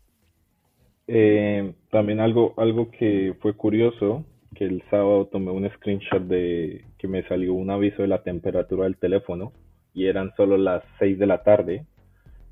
Eh, 1.08 1.73
también 1.89 2.19
algo, 2.19 2.54
algo 2.58 2.91
que 2.91 3.34
fue 3.39 3.54
curioso, 3.54 4.26
que 4.54 4.65
el 4.65 4.84
sábado 4.89 5.28
tomé 5.28 5.52
un 5.52 5.69
screenshot 5.69 6.23
de 6.23 6.84
que 6.97 7.08
me 7.08 7.26
salió 7.30 7.54
un 7.54 7.69
aviso 7.69 8.02
de 8.02 8.10
la 8.10 8.21
temperatura 8.21 8.84
del 8.84 8.97
teléfono 8.97 9.54
y 9.93 10.08
eran 10.08 10.34
solo 10.36 10.58
las 10.58 10.84
6 11.00 11.17
de 11.19 11.26
la 11.26 11.43
tarde, 11.43 11.86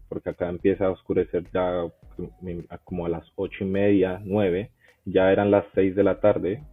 porque 0.08 0.30
acá 0.30 0.48
empieza 0.48 0.86
a 0.86 0.92
oscurecer 0.92 1.44
ya 1.54 1.84
como 2.86 3.06
a 3.06 3.10
las 3.10 3.26
ocho 3.36 3.66
y 3.66 3.68
media, 3.68 4.22
9, 4.24 4.72
ya 5.04 5.30
eran 5.34 5.52
las 5.52 5.66
6 5.74 5.94
de 5.94 6.04
la 6.04 6.22
tarde 6.22 6.64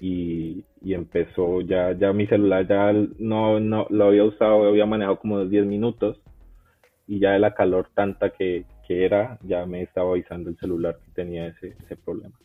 y, 0.00 0.64
empezó 0.82 1.60
ya, 1.62 1.92
ya 1.92 2.12
mi 2.12 2.26
celular 2.26 2.66
ya 2.68 2.92
no, 3.18 3.60
no 3.60 3.86
lo 3.90 4.06
había 4.06 4.24
usado, 4.24 4.66
había 4.68 4.86
manejado 4.86 5.18
como 5.18 5.44
10 5.44 5.66
minutos 5.66 6.20
y 7.06 7.20
ya 7.20 7.32
de 7.32 7.38
la 7.38 7.54
calor 7.54 7.90
tanta 7.94 8.30
que, 8.30 8.66
era, 8.88 9.38
ya 9.42 9.66
me 9.66 9.82
estaba 9.82 10.12
avisando 10.12 10.48
el 10.48 10.56
celular 10.58 10.98
que 11.04 11.10
tenía 11.10 11.48
ese, 11.48 11.76
ese 11.84 11.96
problema. 11.96 12.38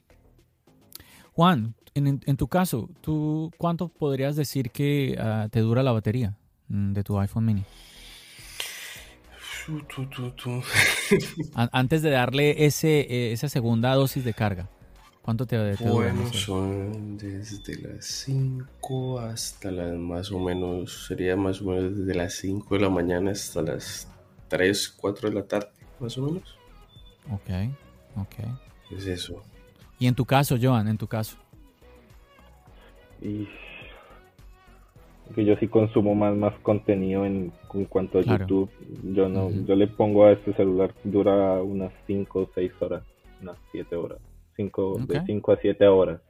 Juan, 1.34 1.76
en, 1.94 2.20
en, 2.26 2.38
tu 2.38 2.48
caso, 2.48 2.90
¿tú 3.02 3.52
cuánto 3.58 3.90
podrías 3.90 4.36
decir 4.36 4.72
que 4.72 5.16
ah, 5.20 5.50
te 5.52 5.60
dura 5.60 5.84
la 5.84 5.92
batería 5.92 6.36
mm, 6.68 6.94
de 6.94 7.04
tu 7.04 7.20
iPhone 7.20 7.46
mini? 7.46 7.64
Antes 11.72 12.02
de 12.02 12.10
darle 12.10 12.66
ese, 12.66 13.02
eh, 13.02 13.32
esa 13.32 13.50
segunda 13.50 13.94
dosis 13.94 14.24
de 14.24 14.34
carga. 14.34 14.70
¿Cuánto 15.22 15.46
te, 15.46 15.76
te 15.78 15.90
Bueno, 15.90 16.26
son 16.34 17.18
desde 17.18 17.76
las 17.82 18.06
5 18.06 19.20
hasta 19.20 19.70
las 19.72 19.94
más 19.94 20.32
o 20.32 20.40
menos, 20.40 21.06
sería 21.08 21.36
más 21.36 21.62
o 21.62 21.66
menos 21.66 21.96
desde 21.96 22.16
las 22.16 22.34
5 22.36 22.76
de 22.76 22.82
la 22.82 22.90
mañana 22.90 23.32
hasta 23.32 23.62
las 23.62 24.12
3, 24.48 24.90
4 25.00 25.30
de 25.30 25.36
la 25.36 25.44
tarde, 25.44 25.70
más 26.00 26.18
o 26.18 26.24
menos. 26.24 26.58
Ok, 27.32 27.50
ok. 28.18 28.36
Es 28.98 29.06
eso. 29.06 29.44
Y 30.00 30.08
en 30.08 30.16
tu 30.16 30.26
caso, 30.26 30.58
Joan, 30.60 30.88
en 30.88 30.98
tu 30.98 31.06
caso. 31.08 31.38
Y 33.22 33.48
que 35.36 35.46
yo 35.46 35.56
sí 35.58 35.68
consumo 35.68 36.14
más 36.16 36.36
más 36.36 36.54
contenido 36.62 37.26
en, 37.26 37.54
en 37.74 37.86
cuanto 37.86 38.20
a 38.20 38.24
Claro. 38.24 38.48
YouTube. 38.48 38.70
Yo 39.14 39.30
no, 39.30 39.46
Ujú. 39.48 39.66
yo 39.66 39.76
le 39.76 39.88
pongo 39.88 40.26
a 40.26 40.32
este 40.34 40.54
celular 40.56 40.94
dura 41.04 41.62
unas 41.62 41.94
5 42.08 42.40
o 42.42 42.50
6 42.56 42.72
horas, 42.82 43.04
unas 43.42 43.56
7 43.72 43.96
horas, 43.96 44.18
cinco, 44.64 44.98
de 45.08 45.20
Ok. 45.20 45.26
5 45.26 45.52
a 45.52 45.58
7 45.62 45.88
horas 45.88 46.22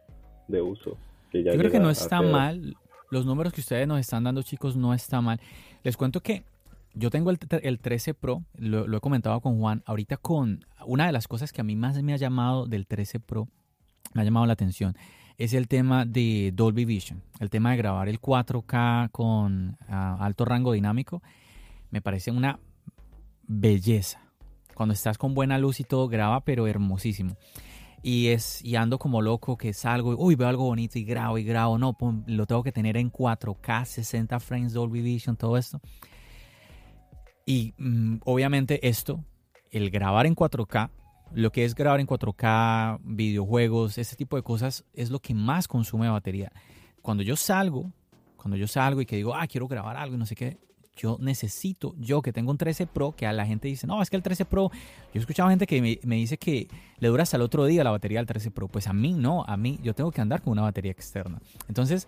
de 0.48 0.62
uso. 0.62 0.98
Que 1.32 1.44
ya 1.44 1.52
Yo 1.52 1.60
creo 1.60 1.72
que 1.72 1.80
no 1.80 1.89
está 1.89 2.22
mal. 2.22 2.76
Los 3.10 3.26
números 3.26 3.54
que 3.54 3.62
ustedes 3.62 3.88
nos 3.88 4.00
están 4.00 4.24
dando, 4.24 4.41
chicos, 4.41 4.76
no 4.76 4.94
está 4.94 5.22
mal. 5.22 5.39
Les 5.84 5.98
cuento 5.98 6.22
que 6.22 6.44
yo 6.94 7.10
tengo 7.10 7.30
el, 7.30 7.39
el 7.62 7.80
13 7.80 8.13
Pro, 8.13 8.44
lo, 8.58 8.88
lo 8.88 8.98
he 8.98 9.00
comentado 9.02 9.39
con 9.41 9.60
Juan, 9.60 9.84
ahorita 9.86 10.17
con 10.17 10.65
una 10.86 11.06
de 11.06 11.12
las 11.12 11.28
cosas 11.28 11.52
que 11.52 11.62
a 11.62 11.63
mí 11.63 11.76
más 11.76 12.02
me 12.02 12.13
ha 12.13 12.17
llamado 12.17 12.67
del 12.67 12.86
13 12.88 13.20
Pro, 13.20 13.48
me 14.13 14.22
ha 14.22 14.26
llamado 14.26 14.46
la 14.46 14.54
atención, 14.54 14.96
es 15.38 15.54
el 15.54 15.67
tema 15.67 16.06
de 16.06 16.52
Dolby 16.54 16.86
Vision, 16.86 17.24
el 17.39 17.50
tema 17.50 17.72
de 17.72 17.78
grabar 17.78 18.10
el 18.10 18.22
4K 18.22 19.10
con 19.12 19.78
ah, 19.88 20.17
alto 20.20 20.46
rango 20.46 20.74
dinámico. 20.74 21.22
Me 21.89 22.02
parece 22.02 22.32
una 22.32 22.60
belleza. 23.48 24.22
Cuando 24.76 24.94
estás 24.94 25.17
con 25.17 25.34
buena 25.34 25.58
luz 25.58 25.80
y 25.80 25.84
todo, 25.84 26.08
graba, 26.08 26.41
pero 26.41 26.67
hermosísimo. 26.67 27.38
Y 28.04 28.28
es 28.28 28.64
y 28.64 28.76
ando 28.76 28.98
como 28.98 29.22
loco 29.22 29.58
que 29.58 29.74
salgo, 29.74 30.14
y, 30.14 30.16
uy, 30.18 30.36
veo 30.36 30.48
algo 30.48 30.66
bonito 30.66 30.98
y 30.98 31.04
grabo 31.04 31.38
y 31.38 31.44
grabo, 31.44 31.78
no, 31.78 31.96
lo 32.26 32.46
tengo 32.48 32.64
que 32.64 32.72
tener 32.72 32.98
en 32.98 33.12
4K, 33.12 33.86
60 33.86 34.40
frames, 34.40 34.74
Dolby 34.74 35.02
Vision, 35.02 35.36
todo 35.36 35.58
esto. 35.58 35.80
Y 37.46 37.74
mm, 37.78 38.22
obviamente 38.26 38.88
esto, 38.88 39.24
el 39.72 39.90
grabar 39.90 40.26
en 40.26 40.36
4K, 40.36 40.90
lo 41.34 41.52
que 41.52 41.64
es 41.64 41.76
grabar 41.76 42.00
en 42.00 42.08
4K, 42.08 43.00
videojuegos, 43.04 43.98
ese 43.98 44.16
tipo 44.16 44.36
de 44.36 44.44
cosas, 44.44 44.86
es 44.94 45.10
lo 45.10 45.20
que 45.20 45.34
más 45.34 45.68
consume 45.68 46.10
batería. 46.10 46.52
Cuando 47.02 47.24
yo 47.24 47.36
salgo, 47.36 47.92
cuando 48.36 48.58
yo 48.58 48.68
salgo 48.68 49.02
y 49.02 49.06
que 49.06 49.16
digo, 49.16 49.36
ah, 49.36 49.48
quiero 49.48 49.68
grabar 49.68 49.98
algo 49.98 50.16
y 50.16 50.18
no 50.18 50.26
sé 50.26 50.36
qué, 50.36 50.60
yo 51.02 51.18
necesito, 51.20 51.96
yo 51.98 52.22
que 52.22 52.32
tengo 52.32 52.52
un 52.52 52.58
13 52.58 52.86
Pro, 52.86 53.16
que 53.16 53.26
a 53.26 53.34
la 53.34 53.46
gente 53.46 53.68
dice, 53.68 53.88
no, 53.88 54.02
es 54.02 54.10
que 54.10 54.18
el 54.18 54.22
13 54.22 54.46
Pro, 54.46 54.70
yo 54.72 54.80
he 55.16 55.20
escuchado 55.20 55.50
gente 55.50 55.66
que 55.66 56.00
me, 56.04 56.16
dice 56.16 56.38
que 56.38 56.68
le 57.00 57.08
dura 57.08 57.24
hasta 57.24 57.38
el 57.38 57.44
otro 57.44 57.66
día 57.66 57.84
la 57.84 57.90
batería 57.90 58.20
del 58.20 58.28
13 58.28 58.52
Pro. 58.52 58.68
Pues 58.68 58.88
a 58.88 58.94
mí 58.94 59.14
no, 59.14 59.44
a 59.48 59.58
mí 59.58 59.80
yo 59.82 59.96
tengo 59.96 60.12
que 60.12 60.22
andar 60.22 60.44
con 60.44 60.52
una 60.52 60.62
batería 60.62 60.92
externa. 60.92 61.42
Entonces, 61.68 62.08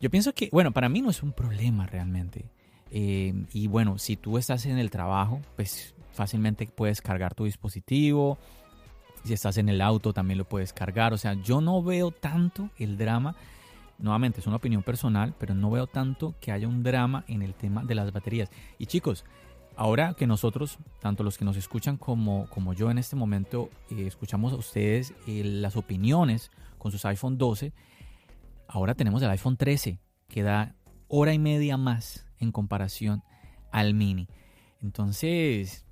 yo 0.00 0.08
pienso 0.08 0.32
que, 0.32 0.48
bueno, 0.50 0.72
para 0.72 0.88
mí 0.88 1.02
no 1.02 1.10
es 1.10 1.22
un 1.22 1.32
problema 1.32 1.86
realmente. 1.86 2.46
Eh, 2.90 3.34
y 3.52 3.66
bueno, 3.66 3.98
si 3.98 4.16
tú 4.16 4.38
estás 4.38 4.64
en 4.64 4.78
el 4.78 4.90
trabajo, 4.90 5.40
pues 5.56 5.94
fácilmente 6.12 6.66
puedes 6.66 7.02
cargar 7.02 7.34
tu 7.34 7.44
dispositivo. 7.44 8.38
Si 9.24 9.34
estás 9.34 9.58
en 9.58 9.68
el 9.68 9.82
auto, 9.82 10.14
también 10.14 10.38
lo 10.38 10.48
puedes 10.48 10.72
cargar. 10.72 11.12
O 11.12 11.18
sea, 11.18 11.34
yo 11.34 11.60
no 11.60 11.82
veo 11.82 12.10
tanto 12.10 12.70
el 12.78 12.96
drama. 12.96 13.36
Nuevamente, 14.02 14.40
es 14.40 14.48
una 14.48 14.56
opinión 14.56 14.82
personal, 14.82 15.32
pero 15.38 15.54
no 15.54 15.70
veo 15.70 15.86
tanto 15.86 16.34
que 16.40 16.50
haya 16.50 16.66
un 16.66 16.82
drama 16.82 17.24
en 17.28 17.40
el 17.40 17.54
tema 17.54 17.84
de 17.84 17.94
las 17.94 18.12
baterías. 18.12 18.50
Y 18.76 18.86
chicos, 18.86 19.24
ahora 19.76 20.14
que 20.14 20.26
nosotros, 20.26 20.78
tanto 21.00 21.22
los 21.22 21.38
que 21.38 21.44
nos 21.44 21.56
escuchan 21.56 21.96
como, 21.98 22.48
como 22.50 22.74
yo 22.74 22.90
en 22.90 22.98
este 22.98 23.14
momento, 23.14 23.70
eh, 23.90 24.08
escuchamos 24.08 24.52
a 24.52 24.56
ustedes 24.56 25.14
eh, 25.28 25.44
las 25.44 25.76
opiniones 25.76 26.50
con 26.78 26.90
sus 26.90 27.04
iPhone 27.04 27.38
12, 27.38 27.72
ahora 28.66 28.96
tenemos 28.96 29.22
el 29.22 29.30
iPhone 29.30 29.56
13, 29.56 30.00
que 30.28 30.42
da 30.42 30.74
hora 31.06 31.32
y 31.32 31.38
media 31.38 31.76
más 31.76 32.26
en 32.40 32.50
comparación 32.50 33.22
al 33.70 33.94
mini. 33.94 34.26
Entonces, 34.80 35.86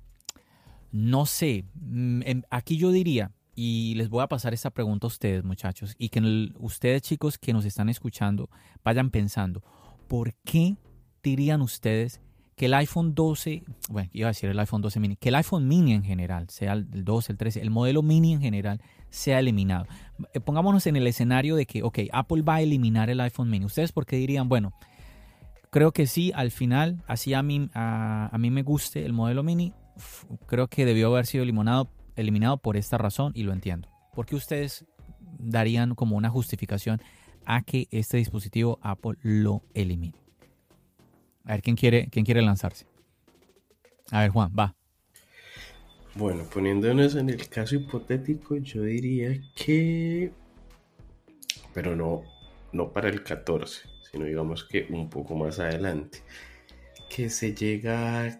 no 0.91 1.25
sé, 1.25 1.63
mm, 1.75 2.23
em, 2.25 2.41
aquí 2.49 2.75
yo 2.75 2.91
diría, 2.91 3.31
y 3.55 3.95
les 3.95 4.09
voy 4.09 4.23
a 4.23 4.27
pasar 4.27 4.53
esta 4.53 4.69
pregunta 4.69 5.07
a 5.07 5.09
ustedes 5.09 5.43
muchachos, 5.43 5.95
y 5.97 6.09
que 6.09 6.49
ustedes 6.59 7.01
chicos 7.01 7.37
que 7.37 7.53
nos 7.53 7.65
están 7.65 7.89
escuchando 7.89 8.49
vayan 8.83 9.09
pensando, 9.09 9.63
¿por 10.07 10.33
qué 10.45 10.77
dirían 11.23 11.61
ustedes 11.61 12.21
que 12.55 12.67
el 12.67 12.73
iPhone 12.75 13.15
12, 13.15 13.63
bueno, 13.89 14.09
iba 14.13 14.27
a 14.27 14.31
decir 14.31 14.49
el 14.49 14.59
iPhone 14.59 14.81
12 14.81 14.99
mini, 14.99 15.15
que 15.15 15.29
el 15.29 15.35
iPhone 15.35 15.67
mini 15.67 15.93
en 15.93 16.03
general, 16.03 16.49
sea 16.49 16.73
el 16.73 17.03
12, 17.03 17.31
el 17.31 17.37
13, 17.37 17.61
el 17.61 17.71
modelo 17.71 18.03
mini 18.03 18.33
en 18.33 18.41
general, 18.41 18.81
sea 19.09 19.39
eliminado? 19.39 19.87
Eh, 20.33 20.39
Pongámonos 20.39 20.85
en 20.87 20.95
el 20.95 21.07
escenario 21.07 21.55
de 21.55 21.65
que, 21.65 21.81
ok, 21.81 21.99
Apple 22.11 22.43
va 22.43 22.55
a 22.55 22.61
eliminar 22.61 23.09
el 23.09 23.19
iPhone 23.19 23.49
mini. 23.49 23.65
¿Ustedes 23.65 23.91
por 23.91 24.05
qué 24.05 24.17
dirían, 24.17 24.47
bueno, 24.47 24.73
creo 25.71 25.91
que 25.91 26.05
sí, 26.05 26.31
al 26.35 26.51
final, 26.51 27.03
así 27.07 27.33
a 27.33 27.41
mí, 27.41 27.69
a, 27.73 28.29
a 28.31 28.37
mí 28.37 28.51
me 28.51 28.61
guste 28.63 29.05
el 29.05 29.13
modelo 29.13 29.41
mini, 29.43 29.73
creo 30.45 30.67
que 30.67 30.85
debió 30.85 31.07
haber 31.07 31.25
sido 31.25 31.43
eliminado, 31.43 31.89
eliminado 32.15 32.57
por 32.57 32.77
esta 32.77 32.97
razón 32.97 33.31
y 33.35 33.43
lo 33.43 33.53
entiendo. 33.53 33.89
¿Por 34.13 34.25
qué 34.25 34.35
ustedes 34.35 34.85
darían 35.19 35.95
como 35.95 36.17
una 36.17 36.29
justificación 36.29 37.01
a 37.45 37.63
que 37.63 37.87
este 37.91 38.17
dispositivo 38.17 38.79
Apple 38.81 39.17
lo 39.21 39.63
elimine? 39.73 40.15
A 41.45 41.53
ver, 41.53 41.61
¿quién 41.61 41.75
quiere, 41.75 42.07
quién 42.09 42.25
quiere 42.25 42.41
lanzarse? 42.41 42.85
A 44.11 44.21
ver, 44.21 44.29
Juan, 44.29 44.51
va. 44.57 44.75
Bueno, 46.15 46.43
poniéndonos 46.43 47.15
en 47.15 47.29
el 47.29 47.47
caso 47.47 47.75
hipotético, 47.75 48.57
yo 48.57 48.83
diría 48.83 49.39
que... 49.55 50.31
Pero 51.73 51.95
no, 51.95 52.23
no 52.73 52.91
para 52.91 53.07
el 53.07 53.23
14, 53.23 53.87
sino 54.11 54.25
digamos 54.25 54.65
que 54.65 54.87
un 54.89 55.09
poco 55.09 55.35
más 55.35 55.59
adelante. 55.59 56.19
Que 57.09 57.29
se 57.29 57.55
llega... 57.55 58.39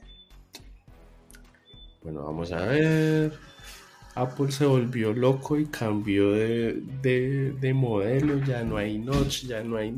Bueno, 2.03 2.23
vamos 2.25 2.51
a 2.51 2.65
ver. 2.65 3.50
Apple 4.15 4.51
se 4.51 4.65
volvió 4.65 5.13
loco 5.13 5.57
y 5.57 5.65
cambió 5.67 6.31
de, 6.31 6.81
de- 7.01 7.51
de 7.53 7.73
modelo, 7.73 8.43
ya 8.43 8.63
no 8.63 8.77
hay 8.77 8.97
notch, 8.97 9.45
ya 9.45 9.63
no 9.63 9.77
hay... 9.77 9.93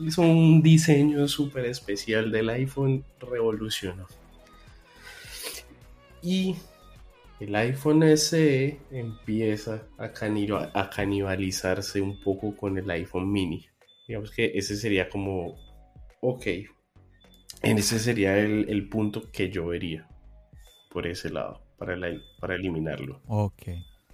hizo 0.00 0.22
un 0.22 0.62
diseño 0.62 1.28
súper 1.28 1.66
especial 1.66 2.32
del 2.32 2.50
iPhone, 2.50 3.04
revolucionó. 3.20 4.06
Y 6.22 6.56
el 7.40 7.54
iPhone 7.54 8.02
SE 8.04 8.78
empieza 8.90 9.86
a, 9.98 10.12
caniba- 10.12 10.70
a 10.74 10.90
canibalizarse 10.90 12.00
un 12.00 12.20
poco 12.20 12.56
con 12.56 12.78
el 12.78 12.90
iPhone 12.90 13.30
mini. 13.30 13.66
Digamos 14.08 14.30
que 14.32 14.52
ese 14.54 14.76
sería 14.76 15.08
como, 15.08 15.56
ok, 16.20 16.46
ese 17.62 17.98
sería 18.00 18.38
el, 18.38 18.68
el 18.68 18.88
punto 18.88 19.30
que 19.30 19.50
yo 19.50 19.66
vería 19.66 20.08
por 20.90 21.06
ese 21.06 21.30
lado, 21.30 21.61
para, 21.84 22.54
eliminarlo. 22.54 23.20
Ok, 23.26 23.62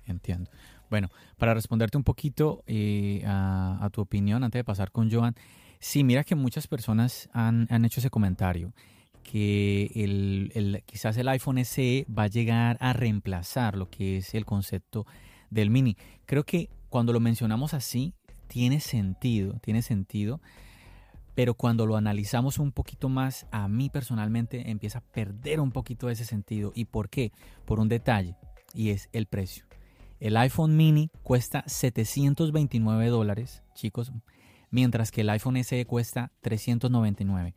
entiendo. 0.06 0.50
Bueno, 0.90 1.08
para 1.36 1.54
responderte 1.54 1.96
un 1.96 2.04
poquito 2.04 2.62
eh, 2.66 3.22
a, 3.26 3.88
tu 3.92 4.00
opinión, 4.00 4.42
antes 4.44 4.58
de 4.58 4.64
pasar 4.64 4.90
con 4.90 5.10
Joan, 5.10 5.34
sí, 5.80 6.04
mira 6.04 6.24
que 6.24 6.34
muchas 6.34 6.66
personas 6.66 7.28
han, 7.32 7.66
hecho 7.84 8.00
ese 8.00 8.10
comentario, 8.10 8.72
que 9.22 9.90
el- 9.94 10.82
quizás 10.86 11.16
el 11.18 11.28
iPhone 11.28 11.58
SE 11.58 12.06
va 12.06 12.24
a 12.24 12.28
llegar 12.28 12.78
a 12.80 12.92
reemplazar 12.92 13.76
lo 13.76 13.90
que 13.90 14.18
es 14.18 14.34
el 14.34 14.44
concepto 14.44 15.06
del 15.50 15.70
mini. 15.70 15.96
Creo 16.24 16.44
que 16.44 16.70
cuando 16.88 17.12
lo 17.12 17.20
mencionamos 17.20 17.74
así, 17.74 18.14
tiene 18.46 18.80
sentido, 18.80 19.58
tiene 19.60 19.82
sentido, 19.82 20.40
pero 21.38 21.54
cuando 21.54 21.86
lo 21.86 21.96
analizamos 21.96 22.58
un 22.58 22.72
poquito 22.72 23.08
más, 23.08 23.46
a 23.52 23.68
mí 23.68 23.90
personalmente 23.90 24.72
empieza 24.72 24.98
a 24.98 25.02
perder 25.02 25.60
un 25.60 25.70
poquito 25.70 26.10
ese 26.10 26.24
sentido. 26.24 26.72
¿Y 26.74 26.86
por 26.86 27.08
qué? 27.08 27.30
Por 27.64 27.78
un 27.78 27.88
detalle, 27.88 28.34
y 28.74 28.90
es 28.90 29.08
el 29.12 29.26
precio. 29.26 29.64
El 30.18 30.36
iPhone 30.36 30.76
mini 30.76 31.12
cuesta 31.22 31.62
729 31.68 33.06
dólares, 33.06 33.62
chicos, 33.72 34.10
mientras 34.72 35.12
que 35.12 35.20
el 35.20 35.30
iPhone 35.30 35.62
SE 35.62 35.86
cuesta 35.86 36.32
399. 36.40 37.54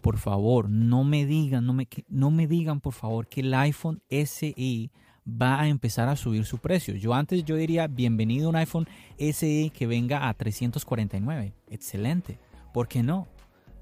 Por 0.00 0.18
favor, 0.18 0.70
no 0.70 1.02
me 1.02 1.26
digan, 1.26 1.66
no 1.66 1.72
me, 1.72 1.88
no 2.06 2.30
me 2.30 2.46
digan 2.46 2.80
por 2.80 2.92
favor 2.92 3.26
que 3.26 3.40
el 3.40 3.52
iPhone 3.52 4.00
SE 4.10 4.92
va 5.26 5.60
a 5.60 5.66
empezar 5.66 6.08
a 6.08 6.14
subir 6.14 6.44
su 6.44 6.58
precio. 6.58 6.94
Yo 6.94 7.14
antes 7.14 7.44
yo 7.44 7.56
diría 7.56 7.88
bienvenido 7.88 8.46
a 8.46 8.50
un 8.50 8.56
iPhone 8.58 8.86
SE 9.18 9.72
que 9.74 9.86
venga 9.88 10.28
a 10.28 10.34
349. 10.34 11.52
Excelente. 11.68 12.38
¿Por 12.74 12.88
qué 12.88 13.04
no? 13.04 13.28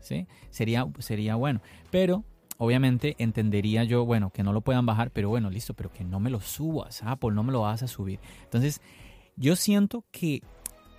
¿Sí? 0.00 0.26
Sería, 0.50 0.86
sería 0.98 1.34
bueno. 1.36 1.62
Pero 1.90 2.24
obviamente 2.58 3.16
entendería 3.18 3.84
yo, 3.84 4.04
bueno, 4.04 4.28
que 4.28 4.42
no 4.42 4.52
lo 4.52 4.60
puedan 4.60 4.84
bajar, 4.84 5.10
pero 5.10 5.30
bueno, 5.30 5.48
listo, 5.48 5.72
pero 5.72 5.90
que 5.90 6.04
no 6.04 6.20
me 6.20 6.28
lo 6.28 6.42
subas, 6.42 7.02
Apple, 7.02 7.32
no 7.32 7.42
me 7.42 7.52
lo 7.52 7.62
vas 7.62 7.82
a 7.82 7.88
subir. 7.88 8.20
Entonces, 8.44 8.82
yo 9.34 9.56
siento 9.56 10.04
que 10.10 10.42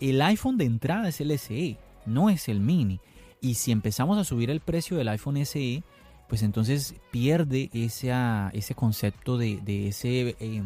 el 0.01 0.19
iPhone 0.23 0.57
de 0.57 0.65
entrada 0.65 1.07
es 1.07 1.21
el 1.21 1.37
SE, 1.37 1.77
no 2.07 2.31
es 2.31 2.49
el 2.49 2.61
mini. 2.61 2.99
Y 3.41 3.53
si 3.53 3.71
empezamos 3.71 4.17
a 4.17 4.23
subir 4.23 4.49
el 4.49 4.59
precio 4.59 4.97
del 4.97 5.09
iPhone 5.09 5.45
SE, 5.45 5.83
pues 6.27 6.41
entonces 6.41 6.95
pierde 7.11 7.69
ese, 7.73 8.73
concepto 8.73 9.37
de, 9.37 9.57
de 9.57 9.89
ese 9.89 10.35
eh, 10.39 10.63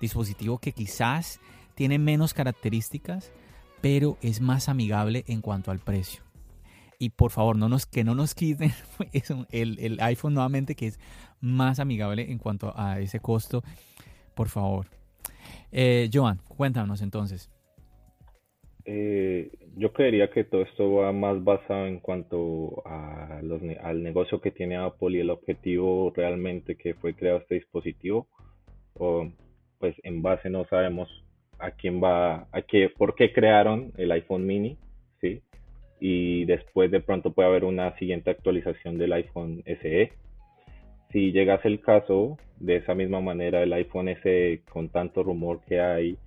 dispositivo 0.00 0.56
que 0.56 0.72
quizás 0.72 1.38
tiene 1.74 1.98
menos 1.98 2.32
características, 2.32 3.30
pero 3.82 4.16
es 4.22 4.40
más 4.40 4.70
amigable 4.70 5.22
en 5.28 5.42
cuanto 5.42 5.70
al 5.70 5.80
precio. 5.80 6.25
Y 6.98 7.10
por 7.10 7.30
favor, 7.30 7.56
no 7.56 7.68
nos, 7.68 7.86
que 7.86 8.04
no 8.04 8.14
nos 8.14 8.34
quiten 8.34 8.70
el, 9.50 9.78
el 9.78 10.00
iPhone 10.00 10.34
nuevamente, 10.34 10.74
que 10.74 10.86
es 10.86 11.00
más 11.40 11.80
amigable 11.80 12.30
en 12.30 12.38
cuanto 12.38 12.72
a 12.76 13.00
ese 13.00 13.20
costo. 13.20 13.62
Por 14.34 14.48
favor. 14.48 14.86
Eh, 15.72 16.08
Joan, 16.12 16.38
cuéntanos 16.48 17.02
entonces. 17.02 17.50
Eh, 18.84 19.50
yo 19.76 19.92
creería 19.92 20.30
que 20.30 20.44
todo 20.44 20.62
esto 20.62 20.92
va 20.92 21.12
más 21.12 21.42
basado 21.42 21.86
en 21.86 21.98
cuanto 21.98 22.86
a 22.86 23.40
los, 23.42 23.60
al 23.82 24.02
negocio 24.02 24.40
que 24.40 24.52
tiene 24.52 24.76
Apple 24.76 25.16
y 25.16 25.20
el 25.20 25.30
objetivo 25.30 26.12
realmente 26.14 26.76
que 26.76 26.94
fue 26.94 27.14
creado 27.14 27.38
este 27.38 27.56
dispositivo. 27.56 28.28
O, 28.94 29.28
pues 29.78 29.94
en 30.04 30.22
base 30.22 30.48
no 30.50 30.64
sabemos 30.66 31.08
a 31.58 31.72
quién 31.72 32.02
va, 32.02 32.46
a 32.52 32.62
qué, 32.62 32.90
por 32.96 33.14
qué 33.14 33.32
crearon 33.32 33.92
el 33.96 34.12
iPhone 34.12 34.46
mini. 34.46 34.78
Y 36.00 36.44
después 36.44 36.90
de 36.90 37.00
pronto 37.00 37.32
puede 37.32 37.48
haber 37.48 37.64
una 37.64 37.96
siguiente 37.98 38.30
actualización 38.30 38.98
del 38.98 39.12
iPhone 39.14 39.62
SE. 39.64 40.12
Si 41.10 41.32
llegase 41.32 41.68
el 41.68 41.80
caso, 41.80 42.38
de 42.58 42.76
esa 42.76 42.94
misma 42.94 43.20
manera 43.20 43.62
el 43.62 43.72
iPhone 43.72 44.14
SE 44.22 44.62
con 44.70 44.88
tanto 44.88 45.22
rumor 45.22 45.60
que 45.66 45.80
hay, 45.80 46.18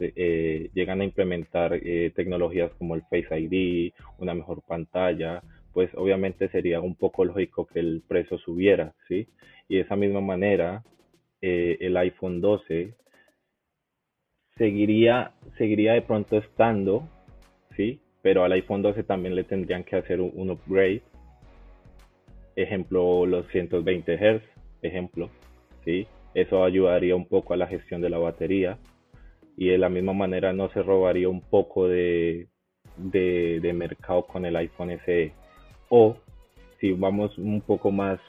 eh, 0.00 0.70
llegan 0.74 1.00
a 1.00 1.04
implementar 1.04 1.74
eh, 1.74 2.12
tecnologías 2.14 2.72
como 2.78 2.94
el 2.94 3.02
Face 3.02 3.38
ID, 3.38 3.92
una 4.18 4.32
mejor 4.32 4.62
pantalla, 4.62 5.42
pues 5.72 5.90
obviamente 5.94 6.48
sería 6.50 6.80
un 6.80 6.94
poco 6.94 7.24
lógico 7.24 7.66
que 7.66 7.80
el 7.80 8.02
precio 8.06 8.38
subiera, 8.38 8.94
¿sí? 9.08 9.28
Y 9.68 9.76
de 9.76 9.82
esa 9.82 9.96
misma 9.96 10.20
manera, 10.20 10.84
eh, 11.40 11.78
el 11.80 11.96
iPhone 11.96 12.40
12 12.40 12.94
seguiría, 14.56 15.32
seguiría 15.56 15.94
de 15.94 16.02
pronto 16.02 16.38
estando, 16.38 17.08
¿sí? 17.76 18.00
Pero 18.22 18.44
al 18.44 18.52
iPhone 18.52 18.82
12 18.82 19.04
también 19.04 19.34
le 19.34 19.44
tendrían 19.44 19.84
que 19.84 19.96
hacer 19.96 20.20
un, 20.20 20.50
upgrade. 20.50 21.02
Ejemplo, 22.56 23.26
los 23.26 23.46
120 23.48 24.16
Hz, 24.16 24.42
ejemplo, 24.82 25.30
¿sí? 25.84 26.06
Eso 26.34 26.64
ayudaría 26.64 27.14
un 27.14 27.26
poco 27.26 27.54
a 27.54 27.56
la 27.56 27.66
gestión 27.66 28.00
de 28.00 28.10
la 28.10 28.18
batería. 28.18 28.78
Y 29.56 29.68
de 29.68 29.78
la 29.78 29.88
misma 29.88 30.12
manera 30.12 30.52
no 30.52 30.68
se 30.70 30.82
robaría 30.82 31.28
un 31.28 31.40
poco 31.40 31.88
de, 31.88 32.48
de, 32.96 33.72
mercado 33.72 34.26
con 34.26 34.44
el 34.44 34.56
iPhone 34.56 34.98
SE. 35.04 35.32
O 35.88 36.16
si 36.80 36.92
vamos 36.92 37.36
un 37.38 37.60
poco 37.60 37.90
más 37.90 38.20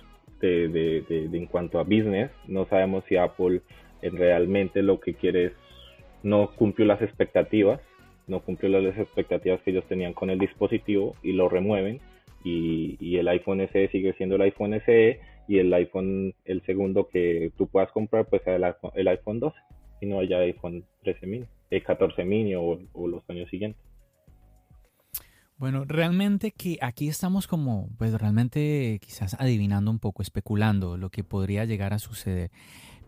de, 0.42 0.70
de, 0.70 1.02
de, 1.08 1.38
en 1.38 1.46
cuanto 1.46 1.80
a 1.80 1.84
business, 1.84 2.32
no 2.48 2.66
sabemos 2.68 3.04
si 3.08 3.16
Apple 3.16 3.62
realmente 4.02 4.82
lo 4.82 5.00
que 5.00 5.14
quiere 5.14 5.46
es 5.46 5.54
no 6.24 6.52
cumplió 6.56 6.86
las 6.86 7.02
expectativas, 7.02 7.80
no 8.30 8.42
cumplió 8.42 8.80
las 8.80 8.98
expectativas 8.98 9.62
que 9.62 9.72
ellos 9.72 9.86
tenían 9.88 10.14
con 10.14 10.30
el 10.30 10.40
dispositivo 10.40 11.16
y 11.24 11.34
lo 11.34 11.50
remueven 11.50 12.00
y, 12.44 13.18
el 13.18 13.28
iPhone 13.28 13.68
SE 13.72 13.90
sigue 13.90 14.14
siendo 14.14 14.36
el 14.36 14.44
iPhone 14.44 14.80
SE 14.86 15.20
y 15.48 15.58
el 15.58 15.74
iPhone, 15.74 16.34
el 16.46 16.62
segundo 16.66 17.10
que 17.10 17.52
tú 17.58 17.68
puedas 17.68 17.92
comprar, 17.92 18.28
pues 18.28 18.42
el, 18.46 18.64
el 18.96 19.08
iPhone 19.10 19.40
12 19.40 19.58
y 20.02 20.06
no 20.06 20.20
haya 20.20 20.38
iPhone 20.38 20.86
13 21.04 21.28
mini, 21.28 21.46
el 21.70 21.84
14 21.84 22.24
mini 22.24 22.56
o, 22.56 22.80
o 22.94 23.08
los 23.08 23.30
años 23.30 23.50
siguientes. 23.50 23.82
Bueno, 25.58 25.84
realmente 25.86 26.52
que 26.52 26.78
aquí 26.80 27.10
estamos 27.10 27.46
como, 27.46 27.90
pues 27.98 28.14
realmente 28.14 29.00
quizás 29.02 29.36
adivinando 29.38 29.92
un 29.92 30.00
poco, 30.00 30.22
especulando 30.22 30.96
lo 30.96 31.10
que 31.10 31.26
podría 31.26 31.66
llegar 31.66 31.92
a 31.92 32.00
suceder. 32.00 32.52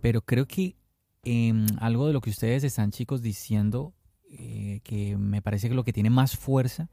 Pero 0.01 0.21
creo 0.21 0.47
que 0.47 0.75
Em, 1.23 1.67
algo 1.79 2.07
de 2.07 2.13
lo 2.13 2.21
que 2.21 2.31
ustedes 2.31 2.63
están, 2.63 2.89
chicos, 2.91 3.21
diciendo, 3.21 3.93
eh, 4.31 4.81
que 4.83 5.17
me 5.17 5.41
parece 5.41 5.69
que 5.69 5.75
lo 5.75 5.83
que 5.83 5.93
tiene 5.93 6.09
más 6.09 6.37
fuerza 6.37 6.89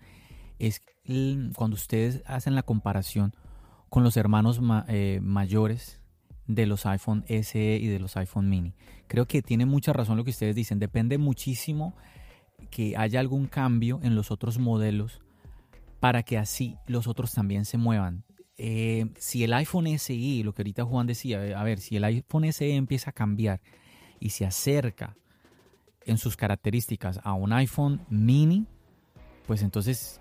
es 0.59 0.83
cuando 1.55 1.75
ustedes 1.75 2.23
hacen 2.27 2.55
la 2.55 2.63
comparación 2.63 3.35
con 3.89 4.03
los 4.03 4.17
hermanos 4.17 4.61
eh, 4.89 5.21
mayores 5.23 6.01
de 6.47 6.67
los 6.67 6.85
iPhone 6.87 7.25
SE 7.29 7.77
y 7.77 7.87
de 7.87 7.99
los 7.99 8.17
iPhone 8.17 8.49
mini. 8.49 8.75
Creo 9.07 9.27
que 9.27 9.43
tiene 9.43 9.67
mucha 9.67 9.93
razón 9.93 10.17
lo 10.17 10.25
que 10.25 10.31
ustedes 10.31 10.57
dicen. 10.57 10.79
Depende 10.79 11.17
muchísimo 11.17 11.95
que 12.71 12.97
haya 12.97 13.21
algún 13.21 13.47
cambio 13.47 14.01
en 14.03 14.15
los 14.15 14.31
otros 14.31 14.59
modelos 14.59 15.21
para 16.01 16.23
que 16.23 16.39
así 16.39 16.77
los 16.87 17.07
otros 17.07 17.33
también 17.33 17.65
se 17.65 17.79
muevan. 17.79 18.25
Eh, 18.57 19.07
si 19.17 19.45
el 19.45 19.53
iPhone 19.53 19.87
SE, 19.99 20.43
lo 20.45 20.53
que 20.53 20.63
ahorita 20.63 20.85
Juan 20.85 21.07
decía, 21.07 21.59
a 21.59 21.63
ver, 21.63 21.79
si 21.79 21.97
el 21.97 22.05
iPhone 22.05 22.53
SE 22.53 22.75
empieza 22.75 23.11
a 23.11 23.13
cambiar 23.13 23.61
y 24.21 24.31
se 24.31 24.45
acerca 24.45 25.17
en 26.09 26.19
sus 26.19 26.37
características 26.37 27.21
a 27.23 27.35
un 27.35 27.53
iPhone 27.53 28.01
mini, 28.09 28.67
pues 29.47 29.63
entonces 29.63 30.21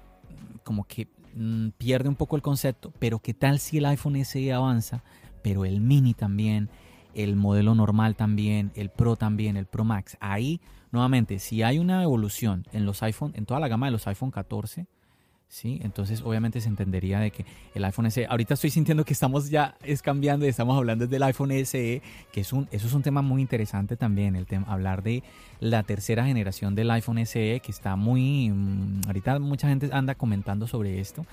como 0.63 0.85
que 0.85 1.07
mm, 1.33 1.69
pierde 1.77 2.09
un 2.09 2.15
poco 2.15 2.35
el 2.35 2.41
concepto, 2.41 2.93
pero 2.99 3.19
¿qué 3.19 3.33
tal 3.33 3.59
si 3.59 3.77
el 3.77 3.85
iPhone 3.85 4.23
SE 4.23 4.53
avanza, 4.53 5.03
pero 5.41 5.65
el 5.65 5.81
mini 5.81 6.13
también, 6.13 6.69
el 7.13 7.35
modelo 7.35 7.73
normal 7.73 8.15
también, 8.15 8.71
el 8.75 8.89
Pro 8.89 9.15
también, 9.15 9.57
el 9.57 9.65
Pro 9.65 9.83
Max? 9.83 10.17
Ahí, 10.19 10.61
nuevamente, 10.91 11.39
si 11.39 11.63
hay 11.63 11.79
una 11.79 12.03
evolución 12.03 12.65
en 12.73 12.85
los 12.85 13.01
iPhone, 13.03 13.31
en 13.35 13.45
toda 13.45 13.59
la 13.59 13.67
gama 13.67 13.87
de 13.87 13.93
los 13.93 14.07
iPhone 14.07 14.31
14, 14.31 14.87
¿sí? 15.47 15.79
Entonces 15.83 16.21
obviamente 16.21 16.61
se 16.61 16.69
entendería 16.69 17.19
de 17.19 17.31
que 17.31 17.45
el 17.73 17.83
iPhone 17.85 18.09
SE, 18.11 18.25
ahorita 18.25 18.53
estoy 18.53 18.69
sintiendo 18.69 19.05
que 19.05 19.13
estamos 19.13 19.49
ya 19.49 19.75
es 19.83 20.01
cambiando 20.01 20.45
y 20.45 20.49
estamos 20.49 20.77
hablando 20.77 21.07
del 21.07 21.23
iPhone 21.23 21.51
SE, 21.65 22.01
que 22.31 22.41
es 22.41 22.53
un, 22.53 22.67
eso 22.71 22.87
es 22.87 22.93
un 22.93 23.01
tema 23.01 23.21
muy 23.21 23.41
interesante 23.41 23.97
también, 23.97 24.35
el 24.35 24.45
tema, 24.45 24.67
hablar 24.67 25.03
de 25.03 25.23
la 25.59 25.83
tercera 25.83 26.25
generación 26.25 26.75
del 26.75 26.91
iPhone 26.91 27.25
SE, 27.25 27.61
que 27.63 27.71
está 27.71 27.95
muy, 27.95 28.49
mm, 28.49 29.01
ahorita 29.07 29.39
mucha 29.39 29.67
gente 29.67 29.89
anda 29.91 30.15
comentando 30.15 30.67
sobre 30.67 30.99
esto, 30.99 31.25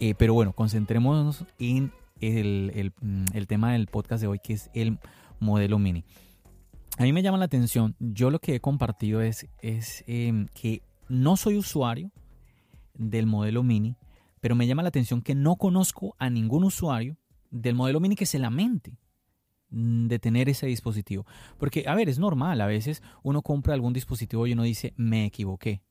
eh, 0.00 0.14
pero 0.16 0.34
bueno, 0.34 0.52
concentrémonos 0.52 1.44
en 1.58 1.92
el, 2.20 2.92
mm, 3.00 3.24
el, 3.34 3.46
tema 3.46 3.72
del 3.72 3.86
podcast 3.86 4.20
de 4.20 4.28
hoy, 4.28 4.38
que 4.38 4.54
es 4.54 4.70
el 4.74 4.98
modelo 5.40 5.78
mini. 5.78 6.04
A 6.98 7.02
mí 7.02 7.12
me 7.12 7.22
llama 7.22 7.38
la 7.38 7.44
atención, 7.46 7.96
yo 7.98 8.30
lo 8.30 8.38
que 8.38 8.54
he 8.54 8.60
compartido 8.60 9.20
es, 9.20 9.46
es 9.60 10.04
em, 10.06 10.46
que 10.54 10.82
no 11.08 11.36
soy 11.36 11.56
usuario, 11.56 12.10
del 12.94 13.26
modelo 13.26 13.62
Mini, 13.62 13.96
pero 14.40 14.54
me 14.54 14.66
llama 14.66 14.82
la 14.82 14.88
atención 14.88 15.22
que 15.22 15.34
no 15.34 15.56
conozco 15.56 16.14
a 16.18 16.30
ningún 16.30 16.64
usuario 16.64 17.16
del 17.50 17.74
modelo 17.74 18.00
Mini 18.00 18.16
que 18.16 18.26
se 18.26 18.38
lamente 18.38 18.98
mm, 19.70 20.06
de 20.06 20.18
tener 20.18 20.48
ese 20.48 20.66
dispositivo. 20.66 21.26
Porque, 21.58 21.84
a 21.86 21.94
ver, 21.94 22.08
es 22.08 22.18
normal, 22.18 22.60
a 22.60 22.66
veces 22.66 23.02
uno 23.22 23.42
compra 23.42 23.74
algún 23.74 23.92
dispositivo 23.92 24.46
y 24.46 24.52
uno 24.52 24.62
dice, 24.62 24.92
me 24.96 25.26
equivoqué. 25.26 25.82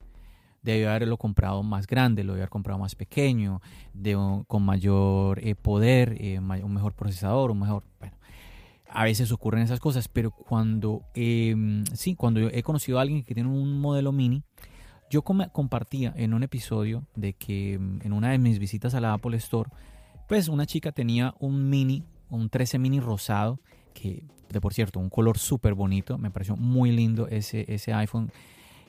Debe 0.62 0.88
haberlo 0.88 1.18
comprado 1.18 1.62
más 1.62 1.88
grande, 1.88 2.24
lo 2.24 2.34
debe 2.34 2.44
haber 2.44 2.50
comprado 2.50 2.80
más 2.80 2.96
pequeño, 2.96 3.62
de, 3.94 4.18
con 4.48 4.64
mayor 4.64 5.46
eh, 5.46 5.56
poder, 5.56 6.16
eh, 6.22 6.40
un 6.40 6.74
mejor 6.74 6.94
procesador, 6.94 7.52
un 7.52 7.60
mejor... 7.60 7.84
Bueno, 8.00 8.16
a 8.94 9.04
veces 9.04 9.32
ocurren 9.32 9.64
esas 9.64 9.80
cosas, 9.80 10.08
pero 10.08 10.32
cuando, 10.32 11.02
em, 11.16 11.84
sí, 11.94 12.16
cuando 12.16 12.40
he 12.42 12.62
conocido 12.62 13.00
a 13.00 13.02
alguien 13.02 13.24
que 13.24 13.34
tiene 13.34 13.50
un 13.50 13.80
modelo 13.82 14.12
mini, 14.12 14.44
yo 15.14 15.22
compartía 15.22 16.12
en 16.18 16.34
un 16.34 16.42
episodio 16.42 17.06
de 17.16 17.34
que 17.34 17.78
mm, 17.78 18.00
en 18.04 18.14
una 18.14 18.32
de 18.32 18.40
mis 18.40 18.58
visitas 18.58 18.96
a 18.96 19.00
la 19.00 19.14
Apple 19.14 19.38
Store, 19.38 19.70
pues 20.28 20.48
una 20.48 20.66
chica 20.66 20.92
tenía 20.92 21.36
un 21.40 21.70
mini, 21.70 22.04
un 22.32 22.50
13 22.50 22.80
mini 22.80 23.00
rosado, 23.00 23.60
que 23.94 24.26
de 24.50 24.60
por 24.60 24.74
cierto, 24.74 25.00
un 25.00 25.12
color 25.12 25.38
súper 25.38 25.76
bonito, 25.76 26.18
me 26.18 26.32
pareció 26.32 26.56
muy 26.56 26.92
lindo 26.92 27.28
ese, 27.28 27.64
ese 27.68 27.94
iPhone 27.94 28.32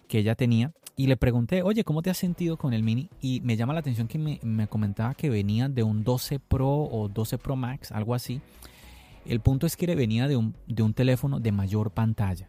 que 0.08 0.18
ella 0.18 0.34
tenía. 0.34 0.72
Y 0.96 1.08
le 1.08 1.18
pregunté, 1.18 1.62
oye, 1.62 1.84
¿cómo 1.84 2.00
te 2.00 2.08
has 2.08 2.16
sentido 2.16 2.56
con 2.56 2.72
el 2.72 2.82
mini? 2.82 3.10
Y 3.20 3.40
me 3.42 3.56
llama 3.56 3.74
la 3.74 3.80
atención 3.80 4.08
que 4.08 4.18
me, 4.18 4.40
me 4.42 4.66
comentaba 4.66 5.14
que 5.14 5.28
venía 5.28 5.68
de 5.68 5.82
un 5.82 6.04
12 6.04 6.38
Pro 6.38 6.70
o 6.70 7.08
12 7.08 7.36
Pro 7.36 7.56
Max, 7.56 7.92
algo 7.92 8.14
así. 8.14 8.40
El 9.26 9.40
punto 9.40 9.66
es 9.66 9.76
que 9.76 9.94
venía 9.94 10.26
de 10.26 10.36
un, 10.36 10.54
de 10.66 10.82
un 10.82 10.94
teléfono 10.94 11.40
de 11.40 11.52
mayor 11.52 11.90
pantalla 11.90 12.48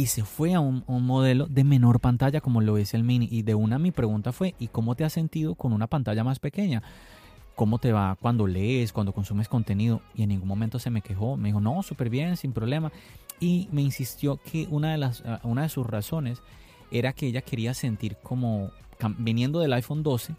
y 0.00 0.06
se 0.06 0.24
fue 0.24 0.54
a 0.54 0.60
un, 0.60 0.82
modelo 0.88 1.46
de 1.46 1.62
menor 1.62 2.00
pantalla 2.00 2.40
como 2.40 2.62
lo 2.62 2.78
es 2.78 2.94
el 2.94 3.04
mini. 3.04 3.28
Y 3.30 3.42
de 3.42 3.54
una 3.54 3.78
mi 3.78 3.90
pregunta 3.90 4.32
fue, 4.32 4.54
¿y 4.58 4.68
cómo 4.68 4.94
te 4.94 5.04
has 5.04 5.12
sentido 5.12 5.54
con 5.56 5.74
una 5.74 5.88
pantalla 5.88 6.24
más 6.24 6.38
pequeña? 6.38 6.82
¿Cómo 7.54 7.78
te 7.78 7.92
va 7.92 8.16
cuando 8.18 8.46
lees, 8.46 8.94
cuando 8.94 9.12
consumes 9.12 9.46
contenido? 9.46 10.00
Y 10.14 10.22
en 10.22 10.30
ningún 10.30 10.48
momento 10.48 10.78
se 10.78 10.88
me 10.88 11.02
quejó. 11.02 11.36
Me 11.36 11.50
dijo, 11.50 11.60
no, 11.60 11.82
súper 11.82 12.08
bien, 12.08 12.38
sin 12.38 12.54
problema. 12.54 12.90
Y 13.40 13.68
me 13.72 13.82
insistió 13.82 14.38
que 14.42 14.66
una 14.70 14.92
de, 14.92 14.96
las, 14.96 15.22
ah, 15.26 15.40
una 15.42 15.64
de 15.64 15.68
sus 15.68 15.86
razones 15.86 16.40
era 16.90 17.12
que 17.12 17.26
ella 17.26 17.42
quería 17.42 17.74
sentir 17.74 18.16
como, 18.22 18.70
viniendo 19.18 19.60
del 19.60 19.74
iPhone 19.74 20.02
12, 20.02 20.34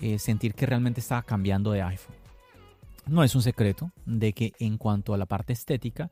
eh, 0.00 0.18
sentir 0.18 0.54
que 0.54 0.64
realmente 0.64 1.00
estaba 1.00 1.20
cambiando 1.24 1.72
de 1.72 1.82
iPhone. 1.82 2.16
No 3.06 3.22
es 3.22 3.34
un 3.34 3.42
secreto 3.42 3.90
de 4.06 4.32
que 4.32 4.54
en 4.58 4.78
cuanto 4.78 5.12
a 5.12 5.18
la 5.18 5.26
parte 5.26 5.52
estética, 5.52 6.10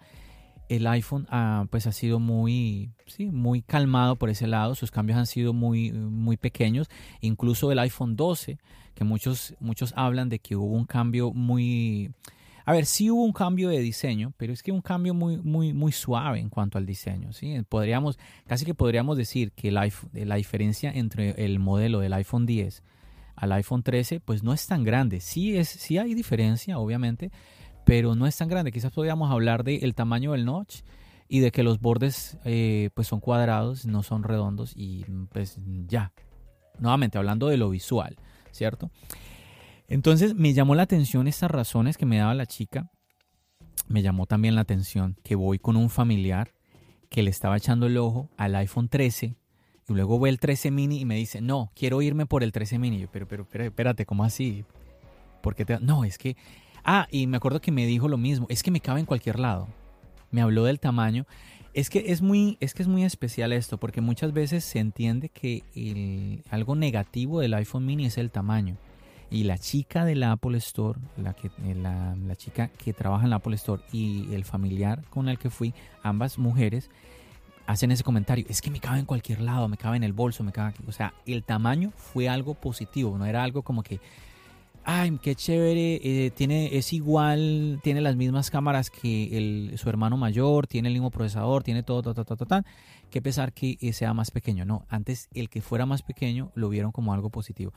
el 0.68 0.86
iPhone 0.86 1.26
ha, 1.30 1.66
pues 1.70 1.86
ha 1.86 1.92
sido 1.92 2.18
muy, 2.18 2.90
sí, 3.06 3.26
muy 3.26 3.62
calmado 3.62 4.16
por 4.16 4.30
ese 4.30 4.46
lado, 4.46 4.74
sus 4.74 4.90
cambios 4.90 5.18
han 5.18 5.26
sido 5.26 5.52
muy, 5.52 5.92
muy 5.92 6.36
pequeños, 6.36 6.88
incluso 7.20 7.70
el 7.72 7.78
iPhone 7.78 8.16
12, 8.16 8.58
que 8.94 9.04
muchos, 9.04 9.54
muchos 9.60 9.92
hablan 9.96 10.28
de 10.28 10.38
que 10.38 10.56
hubo 10.56 10.74
un 10.74 10.86
cambio 10.86 11.32
muy... 11.32 12.10
A 12.64 12.72
ver, 12.72 12.84
sí 12.84 13.12
hubo 13.12 13.22
un 13.22 13.32
cambio 13.32 13.68
de 13.68 13.78
diseño, 13.78 14.32
pero 14.36 14.52
es 14.52 14.64
que 14.64 14.72
un 14.72 14.82
cambio 14.82 15.14
muy, 15.14 15.36
muy, 15.36 15.72
muy 15.72 15.92
suave 15.92 16.40
en 16.40 16.48
cuanto 16.48 16.78
al 16.78 16.86
diseño. 16.86 17.32
¿sí? 17.32 17.54
Podríamos, 17.68 18.18
casi 18.48 18.64
que 18.64 18.74
podríamos 18.74 19.16
decir 19.16 19.52
que 19.52 19.70
la, 19.70 19.88
la 20.12 20.34
diferencia 20.34 20.90
entre 20.90 21.44
el 21.44 21.60
modelo 21.60 22.00
del 22.00 22.12
iPhone 22.14 22.44
10 22.44 22.82
al 23.36 23.52
iPhone 23.52 23.82
13, 23.82 24.20
pues 24.20 24.42
no 24.42 24.52
es 24.52 24.66
tan 24.66 24.82
grande. 24.82 25.20
Sí, 25.20 25.56
es, 25.56 25.68
sí 25.68 25.98
hay 25.98 26.14
diferencia, 26.14 26.78
obviamente, 26.78 27.30
pero 27.86 28.16
no 28.16 28.26
es 28.26 28.36
tan 28.36 28.48
grande. 28.48 28.72
Quizás 28.72 28.90
podríamos 28.90 29.30
hablar 29.30 29.62
del 29.62 29.94
tamaño 29.94 30.32
del 30.32 30.44
notch 30.44 30.80
y 31.28 31.38
de 31.38 31.52
que 31.52 31.62
los 31.62 31.80
bordes 31.80 32.36
eh, 32.44 32.90
pues 32.94 33.06
son 33.06 33.20
cuadrados, 33.20 33.86
no 33.86 34.02
son 34.02 34.24
redondos 34.24 34.72
y 34.74 35.04
pues 35.30 35.60
ya. 35.86 36.12
Nuevamente 36.80 37.16
hablando 37.16 37.46
de 37.46 37.56
lo 37.56 37.70
visual, 37.70 38.16
¿cierto? 38.50 38.90
Entonces 39.86 40.34
me 40.34 40.52
llamó 40.52 40.74
la 40.74 40.82
atención 40.82 41.28
estas 41.28 41.48
razones 41.48 41.96
que 41.96 42.06
me 42.06 42.18
daba 42.18 42.34
la 42.34 42.46
chica. 42.46 42.90
Me 43.86 44.02
llamó 44.02 44.26
también 44.26 44.56
la 44.56 44.62
atención 44.62 45.16
que 45.22 45.36
voy 45.36 45.60
con 45.60 45.76
un 45.76 45.88
familiar 45.88 46.54
que 47.08 47.22
le 47.22 47.30
estaba 47.30 47.56
echando 47.56 47.86
el 47.86 47.96
ojo 47.98 48.28
al 48.36 48.56
iPhone 48.56 48.88
13 48.88 49.36
y 49.88 49.92
luego 49.92 50.18
ve 50.18 50.28
el 50.28 50.40
13 50.40 50.72
mini 50.72 50.98
y 50.98 51.04
me 51.04 51.14
dice, 51.14 51.40
no, 51.40 51.70
quiero 51.76 52.02
irme 52.02 52.26
por 52.26 52.42
el 52.42 52.50
13 52.50 52.80
mini. 52.80 52.98
Yo, 52.98 53.08
pero, 53.12 53.28
pero, 53.28 53.64
espérate, 53.64 54.06
¿cómo 54.06 54.24
así? 54.24 54.64
porque 55.46 55.64
te... 55.64 55.78
No, 55.78 56.04
es 56.04 56.18
que... 56.18 56.36
Ah, 56.88 57.08
y 57.10 57.26
me 57.26 57.36
acuerdo 57.36 57.60
que 57.60 57.72
me 57.72 57.84
dijo 57.84 58.06
lo 58.06 58.16
mismo, 58.16 58.46
es 58.48 58.62
que 58.62 58.70
me 58.70 58.80
cabe 58.80 59.00
en 59.00 59.06
cualquier 59.06 59.40
lado. 59.40 59.66
Me 60.30 60.40
habló 60.40 60.62
del 60.64 60.78
tamaño. 60.78 61.26
Es 61.74 61.90
que 61.90 62.12
es 62.12 62.22
muy, 62.22 62.56
es 62.60 62.74
que 62.74 62.82
es 62.82 62.88
muy 62.88 63.02
especial 63.02 63.52
esto, 63.52 63.76
porque 63.76 64.00
muchas 64.00 64.32
veces 64.32 64.64
se 64.64 64.78
entiende 64.78 65.28
que 65.28 65.64
algo 66.48 66.76
negativo 66.76 67.40
del 67.40 67.54
iPhone 67.54 67.84
mini 67.84 68.06
es 68.06 68.18
el 68.18 68.30
tamaño. 68.30 68.76
Y 69.32 69.42
la 69.42 69.58
chica 69.58 70.04
del 70.04 70.22
Apple 70.22 70.56
Store, 70.58 71.00
la, 71.16 71.34
que, 71.34 71.50
la, 71.74 72.14
la 72.14 72.36
chica 72.36 72.68
que 72.68 72.92
trabaja 72.92 73.24
en 73.24 73.30
la 73.30 73.36
Apple 73.36 73.56
Store 73.56 73.82
y 73.92 74.32
el 74.32 74.44
familiar 74.44 75.02
con 75.10 75.28
el 75.28 75.38
que 75.40 75.50
fui, 75.50 75.74
ambas 76.04 76.38
mujeres, 76.38 76.88
hacen 77.66 77.90
ese 77.90 78.04
comentario, 78.04 78.46
es 78.48 78.62
que 78.62 78.70
me 78.70 78.78
cabe 78.78 79.00
en 79.00 79.06
cualquier 79.06 79.40
lado, 79.40 79.66
me 79.66 79.76
cabe 79.76 79.96
en 79.96 80.04
el 80.04 80.12
bolso, 80.12 80.44
me 80.44 80.52
cabe 80.52 80.68
aquí. 80.68 80.84
O 80.86 80.92
sea, 80.92 81.14
el 81.26 81.42
tamaño 81.42 81.90
fue 81.96 82.28
algo 82.28 82.54
positivo, 82.54 83.18
no 83.18 83.26
era 83.26 83.42
algo 83.42 83.62
como 83.62 83.82
que, 83.82 83.98
ay, 84.88 85.18
qué 85.20 85.34
chévere, 85.34 86.00
eh, 86.02 86.30
tiene, 86.30 86.76
es 86.78 86.92
igual, 86.92 87.80
tiene 87.82 88.00
las 88.00 88.14
mismas 88.14 88.50
cámaras 88.50 88.88
que 88.88 89.74
su 89.76 89.88
hermano 89.88 90.16
mayor, 90.16 90.68
tiene 90.68 90.88
el 90.88 90.94
mismo 90.94 91.10
procesador, 91.10 91.64
tiene 91.64 91.82
todo, 91.82 92.02
todo, 92.02 92.24
todo, 92.24 92.36
todo, 92.36 92.62
que 93.10 93.20
pesar 93.20 93.52
que 93.52 93.76
sea 93.92 94.14
más 94.14 94.30
pequeño. 94.30 94.64
No, 94.64 94.86
antes 94.88 95.28
el 95.34 95.50
que 95.50 95.60
fuera 95.60 95.86
más 95.86 96.02
pequeño 96.02 96.52
lo 96.54 96.68
vieron 96.68 96.92
como 96.92 97.12
algo 97.12 97.30
positivo. 97.30 97.72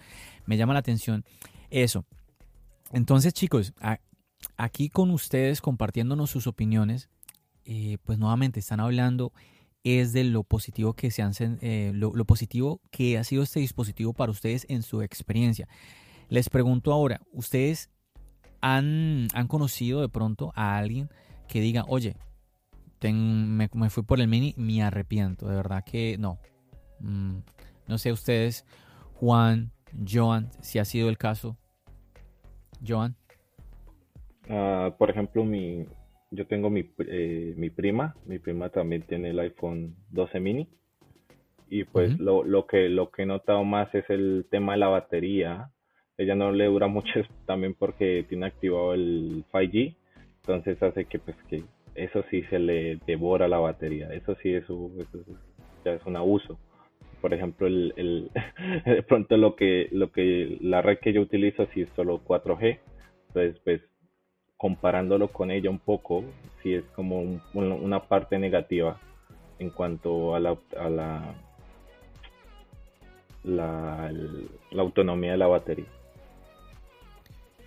Me 0.45 0.55
llama 0.55 0.73
la 0.73 0.79
atención 0.79 1.25
eso. 1.71 2.05
Entonces, 2.91 3.33
chicos, 3.33 3.73
aquí 4.55 4.89
con 4.89 5.09
ustedes 5.09 5.61
compartiéndonos 5.61 6.29
sus 6.29 6.45
opiniones, 6.45 7.09
eh, 7.65 7.97
pues 8.03 8.19
nuevamente 8.19 8.59
están 8.59 8.79
hablando 8.79 9.33
es 9.83 10.13
de 10.13 10.23
lo 10.25 10.43
positivo 10.43 10.93
que 10.93 11.09
se 11.09 11.21
han, 11.21 11.33
eh, 11.39 11.91
lo, 11.95 12.11
positivo 12.25 12.81
que 12.91 13.17
ha 13.17 13.23
sido 13.23 13.43
este 13.43 13.59
dispositivo 13.59 14.13
para 14.13 14.31
ustedes 14.31 14.65
en 14.69 14.83
su 14.83 15.01
experiencia. 15.01 15.67
Les 16.29 16.49
pregunto 16.49 16.93
ahora, 16.93 17.21
¿ustedes 17.31 17.89
han, 18.61 19.27
han 19.33 19.47
conocido 19.47 20.01
de 20.01 20.09
pronto 20.09 20.51
a 20.55 20.77
alguien 20.77 21.09
que 21.47 21.59
diga, 21.61 21.85
oye, 21.87 22.15
me, 23.01 23.89
fui 23.89 24.03
por 24.03 24.19
el 24.19 24.27
mini, 24.27 24.53
me 24.57 24.83
arrepiento, 24.83 25.47
de 25.47 25.55
verdad 25.55 25.83
que 25.83 26.17
no. 26.17 26.39
Mm, 26.99 27.39
no 27.87 27.97
sé 27.97 28.11
ustedes, 28.11 28.65
Juan, 29.13 29.71
Joan, 30.07 30.49
si 30.61 30.79
ha 30.79 30.85
sido 30.85 31.09
el 31.09 31.17
caso. 31.17 31.57
Joan. 32.85 33.15
Ah, 34.49 34.93
por 34.97 35.09
ejemplo, 35.09 35.43
mi, 35.43 35.85
yo 36.31 36.47
tengo 36.47 36.69
mi, 36.69 36.91
eh, 37.07 37.53
mi 37.57 37.69
prima, 37.69 38.15
mi 38.25 38.39
prima 38.39 38.69
también 38.69 39.03
tiene 39.03 39.29
el 39.29 39.39
iPhone 39.39 39.95
12 40.11 40.39
mini 40.39 40.67
y 41.69 41.83
pues 41.83 42.19
lo, 42.19 42.43
lo, 42.43 42.65
que 42.65 42.89
lo 42.89 43.11
que 43.11 43.23
he 43.23 43.25
notado 43.25 43.63
más 43.63 43.93
es 43.93 44.09
el 44.09 44.47
tema 44.49 44.73
de 44.73 44.79
la 44.79 44.87
batería. 44.87 45.69
Ella 46.19 46.35
no 46.35 46.51
le 46.51 46.65
dura 46.65 46.87
mucho 46.97 47.21
también 47.47 47.73
porque 47.73 48.23
tiene 48.29 48.45
activado 48.45 48.93
el 48.93 49.43
5G, 49.51 49.95
entonces 50.41 50.83
hace 50.83 51.05
que 51.05 51.17
pues 51.17 51.35
que 51.49 51.63
eso 51.95 52.23
sí 52.29 52.43
se 52.43 52.59
le 52.59 52.99
devora 53.07 53.47
la 53.47 53.57
batería. 53.57 54.13
Eso 54.13 54.35
sí 54.43 54.53
es, 54.53 54.65
ya 55.83 55.93
es 55.93 56.05
un 56.05 56.15
abuso. 56.15 56.59
Por 57.21 57.33
ejemplo, 57.33 57.65
el, 57.65 57.93
el 57.97 58.31
de 58.85 59.01
pronto 59.03 59.35
lo 59.37 59.55
que 59.55 59.89
lo 59.91 60.11
que 60.11 60.57
la 60.61 60.81
red 60.81 60.99
que 60.99 61.13
yo 61.13 61.21
utilizo 61.21 61.65
sí 61.73 61.81
es 61.81 61.89
solo 61.95 62.21
4G, 62.23 62.77
entonces 63.29 63.59
pues 63.63 63.81
comparándolo 64.57 65.29
con 65.29 65.51
ella 65.51 65.69
un 65.69 65.79
poco, 65.79 66.23
sí 66.61 66.73
es 66.73 66.83
como 66.95 67.41
una 67.53 68.03
parte 68.03 68.37
negativa 68.37 68.99
en 69.57 69.69
cuanto 69.69 70.35
a 70.35 70.39
la, 70.41 70.57
a 70.77 70.89
la, 70.89 71.35
la, 73.43 74.11
autonomía 74.77 75.31
de 75.31 75.37
la 75.37 75.47
batería. 75.47 75.85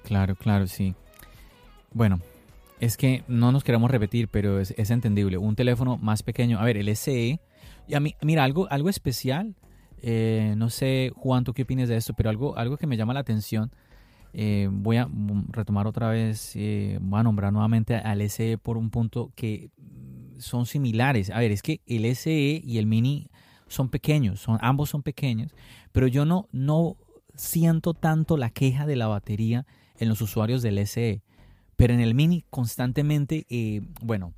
Claro, 0.04 0.34
claro, 0.34 0.66
sí. 0.66 0.94
Bueno, 1.92 2.20
es 2.80 2.96
que 2.96 3.22
no 3.28 3.52
nos 3.52 3.64
queremos 3.64 3.90
repetir, 3.90 4.28
pero 4.28 4.60
es, 4.60 4.90
entendible. 4.90 5.38
Un 5.38 5.56
teléfono 5.56 5.98
más 5.98 6.22
pequeño, 6.22 6.58
a 6.58 6.64
ver, 6.64 6.76
el 6.76 6.88
SE, 6.96 7.40
y 7.88 7.94
a 7.94 8.00
mí, 8.00 8.14
mira, 8.22 8.44
algo, 8.44 8.66
algo 8.70 8.88
especial, 8.88 9.54
eh, 10.02 10.54
no 10.56 10.70
sé, 10.70 11.12
Juan, 11.14 11.44
tú 11.44 11.52
qué 11.54 11.62
opinas 11.62 11.88
de 11.88 11.96
esto, 11.96 12.14
pero 12.14 12.30
algo, 12.30 12.56
algo 12.56 12.76
que 12.76 12.86
me 12.86 12.96
llama 12.96 13.14
la 13.14 13.20
atención 13.20 13.70
eh, 14.34 14.68
voy 14.70 14.96
a 14.96 15.08
retomar 15.48 15.86
otra 15.86 16.08
vez, 16.08 16.52
eh, 16.56 16.98
voy 17.02 17.20
a 17.20 17.22
nombrar 17.22 17.52
nuevamente 17.52 17.96
al 17.96 18.22
SE 18.22 18.56
por 18.56 18.78
un 18.78 18.90
punto 18.90 19.30
que 19.34 19.70
son 20.38 20.66
similares. 20.66 21.30
A 21.30 21.38
ver, 21.38 21.52
es 21.52 21.62
que 21.62 21.80
el 21.86 22.04
SE 22.16 22.62
y 22.64 22.78
el 22.78 22.86
Mini 22.86 23.28
son 23.68 23.88
pequeños, 23.88 24.40
son, 24.40 24.58
ambos 24.62 24.90
son 24.90 25.02
pequeños, 25.02 25.52
pero 25.92 26.06
yo 26.06 26.24
no, 26.24 26.48
no 26.52 26.96
siento 27.34 27.94
tanto 27.94 28.36
la 28.36 28.50
queja 28.50 28.86
de 28.86 28.96
la 28.96 29.06
batería 29.06 29.66
en 30.02 30.08
los 30.08 30.20
usuarios 30.20 30.62
del 30.62 30.78
SE. 30.86 31.22
Pero 31.76 31.94
en 31.94 32.00
el 32.00 32.14
Mini 32.14 32.44
constantemente, 32.50 33.46
eh, 33.48 33.80
bueno, 34.02 34.34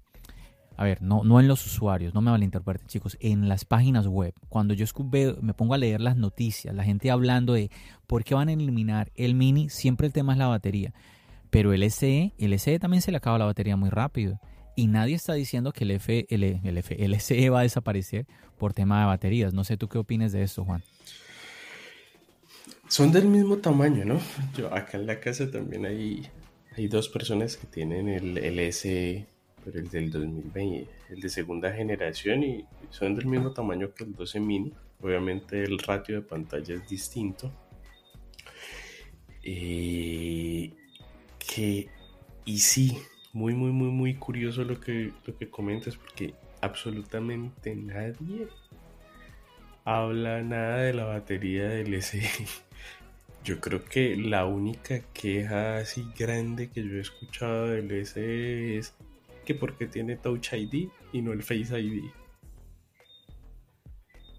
a 0.77 0.85
ver, 0.85 1.03
no, 1.03 1.23
no 1.25 1.41
en 1.41 1.49
los 1.49 1.65
usuarios, 1.67 2.15
no 2.15 2.21
me 2.21 2.31
malinterpreten 2.31 2.87
chicos, 2.87 3.17
en 3.21 3.49
las 3.49 3.65
páginas 3.65 4.07
web, 4.07 4.35
cuando 4.49 4.75
yo 4.75 4.87
me 5.41 5.55
pongo 5.55 5.75
a 5.75 5.79
leer 5.79 6.01
las 6.01 6.17
noticias, 6.17 6.75
la 6.75 6.85
gente 6.85 7.11
hablando 7.11 7.53
de 7.53 7.71
por 8.07 8.25
qué 8.25 8.35
van 8.35 8.49
a 8.49 8.53
eliminar 8.53 9.13
el 9.15 9.35
mini, 9.35 9.69
siempre 9.69 10.07
el 10.07 10.13
tema 10.13 10.33
es 10.33 10.39
la 10.39 10.49
batería. 10.49 10.93
Pero 11.51 11.73
el 11.73 11.89
SE, 11.91 12.33
el 12.39 12.59
SE 12.59 12.79
también 12.81 13.03
se 13.03 13.13
le 13.13 13.19
acaba 13.19 13.39
la 13.39 13.45
batería 13.45 13.77
muy 13.77 13.91
rápido. 13.91 14.41
Y 14.77 14.89
nadie 14.89 15.15
está 15.15 15.35
diciendo 15.35 15.73
que 15.73 15.85
el, 15.85 15.93
F, 15.93 16.27
el, 16.29 16.43
F, 16.43 17.05
el 17.05 17.21
SE 17.21 17.49
va 17.49 17.61
a 17.61 17.63
desaparecer 17.63 18.27
por 18.59 18.73
tema 18.73 18.99
de 18.99 19.07
baterías. 19.07 19.55
No 19.55 19.63
sé 19.63 19.77
tú 19.77 19.89
qué 19.89 19.99
opinas 19.99 20.33
de 20.33 20.43
esto, 20.43 20.65
Juan. 20.65 20.83
Son 22.89 23.13
del 23.13 23.27
mismo 23.27 23.59
tamaño, 23.59 24.05
¿no? 24.05 24.21
Yo 24.57 24.73
acá 24.73 24.99
en 24.99 25.07
la 25.07 25.21
casa 25.21 25.51
también 25.51 25.87
hay, 25.87 26.29
hay 26.77 26.89
dos 26.89 27.09
personas 27.09 27.57
que 27.57 27.67
tienen 27.67 28.09
el, 28.09 28.39
el 28.39 28.73
SE 28.73 29.27
pero 29.65 29.79
el 29.81 29.89
del 29.89 30.11
2020, 30.11 30.91
el 31.11 31.21
de 31.21 31.29
segunda 31.29 31.73
generación 31.73 32.43
y 32.43 32.65
son 32.91 33.15
del 33.15 33.27
mismo 33.27 33.53
tamaño 33.53 33.95
que 33.95 34.05
el 34.05 34.15
12 34.15 34.41
mini. 34.41 34.73
Obviamente 35.01 35.63
el 35.63 35.79
ratio 35.79 36.17
de 36.17 36.23
pantalla 36.23 36.75
es 36.75 36.89
distinto. 36.89 37.51
Eh, 39.43 40.73
que, 41.39 41.89
y 42.45 42.59
sí, 42.59 42.99
muy, 43.33 43.55
muy, 43.55 43.73
muy, 43.73 43.89
muy 43.89 44.15
curioso 44.15 44.65
lo 44.65 44.81
que, 44.81 45.13
lo 45.27 45.37
que 45.37 45.49
comentas 45.49 45.97
porque 45.97 46.35
absolutamente 46.61 47.75
nadie 47.75 48.49
habla 49.85 50.43
nada 50.43 50.79
de 50.79 50.95
la 50.95 51.05
batería 51.05 51.69
del 51.69 52.03
SE. 52.03 52.23
Yo 53.45 53.61
creo 53.61 53.85
que 53.85 54.17
la 54.17 54.47
única 54.47 55.01
queja 55.13 55.77
así 55.77 56.07
grande 56.19 56.71
que 56.71 56.83
yo 56.83 56.97
he 56.97 57.01
escuchado 57.01 57.69
del 57.69 58.07
SE 58.07 58.79
es 58.79 58.95
que 59.45 59.55
porque 59.55 59.87
tiene 59.87 60.17
Touch 60.17 60.55
ID 60.55 60.89
y 61.13 61.21
no 61.21 61.33
el 61.33 61.43
Face 61.43 61.79
ID. 61.79 62.05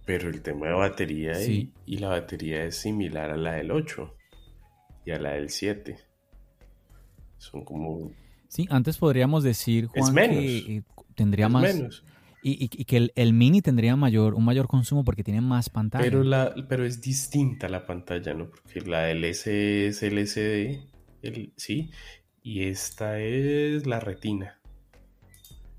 Pero 0.08 0.30
el 0.30 0.42
tema 0.42 0.68
de 0.68 0.74
batería 0.74 1.40
y, 1.40 1.72
la 1.86 2.10
batería 2.10 2.64
es 2.64 2.78
similar 2.78 3.30
a 3.30 3.38
la 3.38 3.54
del 3.54 3.70
8 3.70 4.12
y 5.06 5.12
a 5.12 5.20
la 5.20 5.34
del 5.34 5.52
7. 5.52 5.98
Son 7.38 7.64
como... 7.64 8.12
Sí, 8.48 8.66
antes 8.72 8.98
podríamos 8.98 9.44
decir, 9.44 9.86
Juan, 9.86 10.16
que 10.16 10.58
eh, 10.58 10.84
tendría 11.14 11.48
más... 11.48 11.62
Menos. 11.62 12.04
Y, 12.48 12.68
que 12.68 13.10
el, 13.16 13.34
mini 13.34 13.64
tendría 13.64 13.96
mayor, 13.96 14.36
un 14.36 14.46
mayor 14.46 14.68
consumo 14.68 15.04
porque 15.04 15.24
tiene 15.24 15.42
más 15.42 15.72
pantalla. 15.72 16.04
Pero, 16.04 16.24
la, 16.24 16.54
pero 16.70 16.86
es 16.86 17.02
distinta 17.02 17.68
la 17.68 17.88
pantalla, 17.88 18.36
¿no? 18.36 18.52
Porque 18.52 18.82
la 18.82 19.10
S 19.10 19.88
es 19.88 20.04
LCD, 20.04 20.80
el, 21.24 21.54
¿sí? 21.58 21.90
Y 22.44 22.66
esta 22.66 23.20
es 23.20 23.88
la 23.88 24.00
retina. 24.00 24.62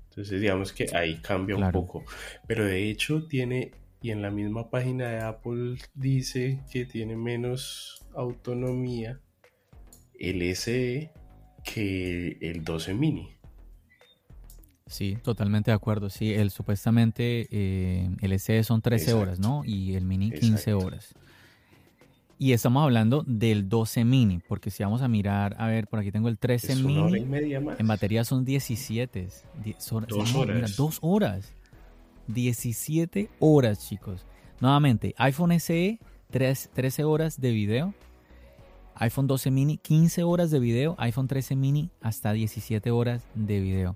Entonces 0.09 0.41
digamos 0.41 0.73
que 0.73 0.87
ahí 0.93 1.21
cambia 1.21 1.55
un 1.55 1.71
poco. 1.71 2.03
Pero 2.47 2.65
de 2.65 2.89
hecho 2.89 3.25
tiene, 3.27 3.71
y 4.01 4.11
en 4.11 4.21
la 4.21 4.29
misma 4.29 4.69
página 4.69 5.07
de 5.07 5.21
Apple 5.21 5.77
dice 5.93 6.59
que 6.69 6.83
tiene 6.83 7.15
menos 7.15 8.05
autonomía 8.13 9.21
el 10.19 10.53
SE 10.53 11.13
que 11.63 12.37
el 12.41 12.65
12 12.65 12.93
mini. 12.93 13.36
Sí, 14.87 15.17
totalmente 15.21 15.71
de 15.71 15.75
acuerdo. 15.75 16.09
Sí, 16.09 16.33
el 16.33 16.49
supuestamente 16.49 17.47
eh, 17.51 18.09
el 18.21 18.39
SE 18.39 18.63
son 18.63 18.81
13 18.81 19.13
horas, 19.13 19.39
¿no? 19.39 19.63
Y 19.65 19.95
el 19.95 20.05
mini 20.05 20.31
15 20.31 20.73
horas. 20.73 21.13
Y 22.39 22.53
estamos 22.53 22.83
hablando 22.83 23.23
del 23.25 23.67
12 23.67 24.05
mini, 24.05 24.39
porque 24.47 24.69
si 24.69 24.83
vamos 24.83 25.01
a 25.01 25.07
mirar, 25.07 25.55
a 25.59 25.67
ver, 25.67 25.87
por 25.87 25.99
aquí 25.99 26.11
tengo 26.11 26.29
el 26.29 26.37
13 26.37 26.73
Es 26.73 26.79
una 26.79 26.87
mini. 26.87 26.99
hora 27.01 27.17
y 27.17 27.25
media 27.25 27.59
más. 27.59 27.79
En 27.79 27.87
batería 27.87 28.23
son 28.23 28.45
17. 28.45 29.27
Diez 29.63 29.91
horas. 29.91 30.09
Dos 30.09 30.33
No, 30.33 30.41
Mira, 30.41 30.53
horas. 30.57 30.75
dos 30.77 30.99
horas. 31.01 31.53
17 32.27 33.29
horas, 33.39 33.87
chicos. 33.87 34.25
Nuevamente, 34.59 35.15
iPhone 35.17 35.51
SE, 35.59 35.99
tres- 36.29 36.69
13 36.73 37.03
horas 37.03 37.39
de 37.41 37.51
video. 37.51 37.93
iPhone 38.99 39.27
12 39.27 39.51
mini, 39.51 39.77
15 39.77 40.23
horas 40.23 40.49
de 40.51 40.59
video. 40.59 40.95
iPhone 40.97 41.27
13 41.27 41.55
mini, 41.55 41.89
hasta 42.01 42.33
17 42.33 42.89
horas 42.91 43.23
de 43.35 43.59
video. 43.59 43.95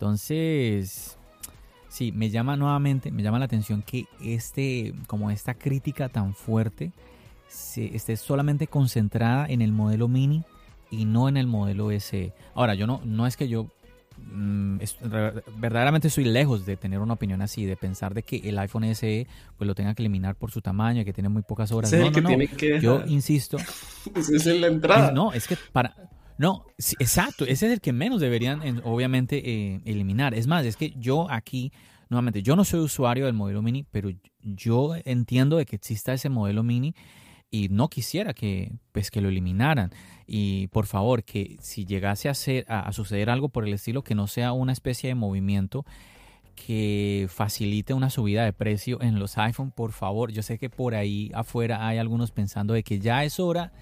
Entonces, 0.00 1.18
sí, 1.90 2.10
me 2.10 2.30
llama 2.30 2.56
nuevamente, 2.56 3.10
me 3.10 3.22
llama 3.22 3.38
la 3.38 3.44
atención 3.44 3.82
que 3.82 4.06
este, 4.24 4.94
como 5.06 5.30
esta 5.30 5.52
crítica 5.52 6.08
tan 6.08 6.34
fuerte, 6.34 6.92
se, 7.48 7.94
esté 7.94 8.16
solamente 8.16 8.66
concentrada 8.66 9.44
en 9.46 9.60
el 9.60 9.72
modelo 9.72 10.08
mini 10.08 10.42
y 10.90 11.04
no 11.04 11.28
en 11.28 11.36
el 11.36 11.46
modelo 11.46 11.90
SE. 11.90 12.32
Ahora, 12.54 12.74
yo 12.74 12.86
no, 12.86 13.02
no 13.04 13.26
es 13.26 13.36
que 13.36 13.46
yo 13.48 13.66
mm, 14.32 14.80
es- 14.80 14.96
verdaderamente 15.58 16.08
estoy 16.08 16.24
lejos 16.24 16.64
de 16.64 16.78
tener 16.78 17.00
una 17.00 17.12
opinión 17.12 17.42
así, 17.42 17.66
de 17.66 17.76
pensar 17.76 18.14
de 18.14 18.22
que 18.22 18.36
el 18.48 18.58
iPhone 18.58 18.84
SE 18.94 19.26
pues 19.58 19.68
lo 19.68 19.74
tenga 19.74 19.94
que 19.94 20.00
eliminar 20.02 20.34
por 20.34 20.50
su 20.50 20.62
tamaño, 20.62 21.04
que 21.04 21.12
tiene 21.12 21.28
muy 21.28 21.42
pocas 21.42 21.72
horas. 21.72 21.92
Es 21.92 22.00
No, 22.00 22.06
el 22.06 22.12
no, 22.12 22.14
que 22.14 22.20
no. 22.22 22.28
tiene 22.28 22.46
que 22.48 22.80
Yo 22.80 23.04
insisto, 23.06 23.58
Esa 24.16 24.34
es 24.34 24.46
la 24.60 24.68
entrada. 24.68 25.08
es- 25.08 25.12
no, 25.12 25.30
es 25.34 25.46
que 25.46 25.58
para. 25.72 25.94
No, 26.40 26.64
sí, 26.78 26.96
exacto, 26.98 27.44
ese 27.44 27.66
es 27.66 27.72
el 27.74 27.82
que 27.82 27.92
menos 27.92 28.18
deberían, 28.18 28.62
en- 28.62 28.80
obviamente, 28.82 29.42
eh, 29.44 29.80
eliminar. 29.84 30.32
Es 30.32 30.46
más, 30.46 30.64
es 30.64 30.74
que 30.78 30.94
yo 30.96 31.30
aquí, 31.30 31.70
nuevamente, 32.08 32.42
yo 32.42 32.56
no 32.56 32.64
soy 32.64 32.80
usuario 32.80 33.26
del 33.26 33.34
modelo 33.34 33.60
mini, 33.60 33.84
pero 33.90 34.08
yo 34.40 34.94
entiendo 35.04 35.58
de 35.58 35.66
que 35.66 35.76
exista 35.76 36.14
ese 36.14 36.30
modelo 36.30 36.62
mini 36.62 36.94
y 37.50 37.68
no 37.68 37.88
quisiera 37.88 38.32
que, 38.32 38.72
pues, 38.92 39.10
que 39.10 39.20
lo 39.20 39.28
eliminaran. 39.28 39.90
Y 40.26 40.68
por 40.68 40.86
favor, 40.86 41.24
que 41.24 41.58
si 41.60 41.84
llegase 41.84 42.30
a, 42.30 42.34
ser, 42.34 42.64
a, 42.68 42.88
a 42.88 42.92
suceder 42.94 43.28
algo 43.28 43.50
por 43.50 43.66
el 43.68 43.74
estilo, 43.74 44.02
que 44.02 44.14
no 44.14 44.26
sea 44.26 44.52
una 44.52 44.72
especie 44.72 45.08
de 45.08 45.16
movimiento 45.16 45.84
que 46.54 47.26
facilite 47.28 47.92
una 47.92 48.08
subida 48.08 48.44
de 48.46 48.54
precio 48.54 49.02
en 49.02 49.18
los 49.18 49.36
iPhone, 49.36 49.72
por 49.72 49.92
favor. 49.92 50.32
Yo 50.32 50.42
sé 50.42 50.58
que 50.58 50.70
por 50.70 50.94
ahí 50.94 51.30
afuera 51.34 51.86
hay 51.86 51.98
algunos 51.98 52.30
pensando 52.30 52.72
de 52.72 52.82
que 52.82 52.98
ya 52.98 53.24
es 53.24 53.38
hora 53.40 53.72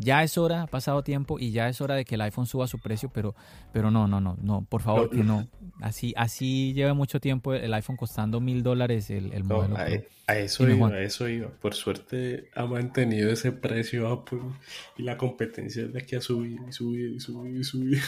ya 0.00 0.22
es 0.22 0.38
hora, 0.38 0.62
ha 0.62 0.66
pasado 0.68 1.02
tiempo 1.02 1.38
y 1.38 1.50
ya 1.50 1.68
es 1.68 1.80
hora 1.80 1.94
de 1.96 2.04
que 2.04 2.14
el 2.14 2.20
iPhone 2.20 2.46
suba 2.46 2.66
su 2.68 2.78
precio, 2.78 3.10
pero, 3.12 3.34
pero 3.72 3.90
no, 3.90 4.06
no, 4.06 4.20
no, 4.20 4.36
no, 4.40 4.64
por 4.64 4.80
favor 4.82 5.04
No, 5.04 5.10
que 5.10 5.24
no. 5.24 5.48
Así, 5.80 6.14
así 6.16 6.72
lleva 6.72 6.94
mucho 6.94 7.20
tiempo 7.20 7.52
el 7.54 7.74
iPhone 7.74 7.96
costando 7.96 8.40
mil 8.40 8.62
dólares 8.62 9.10
el, 9.10 9.32
el 9.32 9.46
No, 9.46 9.56
modelo. 9.56 9.76
a, 9.76 9.86
a 10.32 10.38
eso 10.38 10.68
iba, 10.68 10.88
a 10.88 11.00
eso 11.00 11.28
iba. 11.28 11.48
Por 11.48 11.74
suerte 11.74 12.48
ha 12.54 12.64
mantenido 12.66 13.30
ese 13.30 13.50
precio 13.52 14.08
Apple 14.08 14.40
y 14.96 15.02
la 15.02 15.16
competencia 15.16 15.82
es 15.84 15.92
la 15.92 16.00
que 16.00 16.16
ha 16.16 16.20
subido 16.20 16.68
y 16.68 16.72
subido 16.72 17.14
y 17.14 17.20
subido 17.20 17.58
y 17.60 17.64
subido. 17.64 18.02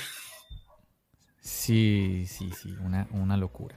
Sí, 1.40 2.24
sí, 2.28 2.50
sí, 2.52 2.74
una, 2.84 3.08
una 3.12 3.36
locura. 3.36 3.74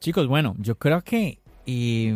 Chicos, 0.00 0.26
bueno, 0.26 0.54
yo 0.58 0.76
creo 0.78 1.02
que 1.02 1.38
eh, 1.66 2.14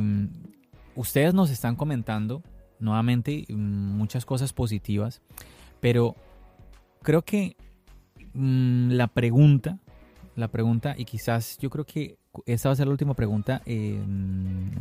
ustedes 0.94 1.32
nos 1.32 1.50
están 1.50 1.74
comentando 1.74 2.42
nuevamente 2.80 3.44
muchas 3.50 4.24
cosas 4.24 4.52
positivas, 4.52 5.22
pero 5.80 6.16
creo 7.02 7.22
que 7.22 7.56
mm, 8.34 8.90
la 8.92 9.08
pregunta, 9.08 9.78
la 10.36 10.48
pregunta, 10.48 10.94
y 10.96 11.04
quizás 11.04 11.58
yo 11.58 11.70
creo 11.70 11.84
que 11.84 12.18
esta 12.46 12.68
va 12.68 12.74
a 12.74 12.76
ser 12.76 12.86
la 12.86 12.92
última 12.92 13.14
pregunta 13.14 13.62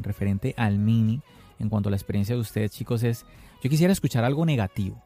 referente 0.02 0.54
al 0.58 0.78
mini 0.78 1.22
en 1.60 1.70
cuanto 1.70 1.90
a 1.90 1.92
la 1.92 1.98
experiencia 1.98 2.36
de 2.36 2.42
ustedes, 2.42 2.72
chicos, 2.72 3.04
es, 3.04 3.26
yo 3.64 3.70
quisiera 3.70 3.92
escuchar 3.92 4.24
algo 4.24 4.46
negativo. 4.46 5.02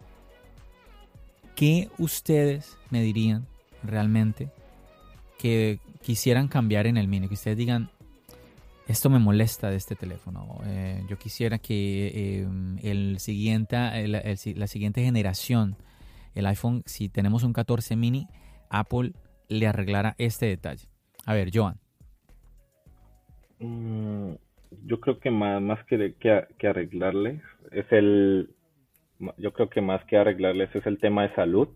¿Qué 1.56 1.90
ustedes 1.98 2.78
me 2.90 3.02
dirían 3.02 3.46
realmente 3.84 4.52
que 5.38 5.80
quisieran 6.02 6.48
cambiar 6.48 6.88
en 6.88 6.98
el 6.98 7.08
mini? 7.08 7.28
Que 7.28 7.36
ustedes 7.36 7.58
digan, 7.58 7.90
esto 8.92 9.10
me 9.10 9.20
molesta 9.20 9.70
de 9.70 9.78
este 9.78 9.96
teléfono. 9.96 10.60
Eh, 10.66 11.04
yo 11.10 11.18
quisiera 11.18 11.58
que 11.58 12.08
eh, 12.08 12.48
el 12.84 13.20
siguiente, 13.20 13.78
la 14.08 14.68
siguiente 14.68 15.04
generación, 15.04 15.76
el 16.36 16.46
iPhone, 16.46 16.84
si 16.86 17.10
tenemos 17.10 17.44
un 17.44 17.54
14 17.54 17.96
mini, 17.96 18.28
Apple 18.70 19.14
le 19.50 19.68
arreglara 19.68 20.16
este 20.18 20.46
detalle. 20.46 20.88
A 21.26 21.34
ver, 21.34 21.50
Joan. 21.54 21.76
Mm, 23.60 24.34
yo 24.86 25.00
creo 25.00 25.20
que 25.20 25.32
más, 25.32 25.62
más 25.62 25.84
que, 25.86 26.16
que, 26.20 26.46
que 26.58 26.90
es 27.72 27.86
el, 27.92 28.50
yo 29.38 29.54
creo 29.54 29.70
que 29.70 29.82
más 29.82 30.04
que 30.06 30.18
arreglarles 30.18 30.74
es 30.76 30.86
el 30.86 31.00
tema 31.00 31.24
de 31.24 31.36
salud, 31.36 31.70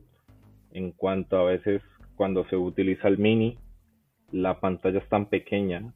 en 0.71 0.91
cuanto 0.91 1.37
a 1.37 1.45
veces 1.45 1.81
cuando 2.15 2.45
se 2.49 2.55
utiliza 2.55 3.07
el 3.07 3.17
mini, 3.17 3.57
la 4.31 4.59
pantalla 4.59 4.99
es 4.99 5.07
tan 5.09 5.27
pequeña 5.27 5.93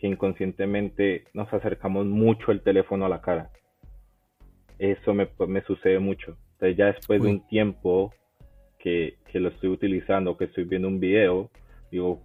que 0.00 0.06
inconscientemente 0.06 1.24
nos 1.34 1.52
acercamos 1.52 2.06
mucho 2.06 2.52
el 2.52 2.62
teléfono 2.62 3.04
a 3.04 3.08
la 3.08 3.20
cara. 3.20 3.50
Eso 4.78 5.12
me, 5.12 5.28
me 5.46 5.62
sucede 5.62 5.98
mucho. 5.98 6.38
Entonces 6.52 6.76
ya 6.76 6.86
después 6.86 7.20
Uy. 7.20 7.26
de 7.26 7.32
un 7.34 7.46
tiempo 7.46 8.14
que, 8.78 9.18
que 9.30 9.40
lo 9.40 9.50
estoy 9.50 9.68
utilizando, 9.68 10.38
que 10.38 10.46
estoy 10.46 10.64
viendo 10.64 10.88
un 10.88 11.00
video, 11.00 11.50
digo, 11.90 12.22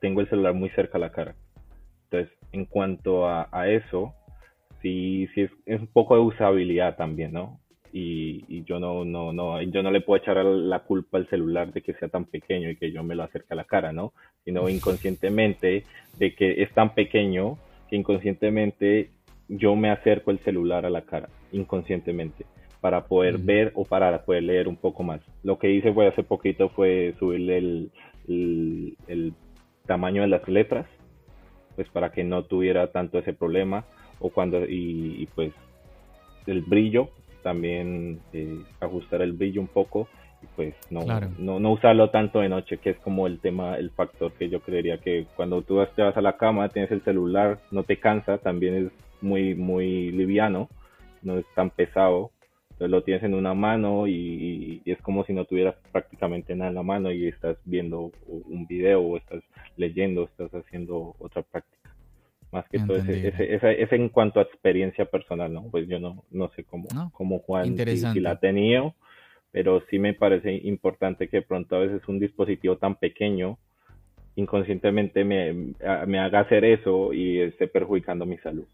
tengo 0.00 0.20
el 0.20 0.28
celular 0.28 0.52
muy 0.52 0.68
cerca 0.70 0.98
a 0.98 1.00
la 1.00 1.10
cara. 1.10 1.34
Entonces, 2.04 2.38
en 2.52 2.66
cuanto 2.66 3.26
a, 3.26 3.48
a 3.50 3.68
eso, 3.68 4.14
sí, 4.82 5.26
sí 5.34 5.42
es, 5.42 5.50
es 5.64 5.80
un 5.80 5.86
poco 5.86 6.14
de 6.16 6.20
usabilidad 6.20 6.96
también, 6.96 7.32
¿no? 7.32 7.58
Y, 7.92 8.44
y 8.48 8.64
yo 8.64 8.78
no, 8.78 9.04
no, 9.04 9.32
no, 9.32 9.60
yo 9.62 9.82
no 9.82 9.90
le 9.90 10.00
puedo 10.00 10.22
echar 10.22 10.44
la 10.44 10.80
culpa 10.80 11.18
al 11.18 11.28
celular 11.28 11.72
de 11.72 11.82
que 11.82 11.94
sea 11.94 12.08
tan 12.08 12.24
pequeño 12.24 12.70
y 12.70 12.76
que 12.76 12.92
yo 12.92 13.02
me 13.02 13.14
lo 13.14 13.22
acerque 13.22 13.54
a 13.54 13.56
la 13.56 13.64
cara, 13.64 13.92
¿no? 13.92 14.12
Sino 14.44 14.68
inconscientemente 14.68 15.84
de 16.18 16.34
que 16.34 16.62
es 16.62 16.72
tan 16.72 16.94
pequeño 16.94 17.58
que 17.88 17.96
inconscientemente 17.96 19.10
yo 19.48 19.76
me 19.76 19.90
acerco 19.90 20.30
el 20.30 20.40
celular 20.40 20.86
a 20.86 20.90
la 20.90 21.02
cara, 21.02 21.28
inconscientemente, 21.52 22.46
para 22.80 23.06
poder 23.06 23.38
ver 23.38 23.72
o 23.74 23.84
para 23.84 24.24
poder 24.24 24.42
leer 24.42 24.68
un 24.68 24.76
poco 24.76 25.02
más. 25.02 25.20
Lo 25.42 25.58
que 25.58 25.70
hice 25.70 25.92
fue 25.92 26.08
hace 26.08 26.22
poquito 26.22 26.68
fue 26.70 27.14
subirle 27.18 27.58
el, 27.58 27.90
el, 28.28 28.96
el 29.06 29.34
tamaño 29.86 30.22
de 30.22 30.28
las 30.28 30.46
letras, 30.48 30.86
pues 31.76 31.88
para 31.90 32.10
que 32.10 32.24
no 32.24 32.44
tuviera 32.44 32.90
tanto 32.90 33.18
ese 33.18 33.32
problema, 33.32 33.84
o 34.18 34.30
cuando, 34.30 34.64
y, 34.64 35.22
y 35.22 35.26
pues 35.34 35.52
el 36.46 36.62
brillo, 36.62 37.10
también 37.42 38.20
eh, 38.32 38.60
ajustar 38.80 39.22
el 39.22 39.32
brillo 39.32 39.60
un 39.60 39.68
poco, 39.68 40.08
y 40.42 40.46
pues 40.54 40.74
no, 40.90 41.04
Claro. 41.04 41.30
no, 41.38 41.58
no 41.60 41.72
usarlo 41.72 42.10
tanto 42.10 42.40
de 42.40 42.48
noche, 42.48 42.78
que 42.78 42.90
es 42.90 42.98
como 42.98 43.26
el 43.26 43.40
tema, 43.40 43.76
el 43.76 43.90
factor 43.90 44.32
que 44.32 44.48
yo 44.48 44.60
creería 44.60 44.98
que 44.98 45.26
cuando 45.36 45.62
tú 45.62 45.84
te 45.94 46.02
vas 46.02 46.16
a 46.16 46.20
la 46.20 46.36
cama, 46.36 46.68
tienes 46.68 46.90
el 46.90 47.02
celular, 47.02 47.58
no 47.70 47.82
te 47.84 47.98
cansa, 47.98 48.38
también 48.38 48.86
es 48.86 48.92
muy, 49.22 49.54
muy 49.54 50.12
liviano, 50.12 50.68
no 51.22 51.38
es 51.38 51.46
tan 51.54 51.70
pesado, 51.70 52.30
entonces 52.72 52.90
lo 52.90 53.02
tienes 53.02 53.22
en 53.22 53.32
una 53.34 53.54
mano 53.54 54.06
y, 54.06 54.82
y 54.84 54.90
es 54.90 55.00
como 55.00 55.24
si 55.24 55.32
no 55.32 55.46
tuvieras 55.46 55.76
prácticamente 55.92 56.54
nada 56.54 56.68
en 56.68 56.74
la 56.74 56.82
mano 56.82 57.10
y 57.10 57.26
estás 57.26 57.56
viendo 57.64 58.12
un 58.26 58.66
video 58.66 59.00
o 59.00 59.16
estás 59.16 59.42
leyendo, 59.78 60.24
estás 60.24 60.54
haciendo 60.54 61.14
otra 61.18 61.42
práctica. 61.42 61.75
Más 62.52 62.66
que 62.68 62.78
todo 62.78 62.96
ese, 62.98 63.28
ese, 63.28 63.54
esa- 63.54 63.72
ese 63.72 63.96
en 63.96 64.08
cuanto 64.08 64.38
a 64.40 64.44
experiencia 64.44 65.04
personal, 65.04 65.52
¿no? 65.52 65.64
Pues 65.70 65.88
yo 65.88 65.98
no, 65.98 66.24
no 66.30 66.48
sé 66.50 66.64
cómo, 66.64 66.88
No, 66.94 67.10
cómo 67.14 67.40
Juan 67.40 67.76
si, 67.76 67.96
si 67.96 68.20
la 68.20 68.32
ha 68.32 68.40
tenido, 68.40 68.94
pero 69.52 69.82
sí 69.90 69.98
me 69.98 70.14
parece 70.14 70.52
importante 70.54 71.28
que 71.28 71.42
pronto 71.42 71.76
a 71.76 71.80
veces 71.80 72.06
un 72.08 72.18
dispositivo 72.18 72.76
tan 72.76 72.94
pequeño 72.96 73.58
inconscientemente 74.36 75.24
me, 75.24 75.52
me 76.06 76.18
haga 76.18 76.40
hacer 76.40 76.64
eso 76.64 77.12
y 77.12 77.40
esté 77.40 77.66
perjudicando 77.68 78.26
mi 78.26 78.36
salud. 78.38 78.64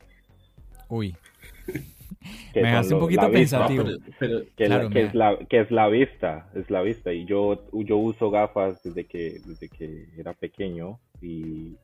Uy, 0.88 1.14
Me 2.54 2.68
hace 2.70 2.94
un 2.94 3.00
poquito 3.00 3.30
vista, 3.30 3.58
pensativo. 3.66 3.84
pero, 3.84 3.98
pero 4.18 4.44
que, 4.56 4.66
Claro, 4.66 4.84
la, 4.84 4.90
que 4.90 5.02
es 5.04 5.14
la 5.14 5.38
que 5.48 5.60
es 5.60 5.70
la 5.70 5.88
vista 5.88 6.50
es 6.54 6.70
la 6.70 6.82
vista 6.82 7.12
y 7.12 7.24
yo 7.24 7.64
yo 7.72 7.96
uso 7.96 8.30
gafas 8.30 8.82
desde 8.82 9.04
que 9.06 9.40
desde 9.46 9.68
que 9.68 10.04
era 10.18 10.34
pequeño 10.34 10.98
y, 11.22 11.76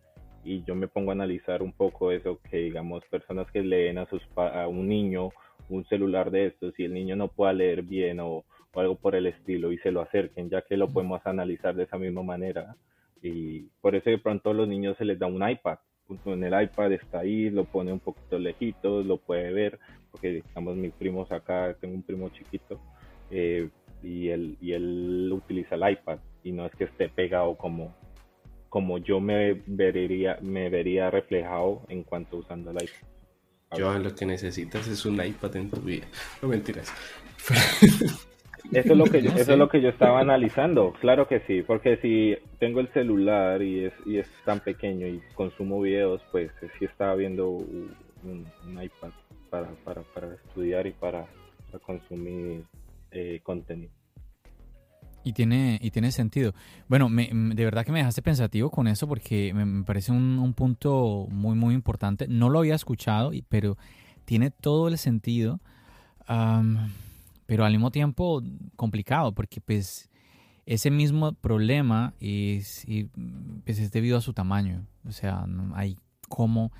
y 0.48 0.64
yo 0.64 0.74
me 0.74 0.88
pongo 0.88 1.10
a 1.10 1.14
analizar 1.14 1.62
un 1.62 1.72
poco 1.72 2.10
eso 2.10 2.40
que 2.50 2.56
digamos 2.56 3.04
personas 3.10 3.50
que 3.50 3.62
leen 3.62 3.98
a 3.98 4.06
sus 4.06 4.22
a 4.36 4.66
un 4.66 4.88
niño 4.88 5.30
un 5.68 5.84
celular 5.84 6.30
de 6.30 6.46
estos 6.46 6.72
y 6.78 6.84
el 6.84 6.94
niño 6.94 7.16
no 7.16 7.28
pueda 7.28 7.52
leer 7.52 7.82
bien 7.82 8.20
o, 8.20 8.44
o 8.72 8.80
algo 8.80 8.94
por 8.94 9.14
el 9.14 9.26
estilo 9.26 9.72
y 9.72 9.78
se 9.78 9.90
lo 9.90 10.00
acerquen 10.00 10.48
ya 10.48 10.62
que 10.62 10.78
lo 10.78 10.88
podemos 10.88 11.20
analizar 11.26 11.74
de 11.74 11.84
esa 11.84 11.98
misma 11.98 12.22
manera. 12.22 12.76
Y 13.22 13.62
por 13.82 13.94
eso 13.94 14.08
de 14.08 14.16
pronto 14.16 14.50
a 14.50 14.54
los 14.54 14.68
niños 14.68 14.96
se 14.96 15.04
les 15.04 15.18
da 15.18 15.26
un 15.26 15.46
iPad. 15.46 15.78
En 16.24 16.42
el 16.42 16.62
iPad 16.62 16.92
está 16.92 17.18
ahí, 17.20 17.50
lo 17.50 17.64
pone 17.64 17.92
un 17.92 18.00
poquito 18.00 18.38
lejitos, 18.38 19.04
lo 19.04 19.18
puede 19.18 19.52
ver, 19.52 19.78
porque 20.10 20.42
digamos 20.42 20.74
mis 20.76 20.92
primos 20.94 21.30
acá, 21.30 21.76
tengo 21.78 21.94
un 21.94 22.02
primo 22.02 22.30
chiquito, 22.30 22.80
eh, 23.30 23.68
y 24.02 24.28
él, 24.28 24.56
y 24.62 24.72
él 24.72 25.30
utiliza 25.30 25.74
el 25.74 25.92
iPad, 25.92 26.18
y 26.42 26.52
no 26.52 26.64
es 26.64 26.74
que 26.76 26.84
esté 26.84 27.10
pegado 27.10 27.56
como, 27.56 27.94
como 28.68 28.98
yo 28.98 29.20
me 29.20 29.62
vería, 29.66 30.38
me 30.42 30.68
vería 30.68 31.10
reflejado 31.10 31.82
en 31.88 32.02
cuanto 32.02 32.38
usando 32.38 32.70
el 32.70 32.82
iPad. 32.82 33.08
Joan, 33.76 34.02
lo 34.02 34.14
que 34.14 34.24
necesitas 34.24 34.88
es 34.88 35.04
un 35.04 35.22
iPad 35.22 35.56
en 35.56 35.70
tu 35.70 35.80
vida. 35.80 36.06
No 36.40 36.48
mentiras. 36.48 36.92
Eso 38.72 38.92
es 38.92 38.98
lo 38.98 39.04
que 39.04 39.22
yo, 39.22 39.30
eso 39.30 39.52
es 39.52 39.58
lo 39.58 39.68
que 39.68 39.80
yo 39.80 39.88
estaba 39.88 40.20
analizando. 40.20 40.92
Claro 41.00 41.26
que 41.26 41.40
sí, 41.46 41.62
porque 41.62 41.96
si 41.98 42.36
tengo 42.58 42.80
el 42.80 42.88
celular 42.92 43.62
y 43.62 43.86
es 43.86 43.94
y 44.04 44.18
es 44.18 44.28
tan 44.44 44.60
pequeño 44.60 45.06
y 45.06 45.22
consumo 45.34 45.80
videos, 45.80 46.20
pues 46.30 46.50
sí 46.78 46.84
estaba 46.84 47.14
viendo 47.14 47.48
un, 47.48 47.88
iPad 48.64 49.10
para, 49.48 49.68
para, 49.84 50.02
para, 50.02 50.34
estudiar 50.34 50.86
y 50.86 50.90
para, 50.90 51.26
consumir 51.86 52.64
eh, 53.10 53.40
contenido. 53.42 53.92
Y 55.28 55.32
tiene, 55.34 55.78
y 55.82 55.90
tiene 55.90 56.10
sentido. 56.10 56.54
Bueno, 56.88 57.10
de 57.10 57.64
verdad 57.64 57.84
que 57.84 57.92
me 57.92 57.98
dejaste 57.98 58.22
pensativo 58.22 58.70
con 58.70 58.88
eso 58.88 59.06
porque 59.06 59.52
me, 59.52 59.84
parece 59.84 60.10
un, 60.10 60.54
punto 60.54 61.26
muy, 61.30 61.54
muy 61.54 61.74
importante. 61.74 62.26
No 62.28 62.48
lo 62.48 62.60
había 62.60 62.74
escuchado, 62.74 63.32
pero 63.50 63.76
tiene 64.24 64.50
todo 64.50 64.88
el 64.88 64.96
sentido 64.96 65.60
pero 67.46 67.64
al 67.64 67.72
mismo 67.72 67.90
tiempo 67.90 68.42
complicado 68.76 69.32
porque 69.32 69.60
pues 69.60 70.10
ese 70.66 70.90
mismo 70.90 71.32
problema 71.32 72.12
es, 72.20 72.86
pues, 73.64 73.78
es 73.78 73.90
debido 73.90 74.18
a 74.18 74.20
su 74.20 74.34
tamaño. 74.34 74.84
O 75.06 75.12
sea, 75.12 75.46
hay 75.74 75.96
como 76.28 76.72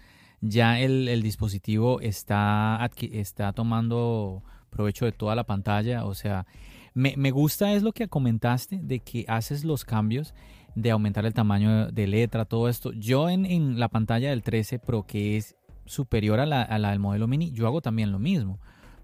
ya 0.43 0.79
el, 0.79 1.23
dispositivo 1.23 2.01
está, 2.01 2.91
está 3.01 3.55
tomando 3.55 4.43
provecho 4.69 5.07
de 5.07 5.13
toda 5.13 5.35
la 5.35 5.45
pantalla. 5.45 6.05
O 6.05 6.13
sea, 6.13 6.47
me, 6.95 7.15
me, 7.17 7.31
gusta 7.31 7.73
es 7.73 7.83
lo 7.83 7.93
que 7.93 8.09
comentaste 8.09 8.81
de 8.83 9.01
que 9.01 9.25
haces 9.29 9.65
los 9.65 9.85
cambios 9.85 10.35
de 10.75 10.91
aumentar 10.91 11.27
el 11.27 11.35
tamaño 11.35 11.89
de 11.89 12.07
letra, 12.07 12.45
todo 12.45 12.69
esto. 12.69 12.93
Yo 12.93 13.29
en, 13.29 13.47
en 13.47 13.79
la 13.81 13.89
pantalla 13.89 14.31
del 14.31 14.43
13 14.43 14.79
Pro, 14.79 15.07
que 15.07 15.37
es 15.37 15.57
superior 15.87 16.41
a 16.41 16.47
la, 16.47 16.63
a 16.63 16.79
la 16.79 16.91
del 16.91 16.99
modelo 16.99 17.27
mini, 17.27 17.51
yo 17.53 17.67
hago 17.67 17.81
también 17.81 18.13
lo 18.13 18.19
mismo 18.19 18.59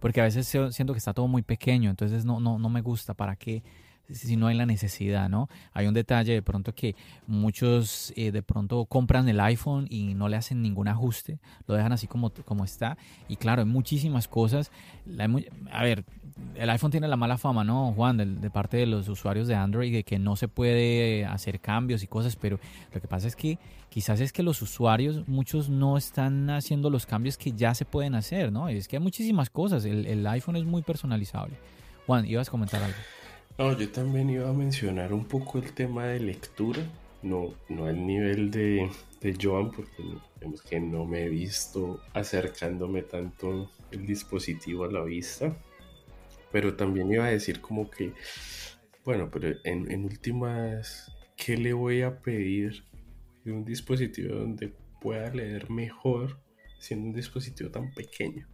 porque 0.05 0.20
a 0.20 0.24
veces 0.24 0.47
siento 0.47 0.93
que 0.93 0.99
está 0.99 1.14
todo 1.14 1.28
muy 1.28 1.41
pequeño, 1.41 1.89
entonces 1.89 2.26
no, 2.26 2.39
no, 2.39 2.59
no 2.59 2.68
me 2.68 2.82
gusta, 2.82 3.14
¿para 3.14 3.37
qué? 3.37 3.62
Si 4.11 4.36
no 4.36 4.46
hay 4.48 4.57
la 4.57 4.66
necesidad, 4.66 5.28
¿no? 5.28 5.48
Hay 5.72 5.86
un 5.86 5.94
detalle 5.94 6.32
de 6.32 6.42
pronto 6.42 6.74
que 6.74 6.94
muchos 7.26 8.12
eh, 8.16 8.32
de 8.32 8.42
pronto 8.42 8.84
compran 8.84 9.28
el 9.28 9.40
iPhone 9.40 9.86
y 9.88 10.14
no 10.14 10.28
le 10.28 10.36
hacen 10.36 10.62
ningún 10.62 10.88
ajuste, 10.88 11.38
lo 11.66 11.74
dejan 11.74 11.92
así 11.92 12.07
como, 12.07 12.30
como 12.30 12.64
está. 12.64 12.98
Y 13.28 13.36
claro, 13.36 13.62
hay 13.62 13.68
muchísimas 13.68 14.28
cosas. 14.28 14.70
A 15.70 15.82
ver, 15.82 16.05
el 16.55 16.70
iPhone 16.70 16.90
tiene 16.90 17.09
la 17.09 17.16
mala 17.16 17.38
fama, 17.38 17.64
¿no, 17.64 17.92
Juan? 17.92 18.40
De, 18.40 18.50
parte 18.50 18.76
de 18.76 18.86
los 18.86 19.09
usuarios 19.09 19.48
de 19.48 19.55
Android, 19.55 19.92
de 19.92 20.05
que 20.05 20.18
no 20.18 20.36
se 20.36 20.48
puede 20.48 21.24
hacer 21.24 21.61
cambios 21.61 22.02
y 22.02 22.07
cosas, 22.07 22.36
pero 22.36 22.59
lo 22.92 23.00
que 23.00 23.09
pasa 23.09 23.26
es 23.26 23.36
que 23.36 23.59
quizás 23.88 24.20
es 24.20 24.32
que 24.32 24.42
los 24.42 24.61
usuarios, 24.62 25.26
muchos 25.28 25.68
no 25.68 25.96
están 25.96 26.50
haciendo 26.50 26.90
los 26.90 27.07
cambios 27.07 27.36
que 27.38 27.52
ya 27.52 27.74
se 27.74 27.84
pueden 27.84 28.14
hacer, 28.14 28.52
¿no? 28.52 28.68
Es 28.68 28.88
que 28.88 28.96
hay 28.96 29.02
muchísimas 29.02 29.50
cosas, 29.50 29.84
el, 29.84 30.07
el 30.07 30.26
iPhone 30.26 30.57
es 30.57 30.64
muy 30.64 30.82
personalizable. 30.82 31.57
Juan, 32.07 32.26
ibas 32.26 32.48
a 32.48 32.50
comentar 32.50 32.82
algo. 32.82 32.98
No, 33.57 33.78
yo 33.78 33.88
también 33.88 34.30
iba 34.30 34.48
a 34.48 34.52
mencionar 34.52 35.12
un 35.12 35.26
poco 35.26 35.59
el 35.59 35.72
tema 35.74 36.07
de 36.07 36.18
lectura, 36.18 36.80
no, 37.22 37.55
no 37.68 37.86
al 37.86 38.05
nivel 38.05 38.50
de, 38.50 38.90
de 39.20 39.38
Joan, 39.40 39.70
porque 39.70 40.02
digamos 40.34 40.61
que 40.62 40.80
no 40.80 41.07
me 41.07 41.22
he 41.22 41.28
visto 41.28 42.00
acercándome 42.14 43.02
tanto 43.02 43.70
el 43.92 44.07
dispositivo 44.07 44.82
a 44.82 44.90
la 44.90 45.05
vista, 45.05 45.57
pero 46.50 46.74
también 46.74 47.12
iba 47.12 47.26
a 47.26 47.30
decir 47.30 47.61
como 47.61 47.88
que, 47.88 48.12
bueno, 49.05 49.30
pero 49.30 49.57
en, 49.62 49.88
en 49.88 50.05
últimas, 50.05 51.12
¿qué 51.36 51.57
le 51.57 51.74
voy 51.74 52.02
a 52.02 52.20
pedir 52.22 52.82
de 53.44 53.52
un 53.52 53.64
dispositivo 53.64 54.34
donde 54.34 54.74
pueda 55.00 55.30
leer 55.30 55.70
mejor 55.70 56.40
siendo 56.80 57.07
un 57.07 57.14
dispositivo 57.14 57.70
tan 57.70 57.94
pequeño? 57.94 58.48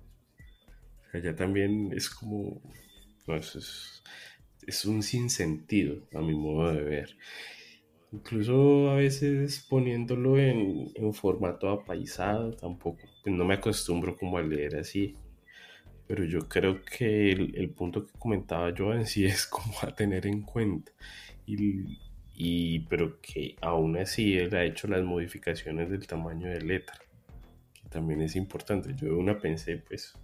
O 1.07 1.11
sea, 1.11 1.22
ya 1.22 1.34
también 1.34 1.90
es 1.90 2.11
como, 2.11 2.61
no, 3.26 3.36
eso 3.36 3.59
es 3.61 4.03
es 4.66 4.84
un 4.84 5.02
sinsentido 5.02 6.02
a 6.14 6.20
mi 6.20 6.34
modo 6.34 6.72
de 6.72 6.82
ver. 6.82 7.16
Incluso 8.12 8.90
a 8.90 8.96
veces 8.96 9.64
poniéndolo 9.68 10.36
en, 10.38 10.92
formato 11.12 11.68
apaisado, 11.70 12.52
tampoco, 12.52 12.98
pues 13.22 13.34
no 13.34 13.44
me 13.44 13.54
acostumbro 13.54 14.16
como 14.16 14.38
a 14.38 14.42
leer 14.42 14.76
así. 14.76 15.16
Pero 16.08 16.24
yo 16.24 16.48
creo 16.48 16.82
que 16.82 17.30
el, 17.30 17.70
punto 17.70 18.04
que 18.06 18.12
comentaba 18.18 18.74
yo 18.74 18.92
en 18.92 19.06
sí 19.06 19.24
es 19.26 19.46
como 19.46 19.74
a 19.82 19.94
tener 19.94 20.26
en 20.26 20.42
cuenta. 20.42 20.92
Y, 21.46 22.80
pero 22.88 23.20
que 23.20 23.56
aún 23.61 23.96
así 23.96 24.36
él 24.36 24.54
ha 24.56 24.64
hecho 24.64 24.88
las 24.88 25.04
modificaciones 25.04 25.90
del 25.90 26.06
tamaño 26.06 26.48
de 26.48 26.62
letra, 26.62 26.98
que 27.74 27.88
también 27.90 28.22
es 28.22 28.34
importante. 28.34 28.94
Yo 28.96 29.16
una 29.16 29.38
pensé, 29.38 29.76
pues, 29.76 30.14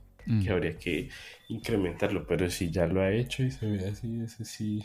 que 0.42 0.50
habría 0.50 0.76
que 0.78 1.08
incrementarlo, 1.48 2.26
pero 2.26 2.50
si 2.50 2.70
ya 2.70 2.86
lo 2.86 3.00
ha 3.00 3.12
hecho 3.12 3.42
y 3.42 3.50
se 3.50 3.66
ve 3.66 3.88
así, 3.88 4.20
ese 4.20 4.44
sí. 4.44 4.82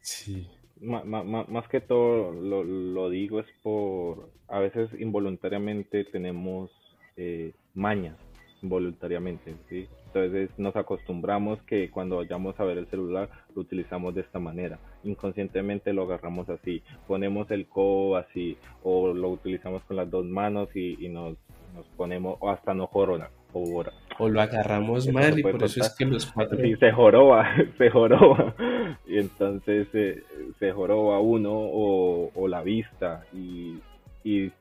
sí. 0.00 0.48
más 0.80 1.68
que 1.68 1.80
todo 1.80 2.32
lo, 2.32 3.10
digo 3.10 3.40
es 3.40 3.46
por, 3.62 4.30
a 4.48 4.58
veces 4.58 4.90
involuntariamente 4.98 6.04
tenemos 6.04 6.70
eh, 7.16 7.52
mañas, 7.74 8.16
involuntariamente, 8.62 9.54
¿sí? 9.68 9.88
Entonces 10.06 10.50
nos 10.56 10.74
acostumbramos 10.76 11.60
que 11.64 11.90
cuando 11.90 12.16
vayamos 12.16 12.58
a 12.58 12.64
ver 12.64 12.78
el 12.78 12.86
celular 12.88 13.28
lo 13.54 13.60
utilizamos 13.60 14.14
de 14.14 14.22
esta 14.22 14.38
manera. 14.38 14.78
Inconscientemente 15.04 15.92
lo 15.92 16.04
agarramos 16.04 16.48
así, 16.48 16.82
ponemos 17.06 17.50
el 17.50 17.66
codo 17.66 18.16
así 18.16 18.56
o 18.82 19.12
lo 19.12 19.28
utilizamos 19.28 19.82
con 19.84 19.96
las 19.96 20.10
dos 20.10 20.24
manos 20.24 20.74
y, 20.74 21.08
nos, 21.08 21.36
nos 21.74 21.86
ponemos 21.98 22.38
o 22.40 22.48
hasta 22.48 22.72
nos 22.72 22.88
o 23.52 24.28
lo 24.28 24.40
agarramos 24.40 25.08
mal 25.12 25.38
y 25.38 25.42
por 25.42 25.62
eso 25.62 25.80
es 25.80 25.94
que 25.96 26.04
los 26.04 26.26
cuatro... 26.26 26.58
Sí, 26.62 26.74
se 26.76 26.92
joroba, 26.92 27.48
se 27.78 27.90
joroba. 27.90 28.54
Y 29.06 29.18
entonces 29.18 29.88
eh, 29.92 30.22
se 30.58 30.72
joroba 30.72 31.20
uno 31.20 31.52
o, 31.52 32.48
la 32.48 32.62
vista. 32.62 33.24
Y, 33.32 33.78
y 34.24 34.52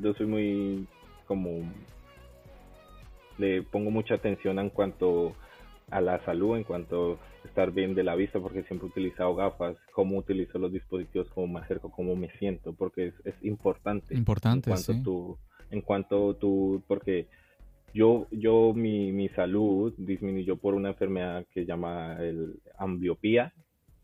yo 0.00 0.14
soy 0.14 0.26
muy 0.26 0.86
como... 1.26 1.60
Le 3.38 3.62
pongo 3.62 3.90
mucha 3.90 4.14
atención 4.14 4.58
en 4.58 4.70
cuanto 4.70 5.34
a 5.90 6.00
la 6.00 6.22
salud, 6.24 6.56
en 6.56 6.64
cuanto 6.64 7.18
a 7.44 7.48
estar 7.48 7.72
bien 7.72 7.94
de 7.94 8.04
la 8.04 8.14
vista, 8.14 8.38
porque 8.38 8.62
siempre 8.64 8.86
he 8.86 8.90
utilizado 8.90 9.34
gafas, 9.34 9.76
cómo 9.92 10.18
utilizo 10.18 10.58
los 10.58 10.72
dispositivos, 10.72 11.28
cómo 11.34 11.46
me 11.54 11.60
acerco, 11.60 11.90
cómo 11.90 12.14
me 12.14 12.30
siento, 12.38 12.72
porque 12.72 13.08
es, 13.08 13.14
es 13.24 13.34
importante. 13.42 14.14
Importante, 14.14 14.70
en 14.70 14.76
cuanto 14.76 15.02
Tú, 15.02 15.38
en 15.70 15.80
cuanto 15.80 16.34
tú, 16.36 16.82
porque 16.86 17.26
yo, 17.94 18.26
yo 18.30 18.72
mi, 18.74 19.12
mi 19.12 19.28
salud 19.30 19.92
disminuyó 19.96 20.56
por 20.56 20.74
una 20.74 20.90
enfermedad 20.90 21.44
que 21.52 21.60
se 21.60 21.66
llama 21.66 22.16
el 22.20 22.60
ambliopía 22.78 23.52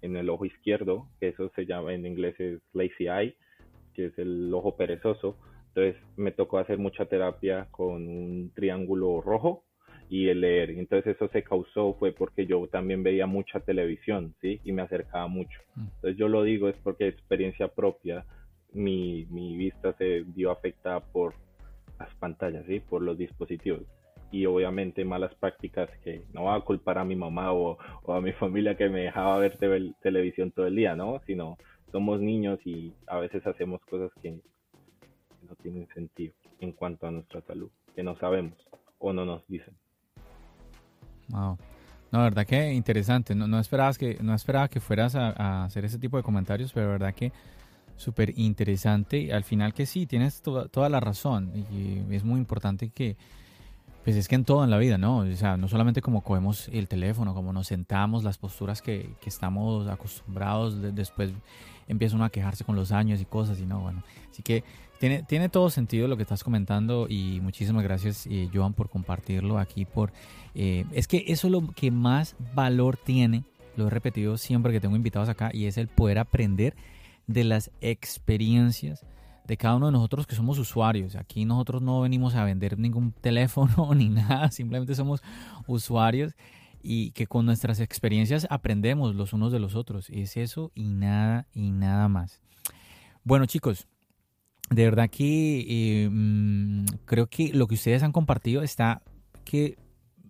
en 0.03 0.16
el 0.16 0.28
ojo 0.30 0.45
izquierdo, 0.45 1.09
que 1.20 1.28
eso 1.28 1.51
se 1.55 1.66
llama 1.66 1.95
en 1.95 2.07
inglés 2.07 2.39
es 2.39 2.61
lazy 2.72 3.09
eye, 3.09 3.36
que 3.95 4.07
es 4.07 4.18
el 4.18 4.53
ojo 4.55 4.76
perezoso. 4.76 5.36
Entonces 5.68 5.97
me 6.16 6.32
tocó 6.32 6.59
hacer 6.59 6.78
mucha 6.78 7.07
terapia 7.07 7.68
con 7.70 8.09
un 8.09 8.53
triángulo 8.55 9.20
rojo 9.20 9.64
y 10.09 10.28
el 10.28 10.41
leer. 10.41 10.70
Entonces 10.70 11.16
eso 11.16 11.28
se 11.28 11.43
causó 11.43 11.95
fue 11.95 12.12
porque 12.12 12.47
yo 12.47 12.66
también 12.68 13.03
veía 13.03 13.26
mucha 13.26 13.61
televisión, 13.61 14.34
¿sí? 14.41 14.61
Y 14.64 14.72
me 14.72 14.82
acercaba 14.82 15.26
mucho. 15.28 15.59
Mm. 15.74 15.86
Entonces 15.95 16.16
yo 16.16 16.28
lo 16.28 16.43
digo 16.43 16.68
es 16.68 16.76
porque 16.82 17.09
experiencia 17.09 17.68
propia 17.68 18.24
mi, 18.72 19.26
mi 19.30 19.57
vista 19.57 19.95
se 19.95 20.20
vio 20.20 20.51
afectada 20.51 21.01
por 21.01 21.34
las 21.99 22.14
pantallas, 22.16 22.64
¿sí? 22.66 22.80
Por 22.80 23.03
los 23.03 23.18
dispositivos. 23.18 23.82
Y 24.30 24.44
obviamente 24.46 25.05
malas 25.05 25.34
prácticas 25.34 25.88
que 26.05 26.22
no 26.34 26.44
va 26.44 26.57
a 26.57 26.61
culpar 26.61 26.99
a 26.99 27.05
mi 27.05 27.16
mamá 27.16 27.53
o, 27.53 27.78
a 28.09 28.20
mi 28.20 28.32
familia 28.32 28.76
que 28.76 28.88
me 28.88 29.01
dejaba 29.01 29.38
ver 29.38 29.57
televisión 30.03 30.51
todo 30.51 30.66
el 30.66 30.76
día, 30.76 30.94
¿no? 30.94 31.20
Sino 31.26 31.57
somos 31.90 32.20
niños 32.20 32.59
y 32.64 32.92
a 33.07 33.18
veces 33.18 33.46
hacemos 33.46 33.80
cosas 33.88 34.11
que 34.20 34.32
no 34.32 35.55
tienen 35.62 35.88
sentido 35.94 36.34
en 36.61 36.72
cuanto 36.72 37.07
a 37.07 37.11
nuestra 37.11 37.40
salud, 37.42 37.70
que 37.94 38.03
no 38.03 38.16
sabemos 38.18 38.55
o 38.99 39.12
no 39.12 39.24
nos 39.24 39.46
dicen. 39.49 39.74
Wow. 41.28 41.57
No, 42.11 42.22
verdad 42.22 42.46
que 42.46 42.72
interesante. 42.72 43.34
No, 43.34 43.46
no 43.46 43.59
esperabas 43.61 43.99
que, 43.99 44.18
no 44.22 44.34
esperaba 44.34 44.68
que 44.68 44.80
fueras 44.80 45.14
a, 45.14 45.30
a, 45.30 45.64
hacer 45.64 45.84
ese 45.84 45.99
tipo 45.99 46.16
de 46.16 46.22
comentarios, 46.22 46.72
pero 46.72 46.88
verdad 46.88 47.14
que 47.14 47.32
súper 47.99 48.32
interesante. 48.38 49.32
Al 49.34 49.44
final 49.44 49.74
que 49.74 49.84
sí, 49.84 50.07
tienes 50.07 50.40
toda 50.40 50.88
la 50.88 51.01
razón. 51.01 51.53
Y 51.70 52.14
es 52.14 52.24
muy 52.24 52.38
importante 52.38 52.88
que, 52.88 53.16
pues 54.05 54.16
es 54.16 54.28
que 54.28 54.36
en 54.36 54.44
todo 54.44 54.64
en 54.64 54.70
la 54.70 54.78
vida, 54.78 54.96
¿no? 54.96 55.18
O 55.18 55.36
sea, 55.36 55.59
no 55.59 55.68
solamente 55.68 56.01
como 56.01 56.22
cogemos 56.22 56.68
el 56.72 56.88
teléfono, 56.88 57.34
como 57.34 57.53
nos 57.53 57.66
sentamos, 57.66 58.24
las 58.24 58.38
posturas 58.38 58.80
que, 58.80 59.11
que 59.20 59.28
estamos 59.28 59.86
acostumbrados, 59.88 60.94
después 60.94 61.32
empieza 61.88 62.16
uno 62.16 62.24
a 62.24 62.30
quejarse 62.30 62.64
con 62.64 62.76
los 62.76 62.92
años 62.92 63.20
y 63.20 63.24
cosas, 63.24 63.61
y 63.61 63.66
no, 63.66 63.80
bueno. 63.80 64.03
Así 64.30 64.42
que 64.42 64.62
tiene, 65.01 65.24
tiene 65.24 65.49
todo 65.49 65.68
sentido 65.68 66.09
lo 66.09 66.16
que 66.16 66.22
estás 66.22 66.44
comentando 66.44 67.07
y 67.09 67.40
muchísimas 67.40 67.82
gracias, 67.82 68.26
eh, 68.26 68.49
Joan, 68.53 68.74
por 68.74 68.88
compartirlo 68.88 69.59
aquí. 69.59 69.84
por 69.84 70.12
eh, 70.55 70.84
Es 70.92 71.09
que 71.09 71.24
eso 71.28 71.49
es 71.49 71.53
lo 71.53 71.66
que 71.74 71.90
más 71.90 72.36
valor 72.55 72.96
tiene, 72.96 73.44
lo 73.76 73.88
he 73.88 73.90
repetido 73.90 74.36
siempre 74.38 74.72
que 74.72 74.80
tengo 74.80 74.96
invitados 74.96 75.28
acá, 75.28 75.51
y 75.53 75.66
es 75.66 75.78
el 75.78 75.88
poder 75.88 76.18
aprender 76.18 76.74
de 77.29 77.45
las 77.45 77.70
experiencias 77.81 79.05
de 79.47 79.57
cada 79.57 79.76
uno 79.76 79.87
de 79.87 79.93
nosotros 79.93 80.26
que 80.26 80.35
somos 80.35 80.59
usuarios. 80.59 81.14
Aquí 81.14 81.45
nosotros 81.45 81.81
no 81.81 82.01
venimos 82.01 82.35
a 82.35 82.45
vender 82.45 82.79
ningún 82.79 83.12
teléfono 83.12 83.95
ni 83.95 84.09
nada, 84.09 84.51
simplemente 84.51 84.95
somos 84.95 85.22
usuarios 85.66 86.35
y 86.83 87.12
que 87.12 87.26
con 87.26 87.47
nuestras 87.47 87.81
experiencias 87.81 88.47
aprendemos 88.51 89.14
los 89.14 89.33
unos 89.33 89.53
de 89.53 89.61
los 89.61 89.74
otros. 89.74 90.11
Es 90.11 90.37
eso 90.37 90.72
y 90.74 90.89
nada 90.89 91.47
y 91.55 91.70
nada 91.70 92.09
más. 92.09 92.41
Bueno 93.24 93.47
chicos, 93.47 93.87
de 94.70 94.85
verdad 94.85 95.09
que 95.09 95.64
eh, 95.68 96.09
mm, 96.11 96.85
creo 97.05 97.26
que 97.29 97.53
lo 97.53 97.66
que 97.68 97.74
ustedes 97.74 98.03
han 98.03 98.12
compartido 98.12 98.62
está 98.62 99.03
que 99.45 99.79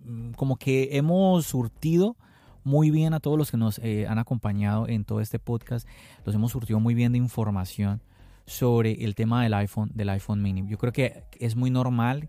mm, 0.04 0.32
como 0.32 0.56
que 0.56 0.96
hemos 0.96 1.46
surtido 1.46 2.16
muy 2.64 2.90
bien 2.90 3.14
a 3.14 3.20
todos 3.20 3.38
los 3.38 3.50
que 3.50 3.56
nos 3.56 3.78
eh, 3.78 4.06
han 4.08 4.18
acompañado 4.18 4.88
en 4.88 5.04
todo 5.04 5.20
este 5.20 5.38
podcast. 5.38 5.86
Los 6.24 6.34
hemos 6.34 6.52
surtido 6.52 6.80
muy 6.80 6.94
bien 6.94 7.12
de 7.12 7.18
información 7.18 8.00
sobre 8.46 9.04
el 9.04 9.14
tema 9.14 9.42
del 9.42 9.54
iPhone, 9.54 9.90
del 9.94 10.08
iPhone 10.08 10.42
mini. 10.42 10.64
Yo 10.68 10.78
creo 10.78 10.92
que 10.92 11.24
es 11.38 11.54
muy 11.54 11.70
normal 11.70 12.28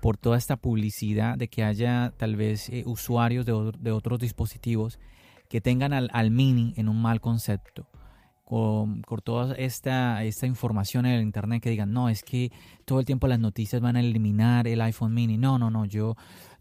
por 0.00 0.16
toda 0.16 0.38
esta 0.38 0.56
publicidad 0.56 1.36
de 1.36 1.48
que 1.48 1.64
haya 1.64 2.12
tal 2.16 2.36
vez 2.36 2.68
eh, 2.68 2.84
usuarios 2.86 3.44
de, 3.46 3.90
otros 3.90 4.20
dispositivos 4.20 4.98
que 5.48 5.60
tengan 5.60 5.92
al, 5.92 6.10
al, 6.12 6.30
mini 6.30 6.74
en 6.76 6.88
un 6.88 7.00
mal 7.00 7.20
concepto. 7.20 7.88
Con, 8.44 9.02
con, 9.02 9.20
toda 9.22 9.56
esta, 9.56 10.22
esta 10.22 10.46
información 10.46 11.04
en 11.04 11.14
el 11.14 11.22
internet 11.22 11.60
que 11.60 11.70
digan, 11.70 11.92
no, 11.92 12.08
es 12.08 12.22
que 12.22 12.52
todo 12.84 13.00
el 13.00 13.04
tiempo 13.04 13.26
las 13.26 13.40
noticias 13.40 13.82
van 13.82 13.96
a 13.96 14.00
eliminar 14.00 14.68
el 14.68 14.80
iPhone 14.82 15.12
mini. 15.12 15.36
No, 15.36 15.58
no, 15.58 15.68
no, 15.68 15.84
yo 15.84 16.14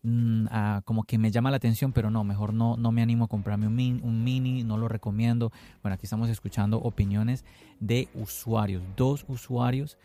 Mm, 0.08 0.45
como 0.86 1.03
que 1.03 1.18
me 1.18 1.32
llama 1.32 1.49
la 1.49 1.58
atención, 1.58 1.91
pero 1.91 2.12
no, 2.12 2.24
mejor 2.24 2.53
no, 2.53 2.78
no 2.78 2.91
me 2.91 3.01
animo 3.01 3.26
a 3.26 3.28
comprarme 3.28 3.66
un 3.66 3.76
mini, 3.76 4.01
un 4.03 4.24
mini, 4.24 4.64
no 4.64 4.78
lo 4.78 4.88
recomiendo. 4.88 5.51
Bueno, 5.82 5.95
aquí 5.95 6.06
estamos 6.06 6.30
escuchando 6.30 6.78
opiniones 6.78 7.43
de 7.80 8.08
usuarios, 8.14 8.84
dos 8.95 9.26
usuarios 9.28 9.97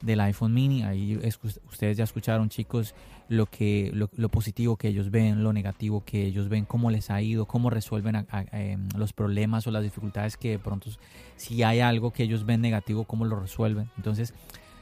del 0.00 0.20
iPhone 0.20 0.54
mini. 0.54 0.84
Ahí 0.84 1.18
ustedes 1.66 1.96
ya 1.96 2.04
escucharon, 2.04 2.48
chicos, 2.50 2.94
lo, 3.28 3.46
que, 3.46 3.90
lo, 3.92 4.28
positivo 4.28 4.76
que 4.76 4.86
ellos 4.86 5.10
ven, 5.10 5.42
lo 5.42 5.52
negativo 5.52 6.04
que 6.04 6.24
ellos 6.24 6.48
ven, 6.48 6.64
cómo 6.64 6.92
les 6.92 7.10
ha 7.10 7.20
ido, 7.20 7.46
cómo 7.46 7.68
resuelven 7.68 8.28
em, 8.52 8.88
los 8.96 9.12
problemas 9.12 9.66
o 9.66 9.72
las 9.72 9.82
dificultades 9.82 10.36
que 10.36 10.50
de 10.50 10.58
pronto, 10.60 10.88
si 11.34 11.64
hay 11.64 11.80
algo 11.80 12.12
que 12.12 12.22
ellos 12.22 12.46
ven 12.46 12.60
negativo, 12.60 13.02
cómo 13.02 13.24
lo 13.24 13.40
resuelven. 13.40 13.90
Entonces, 13.96 14.34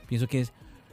pienso 0.06 0.26
que 0.26 0.42
es 0.42 0.52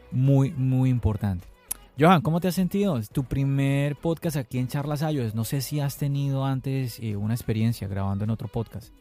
muy, 0.09 0.51
muy 0.51 0.89
importante. 0.89 1.52
Johan, 1.99 2.23
¿cómo 2.23 2.39
te 2.39 2.47
has 2.47 2.55
sentido? 2.55 2.97
Es 2.97 3.09
tu 3.09 3.23
primer 3.23 3.95
podcast 3.95 4.35
aquí 4.35 4.57
en 4.57 4.67
Charlas 4.67 5.03
Ayos. 5.03 5.35
No 5.35 5.43
sé 5.43 5.61
si 5.61 5.79
has 5.79 5.95
tenido 5.95 6.43
antes 6.43 6.99
eh, 6.99 7.15
una 7.15 7.35
experiencia 7.35 7.87
grabando 7.87 8.23
en 8.23 8.31
otro 8.31 8.47
podcast. 8.47 8.91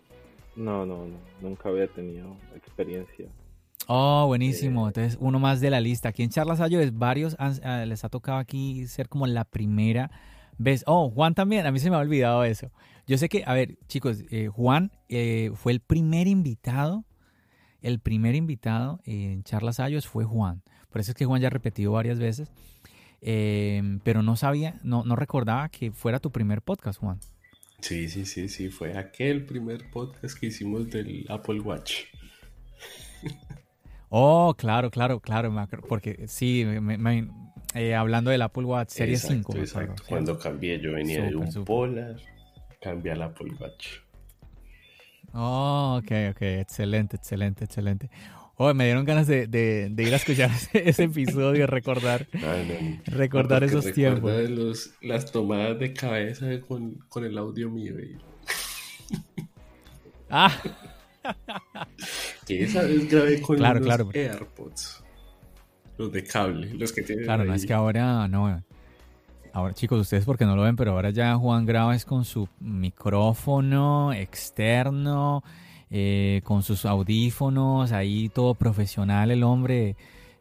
No, 0.57 0.84
no, 0.84 1.07
no. 1.07 1.16
Nunca 1.40 1.70
había 1.70 1.86
tenido 1.88 2.36
experiencia. 2.55 3.28
Oh, 3.86 4.26
buenísimo. 4.26 4.84
Eh, 4.84 4.88
Entonces, 4.88 5.16
uno 5.22 5.38
más 5.38 5.62
de 5.62 5.70
la 5.70 5.80
lista. 5.80 6.11
Aquí 6.11 6.22
en 6.22 6.28
Charlas 6.28 6.61
Ayos, 6.61 6.93
varios 6.93 7.34
ah, 7.38 7.86
les 7.86 8.05
ha 8.05 8.11
tocado 8.11 8.36
aquí 8.36 8.86
ser 8.86 9.09
como 9.09 9.26
la 9.26 9.45
primera 9.45 10.11
vez. 10.59 10.84
Oh, 10.86 11.09
Juan 11.09 11.34
también. 11.34 11.64
A 11.64 11.72
mí 11.72 11.78
se 11.78 11.88
me 11.88 11.97
ha 11.97 12.01
olvidado 12.01 12.45
eso. 12.45 12.70
Yo 13.07 13.16
sé 13.16 13.30
que, 13.30 13.43
a 13.47 13.55
ver, 13.55 13.78
chicos, 13.88 14.22
eh, 14.30 14.49
Juan 14.49 14.93
fue 15.55 15.72
el 15.72 15.80
primer 15.80 16.26
invitado. 16.26 17.07
El 17.80 18.01
primer 18.01 18.34
invitado 18.34 19.01
en 19.05 19.45
Charlas 19.45 19.80
Ayos 19.80 20.07
fue 20.07 20.24
Juan. 20.24 20.62
Por 20.90 21.01
eso 21.01 21.12
es 21.12 21.14
que 21.16 21.24
Juan 21.24 21.40
ya 21.40 21.47
ha 21.47 21.51
repetido 21.51 21.93
varias 21.93 22.18
veces. 22.18 22.53
Em, 23.24 24.00
pero 24.00 24.22
no 24.22 24.34
sabía, 24.34 24.80
no, 24.82 25.04
no 25.04 25.14
recordaba 25.14 25.68
que 25.68 25.92
fuera 25.92 26.18
tu 26.18 26.32
primer 26.32 26.60
podcast, 26.60 26.98
Juan. 26.98 27.20
Sí, 27.80 28.08
sí, 28.08 28.26
sí, 28.26 28.48
sí, 28.48 28.68
fue 28.68 28.98
aquel 28.98 29.46
primer 29.46 29.90
podcast 29.90 30.38
que 30.38 30.46
hicimos 30.46 30.90
del 30.90 31.24
Apple 31.28 31.60
Watch. 31.60 32.04
Oh, 34.14 34.54
claro, 34.58 34.90
claro, 34.90 35.20
claro, 35.20 35.54
porque 35.88 36.28
sí, 36.28 36.66
eh, 37.74 37.94
hablando 37.94 38.30
del 38.30 38.42
Apple 38.42 38.64
Watch 38.64 38.90
Serie 38.90 39.16
5. 39.16 39.56
Exacto, 39.56 40.02
cuando 40.06 40.38
cambié 40.38 40.78
yo 40.78 40.92
venía 40.92 41.22
de 41.22 41.34
un 41.34 41.64
Polar, 41.64 42.16
cambié 42.82 43.12
al 43.12 43.22
Apple 43.22 43.54
Watch. 43.58 44.00
Oh, 45.32 45.98
ok, 45.98 46.12
ok, 46.32 46.42
excelente, 46.42 47.16
excelente, 47.16 47.64
excelente. 47.64 48.10
Oh, 48.57 48.72
me 48.74 48.84
dieron 48.84 49.05
ganas 49.05 49.26
de, 49.26 49.46
de, 49.46 50.03
ir 50.03 50.12
a 50.12 50.16
escuchar 50.16 50.50
ese, 50.72 51.05
episodio, 51.05 51.66
recordar, 51.66 52.26
recordar 53.07 53.64
esos 53.64 53.92
tiempos. 53.92 54.50
Los, 54.50 54.94
las 55.00 55.32
tomadas 55.32 55.78
de 55.78 55.92
cabeza 55.92 56.46
con, 56.61 56.98
con 57.09 57.24
el 57.24 57.36
audio 57.38 57.70
mío. 57.70 57.94
Ah. 60.34 60.50
que 62.46 62.62
esa 62.62 62.84
vez 62.84 63.07
grabé 63.11 63.42
con 63.42 63.61
los 63.61 64.14
AirPods. 64.14 65.05
Los 65.98 66.11
de 66.11 66.24
cable, 66.24 66.72
los 66.72 66.90
que 66.90 67.03
tienen. 67.03 67.26
Claro, 67.26 67.44
no 67.44 67.53
es 67.53 67.66
que 67.66 67.74
ahora 67.74 68.26
no. 68.28 68.64
Ahora, 69.53 69.74
chicos, 69.74 70.00
ustedes 70.00 70.24
porque 70.24 70.46
no 70.46 70.57
lo 70.57 70.62
ven, 70.62 70.74
pero 70.74 70.92
ahora 70.92 71.11
ya 71.11 71.36
Juan 71.36 71.66
graba 71.66 71.94
es 71.94 72.07
con 72.07 72.24
su 72.24 72.48
micrófono 72.61 74.14
externo 74.14 75.44
eh, 75.95 76.40
con 76.43 76.62
sus 76.62 76.86
audífonos, 76.86 77.93
ahí 77.93 78.30
todo 78.30 78.55
profesional 78.55 79.30
el 79.30 79.43
hombre. 79.43 79.95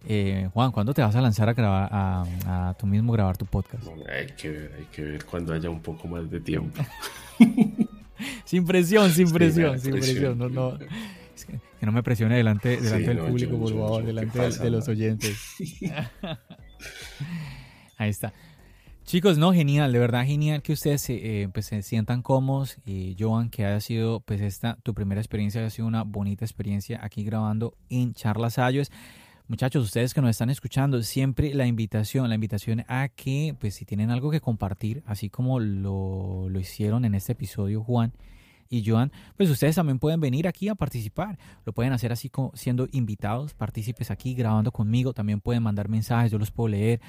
Eh, 0.08 0.50
Juan, 0.54 0.72
¿cuándo 0.72 0.94
te 0.94 1.02
vas 1.02 1.14
a 1.14 1.22
lanzar 1.22 1.50
a 1.50 1.54
grabar, 1.54 1.90
a, 1.92 2.74
tú 2.80 2.88
mismo 2.88 3.12
grabar 3.12 3.36
tu 3.36 3.46
podcast? 3.46 3.84
hay 4.10 4.28
que 4.28 4.50
ver, 4.50 4.76
hay 4.80 4.86
que 4.86 5.02
ver 5.04 5.26
cuando 5.26 5.54
haya 5.54 5.70
un 5.70 5.82
poco 5.82 6.08
más 6.08 6.32
de 6.32 6.40
tiempo. 6.40 6.82
sin 8.46 8.66
presión, 8.66 9.12
sin 9.12 9.30
presión, 9.30 9.78
sin 9.78 9.92
presión. 9.92 10.38
No, 10.38 10.48
no, 10.48 10.80
que, 10.80 11.86
no 11.86 11.92
me 11.92 12.02
presione 12.02 12.38
delante, 12.38 12.78
delante 12.78 13.14
del 13.14 13.20
público, 13.20 13.60
por 13.60 13.70
favor, 13.70 14.06
delante 14.06 14.40
de 14.40 14.70
los 14.70 14.88
oyentes. 14.88 15.38
Ahí 17.98 18.10
está. 18.10 18.34
Chicos, 19.04 19.38
no, 19.38 19.52
genial, 19.52 19.92
de 19.92 20.00
verdad 20.00 20.26
genial 20.26 20.62
que 20.62 20.72
ustedes 20.72 21.10
eh, 21.10 21.50
pues, 21.54 21.66
se 21.66 21.82
sientan 21.82 22.22
cómodos. 22.22 22.78
Y 22.86 23.16
Joan, 23.20 23.50
que 23.50 23.66
haya 23.66 23.82
sido, 23.82 24.22
pues 24.22 24.40
esta, 24.42 24.78
tu 24.84 24.94
primera 24.94 25.20
experiencia, 25.20 25.60
haya 25.60 25.70
sido 25.70 25.88
una 25.88 26.04
bonita 26.04 26.46
experiencia 26.46 27.00
aquí 27.04 27.24
grabando 27.24 27.76
en 27.90 28.14
Charlas 28.14 28.58
Ayos. 28.58 28.92
Muchachos, 29.48 29.84
ustedes 29.84 30.14
que 30.14 30.22
nos 30.22 30.30
están 30.30 30.50
escuchando, 30.50 31.02
siempre 31.04 31.54
la 31.54 31.66
invitación, 31.66 32.30
la 32.30 32.36
invitación 32.36 32.86
a 32.88 33.10
que, 33.10 33.54
pues 33.60 33.76
si 33.76 33.84
tienen 33.84 34.10
algo 34.10 34.32
que 34.32 34.40
compartir, 34.40 35.04
así 35.06 35.30
como 35.30 35.60
lo, 35.60 36.48
lo 36.48 36.60
hicieron 36.60 37.04
en 37.04 37.16
este 37.16 37.34
episodio 37.34 37.84
Juan 37.84 38.14
y 38.70 38.90
Joan, 38.90 39.12
pues 39.36 39.50
ustedes 39.50 39.76
también 39.76 40.00
pueden 40.00 40.22
venir 40.22 40.48
aquí 40.48 40.70
a 40.70 40.76
participar. 40.76 41.38
Lo 41.66 41.74
pueden 41.74 41.92
hacer 41.92 42.14
así 42.14 42.30
como 42.30 42.52
siendo 42.56 42.88
invitados, 42.94 43.54
partícipes 43.54 44.10
aquí 44.10 44.36
grabando 44.36 44.72
conmigo. 44.72 45.12
También 45.12 45.42
pueden 45.42 45.64
mandar 45.64 45.90
mensajes, 45.90 46.32
yo 46.32 46.38
los 46.38 46.52
puedo 46.52 46.70
leer. 46.70 47.02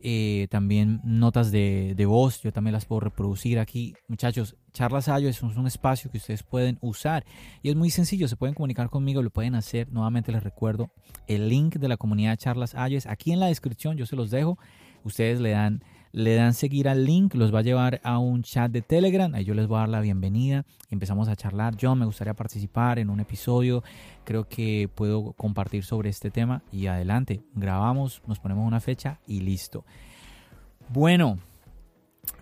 Eh, 0.00 0.46
también 0.50 1.00
notas 1.02 1.50
de, 1.50 1.94
voz, 2.06 2.40
yo 2.42 2.52
también 2.52 2.72
las 2.72 2.86
puedo 2.86 3.00
reproducir 3.00 3.58
aquí. 3.58 3.94
Muchachos, 4.06 4.56
Charlas 4.72 5.08
Ayo 5.08 5.28
es 5.28 5.42
un, 5.42 5.66
espacio 5.66 6.10
que 6.10 6.18
ustedes 6.18 6.42
pueden 6.42 6.78
usar 6.80 7.24
y 7.62 7.70
es 7.70 7.76
muy 7.76 7.90
sencillo, 7.90 8.28
se 8.28 8.36
pueden 8.36 8.54
comunicar 8.54 8.90
conmigo, 8.90 9.22
lo 9.22 9.30
pueden 9.30 9.54
hacer. 9.54 9.90
Nuevamente 9.90 10.30
les 10.30 10.42
recuerdo, 10.42 10.90
el 11.26 11.48
link 11.48 11.76
de 11.76 11.88
la 11.88 11.96
comunidad 11.96 12.36
Charlas 12.36 12.74
Ayo 12.74 12.96
es 12.96 13.06
aquí 13.06 13.32
en 13.32 13.40
la 13.40 13.46
descripción, 13.46 13.96
yo 13.96 14.06
se 14.06 14.16
los 14.16 14.30
dejo. 14.30 14.58
Ustedes 15.04 15.40
le 15.40 15.50
dan 15.50 15.82
le 16.12 16.34
dan 16.34 16.54
seguir 16.54 16.88
al 16.88 17.04
link, 17.04 17.34
los 17.34 17.54
va 17.54 17.60
a 17.60 17.62
llevar 17.62 18.00
a 18.02 18.18
un 18.18 18.42
chat 18.42 18.70
de 18.70 18.82
Telegram, 18.82 19.34
ahí 19.34 19.44
yo 19.44 19.54
les 19.54 19.66
voy 19.66 19.76
a 19.76 19.80
dar 19.80 19.88
la 19.88 20.00
bienvenida, 20.00 20.64
empezamos 20.90 21.28
a 21.28 21.36
charlar, 21.36 21.76
yo 21.76 21.94
me 21.94 22.06
gustaría 22.06 22.34
participar 22.34 22.98
en 22.98 23.10
un 23.10 23.20
episodio, 23.20 23.82
creo 24.24 24.48
que 24.48 24.88
puedo 24.94 25.32
compartir 25.32 25.84
sobre 25.84 26.10
este 26.10 26.30
tema 26.30 26.62
y 26.72 26.86
adelante, 26.86 27.42
grabamos, 27.54 28.22
nos 28.26 28.38
ponemos 28.40 28.66
una 28.66 28.80
fecha 28.80 29.20
y 29.26 29.40
listo. 29.40 29.84
Bueno, 30.88 31.38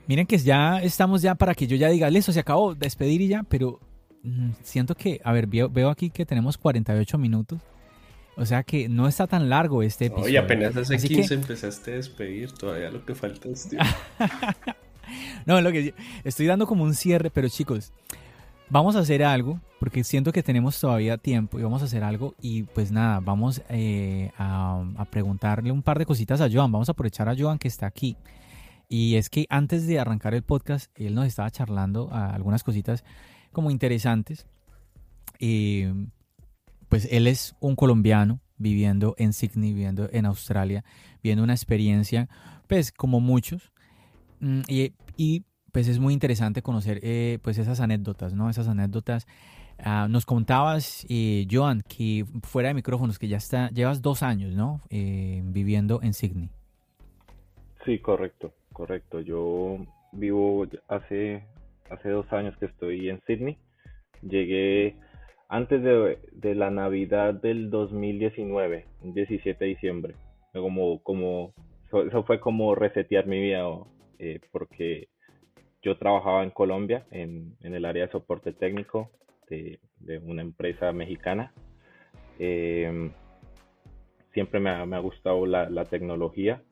miren 0.06 0.26
que 0.26 0.38
ya 0.38 0.80
estamos 0.82 1.22
ya 1.22 1.34
para 1.34 1.54
que 1.54 1.66
yo 1.66 1.76
ya 1.76 1.88
diga, 1.88 2.08
listo, 2.10 2.32
se 2.32 2.40
acabó, 2.40 2.74
despedir 2.74 3.20
y 3.20 3.28
ya, 3.28 3.42
pero 3.42 3.80
mm, 4.22 4.50
siento 4.62 4.94
que, 4.94 5.20
a 5.24 5.32
ver, 5.32 5.46
veo 5.46 5.90
aquí 5.90 6.10
que 6.10 6.24
tenemos 6.24 6.56
48 6.56 7.18
minutos. 7.18 7.60
O 8.36 8.44
sea 8.44 8.62
que 8.62 8.88
no 8.88 9.08
está 9.08 9.26
tan 9.26 9.48
largo 9.48 9.82
este 9.82 10.06
episodio. 10.06 10.32
Y 10.32 10.36
apenas 10.36 10.76
hace 10.76 10.98
15 10.98 11.34
empezaste 11.34 11.92
a 11.92 11.96
despedir, 11.96 12.52
todavía 12.52 12.90
lo 12.90 13.04
que 13.04 13.14
falta 13.14 13.48
es 13.48 13.68
no, 15.46 15.60
lo 15.60 15.72
que 15.72 15.94
estoy 16.22 16.46
dando 16.46 16.66
como 16.66 16.84
un 16.84 16.94
cierre, 16.94 17.30
pero 17.30 17.48
chicos, 17.48 17.92
vamos 18.68 18.94
a 18.94 18.98
hacer 18.98 19.24
algo, 19.24 19.60
porque 19.80 20.04
siento 20.04 20.32
que 20.32 20.42
tenemos 20.42 20.78
todavía 20.78 21.16
tiempo 21.16 21.58
y 21.58 21.62
vamos 21.62 21.80
a 21.80 21.86
hacer 21.86 22.04
algo 22.04 22.34
y 22.42 22.64
pues 22.64 22.92
nada, 22.92 23.20
vamos 23.20 23.62
eh, 23.70 24.30
a, 24.36 24.84
a, 24.96 25.04
preguntarle 25.06 25.72
un 25.72 25.82
par 25.82 25.98
de 25.98 26.04
cositas 26.04 26.42
a 26.42 26.50
Joan, 26.50 26.70
vamos 26.70 26.90
a 26.90 26.92
aprovechar 26.92 27.30
a 27.30 27.36
Joan 27.36 27.58
que 27.58 27.68
está 27.68 27.86
aquí. 27.86 28.16
Y 28.88 29.16
es 29.16 29.30
que 29.30 29.46
antes 29.48 29.86
de 29.86 29.98
arrancar 29.98 30.34
el 30.34 30.42
podcast, 30.42 30.90
él 30.94 31.14
nos 31.14 31.26
estaba 31.26 31.50
charlando 31.50 32.08
algunas 32.12 32.62
cositas 32.62 33.02
como 33.50 33.70
interesantes. 33.70 34.46
Eh, 35.40 35.92
pues 36.96 37.12
él 37.12 37.26
es 37.26 37.54
un 37.60 37.76
colombiano 37.76 38.40
viviendo 38.56 39.14
en 39.18 39.34
Sydney, 39.34 39.74
viviendo 39.74 40.08
en 40.12 40.24
Australia, 40.24 40.82
viendo 41.22 41.44
una 41.44 41.52
experiencia, 41.52 42.26
pues 42.68 42.90
como 42.90 43.20
muchos, 43.20 43.70
mm, 44.40 44.62
y, 44.66 44.94
y 45.18 45.44
pues 45.72 45.88
es 45.88 45.98
muy 45.98 46.14
interesante 46.14 46.62
conocer 46.62 47.00
eh, 47.02 47.38
pues 47.42 47.58
esas 47.58 47.80
anécdotas, 47.80 48.32
¿no? 48.32 48.48
Esas 48.48 48.66
anécdotas 48.66 49.26
Ah, 49.78 50.06
nos 50.08 50.24
contabas, 50.24 51.06
eh, 51.10 51.46
Joan, 51.50 51.82
que 51.82 52.24
fuera 52.44 52.68
de 52.68 52.74
micrófonos, 52.74 53.18
que 53.18 53.28
ya 53.28 53.36
está, 53.36 53.68
llevas 53.68 54.00
dos 54.00 54.22
años, 54.22 54.54
¿no? 54.54 54.80
Eh, 54.88 55.42
viviendo 55.44 56.00
en 56.02 56.14
Sydney. 56.14 56.48
Sí, 57.84 57.98
correcto, 57.98 58.54
correcto. 58.72 59.20
Yo 59.20 59.76
vivo 60.12 60.66
hace, 60.88 61.44
hace 61.90 62.08
dos 62.08 62.32
años 62.32 62.56
que 62.56 62.64
estoy 62.64 63.10
en 63.10 63.20
Sydney. 63.26 63.58
Llegué 64.22 64.96
antes 65.48 65.82
de, 65.82 66.18
de 66.32 66.54
la 66.54 66.70
Navidad 66.70 67.34
del 67.34 67.70
2019, 67.70 68.86
17 69.02 69.64
de 69.64 69.68
diciembre. 69.70 70.14
Como, 70.52 71.02
como, 71.02 71.52
eso 72.06 72.24
fue 72.24 72.40
como 72.40 72.74
resetear 72.74 73.26
mi 73.26 73.40
vida, 73.40 73.64
eh, 74.18 74.40
porque 74.50 75.08
yo 75.82 75.98
trabajaba 75.98 76.42
en 76.42 76.50
Colombia, 76.50 77.06
en, 77.10 77.56
en 77.62 77.74
el 77.74 77.84
área 77.84 78.06
de 78.06 78.12
soporte 78.12 78.52
técnico 78.52 79.10
de, 79.48 79.78
una 80.24 80.42
empresa 80.42 80.92
mexicana. 80.92 81.52
Eh, 82.38 83.10
siempre 84.32 84.60
me 84.60 84.70
ha, 84.70 84.84
me 84.86 84.96
ha 84.96 85.00
gustado 85.00 85.46
la, 85.46 85.70
la, 85.70 85.84
tecnología, 85.84 86.62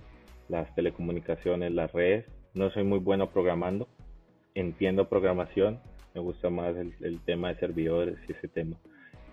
las 0.49 0.75
telecomunicaciones, 0.75 1.73
las 1.73 1.93
redes. 1.93 2.27
No 2.55 2.71
soy 2.71 2.85
muy 2.85 2.99
bueno 2.99 3.31
programando, 3.31 3.89
entiendo 4.55 5.09
programación, 5.09 5.81
me 6.15 6.21
gusta 6.21 6.49
más 6.49 6.77
el, 6.77 6.95
el, 7.01 7.21
tema 7.21 7.49
de 7.49 7.61
servidores 7.61 8.17
y 8.29 8.33
ese 8.33 8.49
tema. 8.49 8.77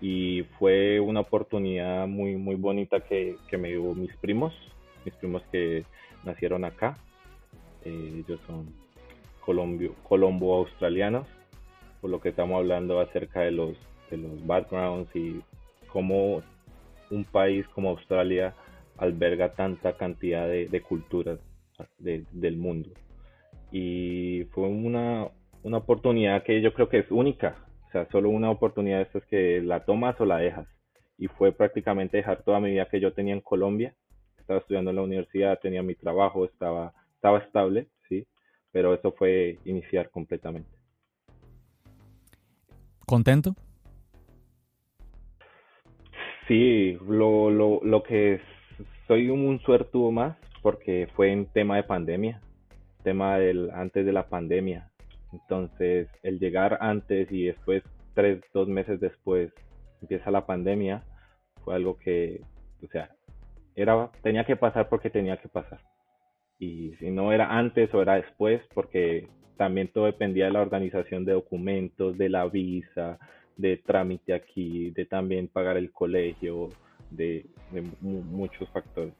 Y 0.00 0.42
fue 0.58 0.98
una 0.98 1.20
oportunidad 1.20 2.08
muy, 2.08 2.36
muy 2.36 2.56
bonita 2.56 3.00
que, 3.00 3.36
que 3.48 3.56
me 3.56 3.68
dio 3.68 3.94
mis 3.94 4.14
primos, 4.16 4.52
mis 5.04 5.14
primos 5.14 5.42
que 5.52 5.84
nacieron 6.24 6.64
acá. 6.64 6.96
Eh, 7.84 8.24
ellos 8.24 8.40
son 8.46 8.66
colombio, 9.40 9.94
colombo 10.08 10.56
australianos, 10.56 11.26
por 12.00 12.10
lo 12.10 12.20
que 12.20 12.30
estamos 12.30 12.56
hablando 12.56 13.00
acerca 13.00 13.40
de 13.40 13.52
los, 13.52 13.76
de 14.10 14.16
los 14.16 14.44
backgrounds 14.44 15.14
y 15.14 15.40
cómo 15.88 16.42
un 17.10 17.24
país 17.24 17.66
como 17.68 17.90
Australia 17.90 18.54
alberga 18.98 19.52
tanta 19.52 19.96
cantidad 19.96 20.48
de, 20.48 20.66
de 20.66 20.80
culturas 20.80 21.38
de, 21.98 22.24
del 22.32 22.56
mundo. 22.56 22.90
Y 23.70 24.44
fue 24.52 24.68
una, 24.68 25.28
una 25.62 25.78
oportunidad 25.78 26.42
que 26.42 26.60
yo 26.60 26.72
creo 26.74 26.88
que 26.88 26.98
es 26.98 27.10
única, 27.10 27.56
o 27.88 27.90
sea, 27.92 28.08
solo 28.10 28.30
una 28.30 28.50
oportunidad 28.50 28.98
de 28.98 29.04
estas 29.04 29.24
que 29.26 29.60
la 29.60 29.84
tomas 29.84 30.20
o 30.20 30.24
la 30.24 30.38
dejas. 30.38 30.66
Y 31.18 31.28
fue 31.28 31.52
prácticamente 31.52 32.16
dejar 32.16 32.42
toda 32.42 32.60
mi 32.60 32.70
vida 32.70 32.88
que 32.90 33.00
yo 33.00 33.12
tenía 33.12 33.34
en 33.34 33.40
Colombia. 33.40 33.94
Estaba 34.38 34.58
estudiando 34.58 34.90
en 34.90 34.96
la 34.96 35.02
universidad, 35.02 35.60
tenía 35.60 35.82
mi 35.82 35.94
trabajo, 35.94 36.44
estaba, 36.44 36.92
estaba 37.14 37.38
estable, 37.38 37.86
sí, 38.08 38.26
pero 38.72 38.94
eso 38.94 39.12
fue 39.12 39.58
iniciar 39.64 40.10
completamente. 40.10 40.70
¿Contento? 43.06 43.54
Sí, 46.48 46.98
lo, 47.06 47.50
lo, 47.50 47.80
lo 47.84 48.02
que 48.02 48.34
es, 48.34 48.40
soy 49.06 49.30
un 49.30 49.60
suertudo 49.60 50.10
más 50.10 50.36
porque 50.60 51.08
fue 51.14 51.30
en 51.30 51.46
tema 51.46 51.76
de 51.76 51.82
pandemia, 51.84 52.40
tema 53.02 53.36
del 53.38 53.70
antes 53.70 54.04
de 54.06 54.12
la 54.12 54.28
pandemia. 54.28 54.91
Entonces, 55.32 56.08
el 56.22 56.38
llegar 56.38 56.78
antes 56.80 57.30
y 57.30 57.44
después, 57.44 57.82
tres, 58.14 58.42
dos 58.52 58.68
meses 58.68 59.00
después, 59.00 59.52
empieza 60.00 60.30
la 60.30 60.46
pandemia, 60.46 61.02
fue 61.64 61.74
algo 61.74 61.96
que, 61.98 62.40
o 62.82 62.88
sea, 62.88 63.10
era, 63.74 64.10
tenía 64.22 64.44
que 64.44 64.56
pasar 64.56 64.88
porque 64.88 65.10
tenía 65.10 65.36
que 65.38 65.48
pasar. 65.48 65.80
Y 66.58 66.94
si 66.98 67.10
no 67.10 67.32
era 67.32 67.58
antes 67.58 67.92
o 67.94 68.02
era 68.02 68.16
después, 68.16 68.60
porque 68.74 69.28
también 69.56 69.88
todo 69.88 70.06
dependía 70.06 70.46
de 70.46 70.52
la 70.52 70.60
organización 70.60 71.24
de 71.24 71.32
documentos, 71.32 72.18
de 72.18 72.28
la 72.28 72.44
visa, 72.46 73.18
de 73.56 73.76
trámite 73.78 74.34
aquí, 74.34 74.90
de 74.90 75.04
también 75.06 75.48
pagar 75.48 75.76
el 75.76 75.90
colegio, 75.92 76.68
de, 77.10 77.46
muchos 78.00 78.68
factores. 78.70 79.12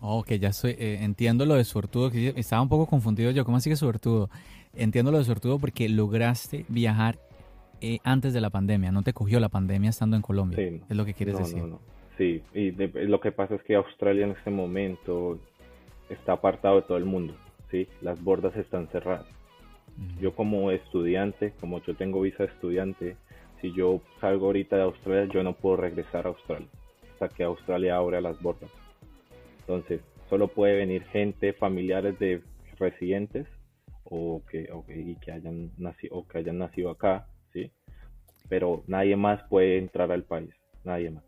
Ok, 0.00 0.32
ya 0.32 0.52
soy, 0.52 0.72
eh, 0.72 0.98
entiendo 1.02 1.46
lo 1.46 1.54
de 1.54 1.64
suertudo, 1.64 2.10
que 2.10 2.34
estaba 2.36 2.62
un 2.62 2.68
poco 2.68 2.86
confundido 2.86 3.30
yo, 3.30 3.44
¿cómo 3.44 3.56
así 3.56 3.70
que 3.70 3.76
suertudo? 3.76 4.28
Entiendo 4.76 5.10
lo 5.10 5.18
de 5.18 5.24
suertudo 5.24 5.58
porque 5.58 5.88
lograste 5.88 6.64
viajar 6.68 7.18
eh, 7.80 7.98
antes 8.04 8.32
de 8.32 8.40
la 8.40 8.50
pandemia, 8.50 8.92
no 8.92 9.02
te 9.02 9.12
cogió 9.12 9.40
la 9.40 9.48
pandemia 9.48 9.90
estando 9.90 10.16
en 10.16 10.22
Colombia, 10.22 10.56
Sí, 10.58 10.80
es 10.88 10.96
lo 10.96 11.04
que 11.04 11.14
quieres 11.14 11.34
no, 11.34 11.40
decir. 11.40 11.58
no, 11.58 11.66
no. 11.66 11.80
Sí, 12.16 12.42
y 12.54 12.70
de- 12.70 12.88
lo 13.06 13.20
que 13.20 13.32
pasa 13.32 13.54
es 13.56 13.62
que 13.62 13.74
Australia 13.74 14.24
en 14.24 14.32
este 14.32 14.50
momento 14.50 15.38
está 16.08 16.32
apartado 16.32 16.76
de 16.76 16.82
todo 16.82 16.96
el 16.96 17.04
mundo, 17.04 17.34
¿sí? 17.70 17.86
Las 18.00 18.22
bordas 18.22 18.56
están 18.56 18.86
cerradas. 18.88 19.26
Yo 20.20 20.34
como 20.34 20.70
estudiante, 20.70 21.52
como 21.60 21.82
yo 21.82 21.94
tengo 21.94 22.20
visa 22.20 22.44
de 22.44 22.50
estudiante, 22.50 23.16
si 23.62 23.72
yo 23.72 24.00
salgo 24.20 24.46
ahorita 24.46 24.76
de 24.76 24.82
Australia, 24.82 25.30
yo 25.32 25.42
no 25.42 25.54
puedo 25.54 25.76
regresar 25.76 26.26
a 26.26 26.30
Australia 26.30 26.68
hasta 27.12 27.28
que 27.34 27.42
Australia 27.44 27.96
abra 27.96 28.20
las 28.20 28.40
bordas. 28.42 28.70
Entonces, 29.60 30.00
solo 30.28 30.48
puede 30.48 30.76
venir 30.76 31.02
gente, 31.04 31.52
familiares 31.54 32.18
de 32.18 32.42
residentes 32.78 33.46
o 34.10 34.42
que, 34.50 34.70
o 34.72 34.84
que- 34.84 35.00
y 35.00 35.16
que 35.16 35.32
hayan 35.32 35.72
nacido 35.78 36.16
o 36.16 36.26
que 36.26 36.38
hayan 36.38 36.58
nacido 36.58 36.90
acá, 36.90 37.26
¿sí? 37.52 37.70
Pero 38.48 38.84
nadie 38.86 39.16
más 39.16 39.42
puede 39.44 39.78
entrar 39.78 40.10
al 40.12 40.24
país, 40.24 40.50
nadie 40.84 41.10
más. 41.10 41.24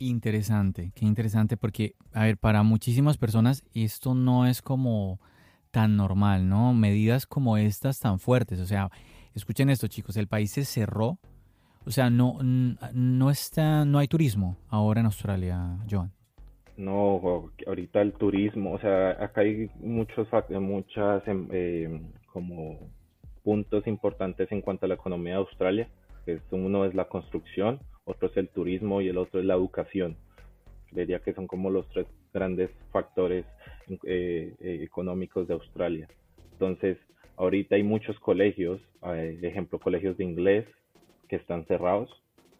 Interesante, 0.00 0.92
qué 0.94 1.04
interesante 1.06 1.56
porque, 1.56 1.94
a 2.12 2.22
ver, 2.24 2.38
para 2.38 2.62
muchísimas 2.62 3.16
personas 3.18 3.64
esto 3.74 4.14
no 4.14 4.46
es 4.46 4.62
como 4.62 5.18
tan 5.72 5.96
normal, 5.96 6.48
¿no? 6.48 6.72
Medidas 6.72 7.26
como 7.26 7.56
estas 7.56 7.98
tan 7.98 8.20
fuertes, 8.20 8.60
o 8.60 8.66
sea, 8.66 8.90
escuchen 9.34 9.70
esto 9.70 9.88
chicos, 9.88 10.16
el 10.16 10.28
país 10.28 10.52
se 10.52 10.64
cerró, 10.64 11.18
o 11.84 11.90
sea, 11.90 12.10
no, 12.10 12.38
no 12.42 13.30
está, 13.30 13.84
no 13.84 13.98
hay 13.98 14.06
turismo 14.08 14.56
ahora 14.68 15.00
en 15.00 15.06
Australia, 15.06 15.78
Joan. 15.90 16.12
No, 16.78 17.50
ahorita 17.68 18.02
el 18.02 18.14
turismo, 18.14 18.74
o 18.74 18.80
sea, 18.80 19.12
acá 19.22 19.42
hay 19.42 19.70
muchos, 19.80 20.28
muchas 20.50 21.24
eh, 21.26 22.00
como 22.32 22.90
puntos 23.44 23.86
importantes 23.88 24.52
en 24.52 24.62
cuanto 24.62 24.86
a 24.86 24.90
la 24.90 24.96
economía 24.96 25.34
de 25.34 25.40
Australia. 25.40 25.88
es- 26.26 26.42
uno 26.52 26.86
es 26.86 26.94
la 26.94 27.06
construcción, 27.06 27.80
otro 28.06 28.28
es 28.30 28.38
el 28.38 28.50
turismo 28.50 29.02
y 29.02 29.08
el 29.10 29.18
otro 29.18 29.40
es 29.40 29.46
la 29.46 29.54
educación. 29.56 30.16
Diría 30.92 31.20
que 31.20 31.34
son 31.34 31.46
como 31.48 31.70
los 31.70 31.88
tres 31.90 32.06
grandes 32.34 32.70
factores 32.92 33.46
eh, 34.04 34.54
eh, 34.60 34.80
económicos 34.82 35.48
de 35.48 35.54
Australia. 35.54 36.08
Entonces, 36.52 36.98
ahorita 37.36 37.76
hay 37.76 37.84
muchos 37.84 38.18
colegios, 38.20 38.80
eh, 39.04 39.38
ejemplo, 39.42 39.80
colegios 39.80 40.18
de 40.18 40.24
inglés 40.24 40.66
que 41.28 41.36
están 41.36 41.66
cerrados, 41.66 42.10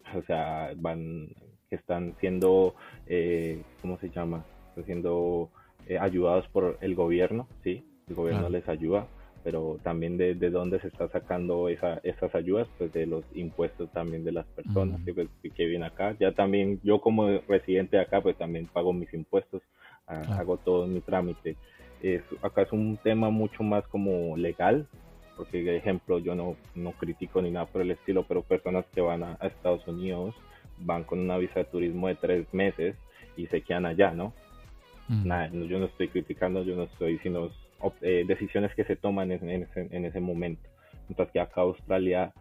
o 0.17 0.23
sea, 0.23 0.73
van, 0.77 1.29
que 1.69 1.75
están 1.75 2.15
siendo 2.19 2.73
eh, 3.07 3.61
¿cómo 3.81 3.97
se 3.99 4.09
llama? 4.09 4.43
Están 4.69 4.85
siendo 4.85 5.49
eh, 5.87 5.97
ayudados 5.99 6.47
por 6.47 6.77
el 6.81 6.95
gobierno, 6.95 7.47
¿sí? 7.63 7.83
El 8.07 8.15
gobierno 8.15 8.49
les 8.49 8.67
ayuda, 8.67 9.07
pero 9.43 9.77
también 9.83 10.17
de, 10.17 10.33
de 10.33 10.49
dónde 10.49 10.79
se 10.79 10.87
está 10.87 11.07
sacando 11.09 11.69
esa, 11.69 11.99
esas 12.03 12.33
ayudas, 12.33 12.67
pues 12.77 12.91
de 12.91 13.05
los 13.05 13.23
impuestos 13.35 13.89
también 13.91 14.23
de 14.23 14.31
las 14.31 14.45
personas 14.47 14.95
Ujú. 14.95 15.05
que, 15.05 15.13
pues, 15.13 15.53
que 15.53 15.65
viven 15.65 15.83
acá. 15.83 16.15
Ya 16.19 16.31
también, 16.31 16.79
yo 16.83 16.99
como 16.99 17.27
residente 17.47 17.97
de 17.97 18.03
acá, 18.03 18.21
pues 18.21 18.35
también 18.37 18.65
pago 18.65 18.93
mis 18.93 19.13
impuestos, 19.13 19.61
ah, 20.07 20.37
hago 20.39 20.57
todo 20.57 20.87
mi 20.87 21.01
trámite. 21.01 21.55
Es, 22.01 22.23
acá 22.41 22.63
es 22.63 22.71
un 22.71 22.97
tema 22.97 23.29
mucho 23.29 23.61
más 23.61 23.85
como 23.87 24.35
legal, 24.37 24.87
porque, 25.37 25.63
por 25.63 25.73
ejemplo, 25.73 26.19
yo 26.19 26.35
no, 26.35 26.55
no 26.75 26.91
critico 26.93 27.41
ni 27.41 27.51
nada 27.51 27.65
por 27.67 27.81
el 27.81 27.91
estilo, 27.91 28.25
pero 28.27 28.41
personas 28.41 28.85
que 28.93 29.01
van 29.01 29.23
a, 29.23 29.37
a 29.39 29.47
Estados 29.47 29.87
Unidos 29.87 30.35
van 30.79 31.03
con 31.03 31.19
una 31.19 31.37
visa 31.37 31.59
de 31.59 31.65
turismo 31.65 32.07
de 32.07 32.15
tres 32.15 32.53
meses 32.53 32.95
y 33.37 33.47
se 33.47 33.61
quedan 33.61 33.85
allá, 33.85 34.11
¿no? 34.11 34.33
Mm. 35.07 35.27
Nada, 35.27 35.49
yo 35.51 35.79
no 35.79 35.85
estoy 35.85 36.09
criticando, 36.09 36.63
yo 36.63 36.75
no 36.75 36.83
estoy 36.83 37.13
diciendo 37.13 37.51
eh, 38.01 38.25
decisiones 38.27 38.73
que 38.75 38.83
se 38.83 38.95
toman 38.95 39.31
en, 39.31 39.49
en 39.49 39.63
ese, 39.63 39.87
en 39.91 40.05
ese 40.05 40.19
momento. 40.19 40.69
Mientras 41.07 41.31
que 41.31 41.39
acá 41.39 41.61
Australia 41.61 42.33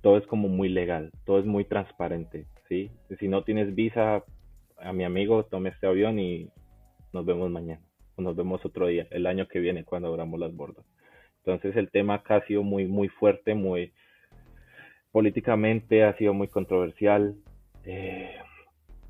todo 0.00 0.16
es 0.16 0.26
como 0.26 0.48
muy 0.48 0.68
legal, 0.68 1.10
todo 1.24 1.38
es 1.38 1.44
muy 1.44 1.64
transparente, 1.64 2.46
¿sí? 2.68 2.90
Si 3.18 3.28
no 3.28 3.42
tienes 3.42 3.74
visa, 3.74 4.22
a 4.80 4.92
mi 4.92 5.04
amigo, 5.04 5.44
tome 5.44 5.70
este 5.70 5.86
avión 5.86 6.18
y 6.18 6.48
nos 7.12 7.24
vemos 7.26 7.50
mañana, 7.50 7.82
o 8.16 8.22
nos 8.22 8.36
vemos 8.36 8.64
otro 8.64 8.86
día, 8.86 9.06
el 9.10 9.26
año 9.26 9.48
que 9.48 9.58
viene 9.58 9.84
cuando 9.84 10.08
abramos 10.08 10.38
las 10.38 10.54
bordas. 10.54 10.84
Entonces 11.38 11.76
el 11.76 11.90
tema 11.90 12.14
acá 12.14 12.36
ha 12.36 12.46
sido 12.46 12.62
muy, 12.62 12.86
muy 12.86 13.08
fuerte, 13.08 13.54
muy 13.54 13.92
políticamente 15.12 16.04
ha 16.04 16.16
sido 16.16 16.34
muy 16.34 16.48
controversial, 16.48 17.36
eh, 17.84 18.36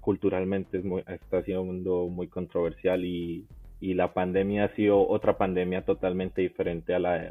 culturalmente 0.00 0.78
es 0.78 0.84
muy, 0.84 1.02
está 1.06 1.42
siendo 1.42 2.08
muy 2.08 2.28
controversial 2.28 3.04
y, 3.04 3.46
la 3.80 4.12
pandemia 4.12 4.64
ha 4.64 4.74
sido 4.74 5.08
otra 5.08 5.38
pandemia 5.38 5.84
totalmente 5.84 6.42
diferente 6.42 6.94
a 6.94 6.98
la 6.98 7.22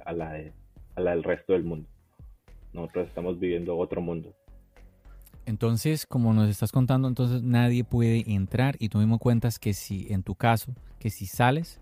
del 0.96 1.24
resto 1.24 1.54
del 1.54 1.66
mundo. 1.66 1.90
Nosotros 2.72 3.08
estamos 3.10 3.40
viviendo 3.40 3.78
otro 3.78 4.02
mundo. 4.02 4.34
Entonces, 5.48 6.06
como 6.06 6.34
nos 6.34 6.50
estás 6.50 6.74
contando, 6.74 7.08
entonces 7.08 7.42
nadie 7.42 7.86
puede 7.86 8.24
entrar 8.34 8.76
y 8.80 8.90
tú 8.90 8.98
mismo 8.98 9.18
cuentas 9.18 9.60
que 9.60 9.72
si, 9.72 10.12
en 10.12 10.22
tu 10.22 10.36
caso, 10.36 10.74
que 11.00 11.10
si 11.10 11.26
sales, 11.26 11.80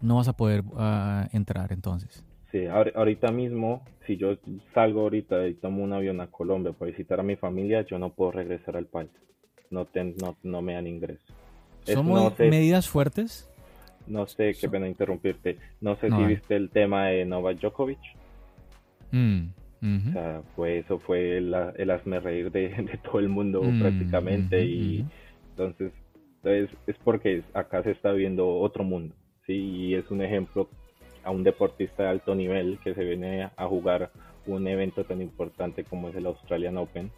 no 0.00 0.16
vas 0.16 0.26
a 0.26 0.36
poder 0.36 0.64
ah, 0.76 1.28
entrar 1.32 1.72
entonces. 1.72 2.24
Sí, 2.54 2.66
ahorita 2.66 3.32
mismo, 3.32 3.82
si 4.06 4.16
yo 4.16 4.36
salgo 4.74 5.00
ahorita 5.00 5.48
y 5.48 5.54
tomo 5.54 5.82
un 5.82 5.92
avión 5.92 6.20
a 6.20 6.28
Colombia 6.28 6.72
para 6.72 6.92
visitar 6.92 7.18
a 7.18 7.24
mi 7.24 7.34
familia, 7.34 7.82
yo 7.82 7.98
no 7.98 8.10
puedo 8.10 8.30
regresar 8.30 8.76
al 8.76 8.86
país. 8.86 9.10
No, 9.70 9.88
no, 10.20 10.36
no 10.44 10.62
me 10.62 10.74
dan 10.74 10.86
ingreso. 10.86 11.34
¿Son 11.82 12.06
medidas 12.38 12.88
fuertes? 12.88 13.50
No 14.06 14.28
sé, 14.28 14.54
qué 14.54 14.68
pena 14.68 14.86
interrumpirte. 14.86 15.58
No 15.80 15.96
sé 15.96 16.10
si 16.10 16.22
viste 16.22 16.54
el 16.54 16.70
tema 16.70 17.06
de 17.06 17.24
Novak 17.24 17.58
Djokovic. 17.58 17.98
Mm, 19.10 19.46
o 19.82 20.12
sea, 20.12 20.42
pues 20.54 20.84
eso 20.84 21.00
fue 21.00 21.38
el, 21.38 21.52
el 21.74 22.22
reír 22.22 22.52
de, 22.52 23.00
todo 23.02 23.18
el 23.18 23.30
mundo 23.30 23.64
mm, 23.64 23.80
prácticamente. 23.80 24.64
y 24.64 25.04
entonces, 25.50 25.92
es, 26.44 26.70
es 26.86 26.96
porque 27.02 27.42
acá 27.52 27.82
se 27.82 27.90
está 27.90 28.12
viendo 28.12 28.48
otro 28.48 28.84
mundo. 28.84 29.12
Sí, 29.44 29.54
y 29.54 29.94
es 29.96 30.08
un 30.12 30.22
ejemplo 30.22 30.68
a 31.24 31.30
un 31.30 31.42
deportista 31.42 32.04
de 32.04 32.08
alto 32.10 32.34
nivel 32.34 32.78
que 32.82 32.94
se 32.94 33.04
viene 33.04 33.50
a 33.56 33.66
jugar 33.66 34.10
un 34.46 34.68
evento 34.68 35.04
tan 35.04 35.22
importante 35.22 35.84
como 35.84 36.08
es 36.08 36.16
el 36.16 36.26
Australian 36.26 36.76
Open. 36.76 37.10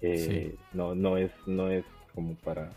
Eh, 0.00 0.56
no, 0.72 0.94
no 0.94 1.16
es, 1.16 1.30
no 1.46 1.70
es 1.70 1.84
como 2.14 2.34
para 2.36 2.70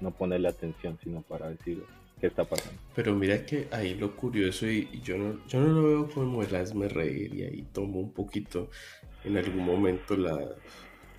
no 0.00 0.10
ponerle 0.10 0.48
atención, 0.48 0.98
sino 1.02 1.22
para 1.22 1.48
decir 1.48 1.82
qué 2.20 2.26
está 2.28 2.44
pasando. 2.44 2.78
Pero 2.94 3.14
mira 3.14 3.44
que 3.44 3.68
ahí 3.70 3.94
lo 3.94 4.14
curioso, 4.14 4.66
y, 4.66 5.00
yo, 5.02 5.16
no, 5.16 5.44
yo 5.48 5.60
no 5.60 5.68
lo 5.68 5.82
veo 5.82 6.10
como 6.10 6.42
el 6.42 6.54
hazme 6.54 6.88
reír, 6.88 7.34
y 7.34 7.42
ahí 7.44 7.66
tomo 7.72 8.00
un 8.00 8.12
poquito 8.12 8.70
en 9.24 9.36
algún 9.36 9.64
momento 9.64 10.16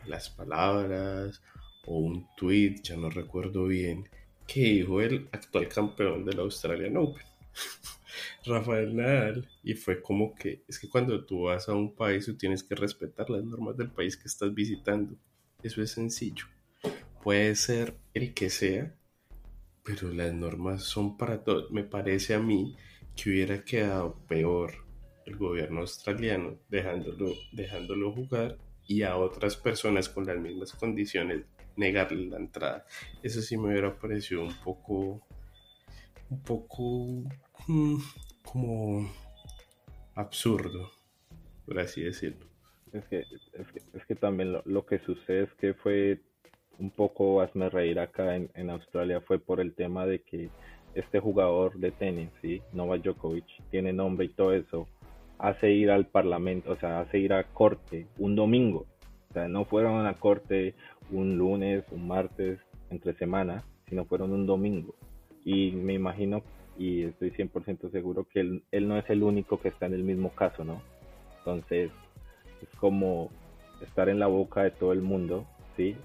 las 0.05 0.29
palabras 0.29 1.41
o 1.85 1.97
un 1.97 2.27
tweet, 2.37 2.75
ya 2.83 2.95
no 2.95 3.09
recuerdo 3.09 3.65
bien, 3.65 4.07
que 4.47 4.61
dijo 4.61 5.01
el 5.01 5.27
actual 5.31 5.67
campeón 5.67 6.25
del 6.25 6.39
Australian 6.39 6.97
Open. 6.97 7.25
Rafael 8.45 8.95
Nadal 8.95 9.47
y 9.63 9.73
fue 9.73 10.01
como 10.01 10.35
que 10.35 10.63
es 10.67 10.79
que 10.79 10.89
cuando 10.89 11.25
tú 11.25 11.43
vas 11.43 11.69
a 11.69 11.73
un 11.73 11.95
país 11.95 12.25
tú 12.25 12.35
tienes 12.35 12.63
que 12.63 12.75
respetar 12.75 13.29
las 13.29 13.43
normas 13.43 13.77
del 13.77 13.91
país 13.91 14.17
que 14.17 14.27
estás 14.27 14.53
visitando. 14.53 15.15
Eso 15.61 15.81
es 15.81 15.91
sencillo. 15.91 16.45
Puede 17.21 17.55
ser 17.55 17.95
el 18.13 18.33
que 18.33 18.49
sea, 18.49 18.93
pero 19.83 20.09
las 20.09 20.33
normas 20.33 20.83
son 20.83 21.17
para 21.17 21.43
todos. 21.43 21.71
Me 21.71 21.83
parece 21.83 22.33
a 22.33 22.39
mí 22.39 22.75
que 23.15 23.29
hubiera 23.29 23.63
quedado 23.63 24.15
peor 24.27 24.73
el 25.25 25.37
gobierno 25.37 25.81
australiano 25.81 26.59
dejándolo, 26.69 27.33
dejándolo 27.53 28.11
jugar 28.11 28.57
y 28.85 29.03
a 29.03 29.15
otras 29.15 29.55
personas 29.55 30.09
con 30.09 30.25
las 30.25 30.37
mismas 30.37 30.73
condiciones 30.73 31.45
negarle 31.75 32.27
la 32.27 32.37
entrada. 32.37 32.85
Eso 33.21 33.41
sí 33.41 33.57
me 33.57 33.69
hubiera 33.69 33.97
parecido 33.97 34.43
un 34.43 34.53
poco 34.63 35.25
un 36.29 36.41
poco 36.41 37.23
mm, 37.67 37.97
como 38.43 39.09
absurdo, 40.15 40.91
por 41.65 41.79
así 41.79 42.01
decirlo. 42.01 42.45
Es 42.91 43.05
que, 43.05 43.23
es 43.93 44.05
que, 44.05 44.15
también 44.15 44.55
lo, 44.65 44.85
que 44.85 44.99
sucede 44.99 45.43
es 45.43 45.53
que 45.53 45.73
fue 45.73 46.19
un 46.77 46.91
poco 46.91 47.41
hazme 47.41 47.69
reír 47.69 47.99
acá 47.99 48.35
en, 48.35 48.69
Australia 48.69 49.19
fue 49.21 49.39
por 49.39 49.59
el 49.59 49.73
tema 49.73 50.05
de 50.05 50.21
que 50.21 50.49
este 50.93 51.19
jugador 51.19 51.77
de 51.79 51.91
tenis, 51.91 52.29
¿sí? 52.41 52.61
Novak 52.71 53.01
Djokovic, 53.01 53.45
tiene 53.71 53.93
nombre 53.93 54.25
y 54.25 54.29
todo 54.29 54.53
eso, 54.53 54.87
hace 55.39 55.71
ir 55.71 55.89
al 55.89 56.05
parlamento, 56.05 56.71
o 56.71 56.75
sea, 56.75 56.99
hace 56.99 57.17
ir 57.17 57.33
a 57.33 57.45
corte 57.45 58.05
un 58.19 58.35
domingo. 58.35 58.85
O 59.31 59.33
sea, 59.33 59.47
no 59.47 59.65
fueron 59.65 59.99
a 59.99 60.03
la 60.03 60.13
corte 60.13 60.75
un 61.09 61.35
lunes, 61.35 61.83
un 61.89 62.07
martes, 62.07 62.59
entre 62.91 63.13
semana, 63.15 63.63
sino 63.89 64.05
fueron 64.05 64.31
un 64.31 64.45
domingo. 64.45 64.95
Y 65.43 65.71
me 65.71 65.93
imagino 65.93 66.43
y 66.77 67.03
estoy 67.03 67.31
100% 67.31 67.91
seguro 67.91 68.25
que 68.25 68.39
él, 68.39 68.63
él 68.71 68.87
no 68.87 68.97
es 68.97 69.09
el 69.09 69.23
único 69.23 69.59
que 69.59 69.69
está 69.69 69.85
en 69.85 69.93
el 69.93 70.03
mismo 70.03 70.29
caso, 70.29 70.63
¿no? 70.63 70.81
Entonces, 71.39 71.91
es 72.61 72.79
como 72.79 73.29
estar 73.81 74.09
en 74.09 74.19
la 74.19 74.27
boca 74.27 74.63
de 74.63 74.71
todo 74.71 74.93
el 74.93 75.01
mundo, 75.01 75.45
¿sí? 75.75 75.95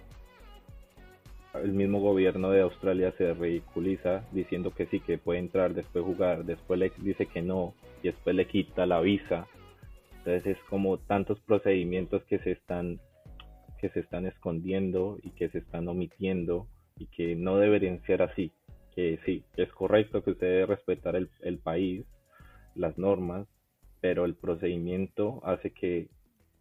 El 1.54 1.72
mismo 1.72 2.00
gobierno 2.00 2.50
de 2.50 2.60
Australia 2.60 3.12
se 3.16 3.32
ridiculiza 3.34 4.24
diciendo 4.32 4.72
que 4.72 4.86
sí, 4.86 5.00
que 5.00 5.18
puede 5.18 5.38
entrar, 5.38 5.74
después 5.74 6.04
jugar, 6.04 6.44
después 6.44 6.78
le 6.78 6.92
dice 6.98 7.26
que 7.26 7.42
no, 7.42 7.74
y 8.02 8.08
después 8.08 8.36
le 8.36 8.46
quita 8.46 8.86
la 8.86 9.00
visa. 9.00 9.46
Entonces 10.18 10.58
es 10.58 10.64
como 10.68 10.98
tantos 10.98 11.40
procedimientos 11.40 12.22
que 12.24 12.38
se 12.40 12.52
están 12.52 13.00
que 13.80 13.88
se 13.90 14.00
están 14.00 14.26
escondiendo 14.26 15.18
y 15.22 15.30
que 15.30 15.48
se 15.50 15.58
están 15.58 15.86
omitiendo 15.86 16.66
y 16.98 17.06
que 17.06 17.36
no 17.36 17.58
deberían 17.58 18.02
ser 18.02 18.22
así 18.22 18.50
que 18.98 19.20
sí, 19.24 19.44
es 19.56 19.70
correcto 19.70 20.24
que 20.24 20.32
usted 20.32 20.48
debe 20.48 20.66
respetar 20.66 21.14
el, 21.14 21.30
el 21.42 21.58
país, 21.58 22.04
las 22.74 22.98
normas, 22.98 23.46
pero 24.00 24.24
el 24.24 24.34
procedimiento 24.34 25.40
hace 25.44 25.70
que, 25.70 26.08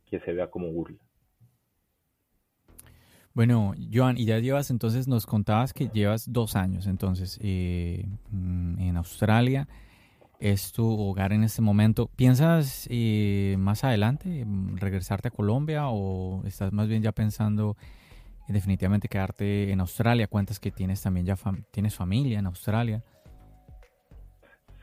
se 0.07 0.33
vea 0.33 0.51
como 0.51 0.71
burla. 0.71 0.99
Bueno, 3.33 3.73
Joan, 3.91 4.19
y 4.19 4.25
ya 4.25 4.37
llevas, 4.37 4.69
entonces 4.69 5.07
nos 5.07 5.25
contabas 5.25 5.73
que 5.73 5.87
llevas 5.87 6.31
dos 6.31 6.55
años, 6.55 6.85
entonces, 6.85 7.39
eh, 7.41 8.05
mm, 8.29 8.81
en 8.81 8.97
Australia. 8.97 9.67
Es 10.39 10.71
tu 10.71 10.87
hogar 10.87 11.33
en 11.33 11.43
este 11.43 11.63
momento. 11.63 12.11
¿Piensas 12.15 12.87
eh, 12.91 13.55
más 13.57 13.83
adelante 13.83 14.45
regresarte 14.75 15.29
a 15.29 15.31
Colombia 15.31 15.87
o 15.87 16.45
estás 16.45 16.71
más 16.71 16.87
bien 16.87 17.01
ya 17.01 17.11
pensando 17.13 17.75
definitivamente 18.47 19.07
quedarte 19.07 19.71
en 19.71 19.79
Australia. 19.79 20.27
Cuentas 20.27 20.59
que 20.59 20.71
tienes 20.71 21.01
también 21.01 21.25
ya 21.25 21.35
tienes 21.71 21.95
familia 21.95 22.39
en 22.39 22.45
Australia. 22.45 23.03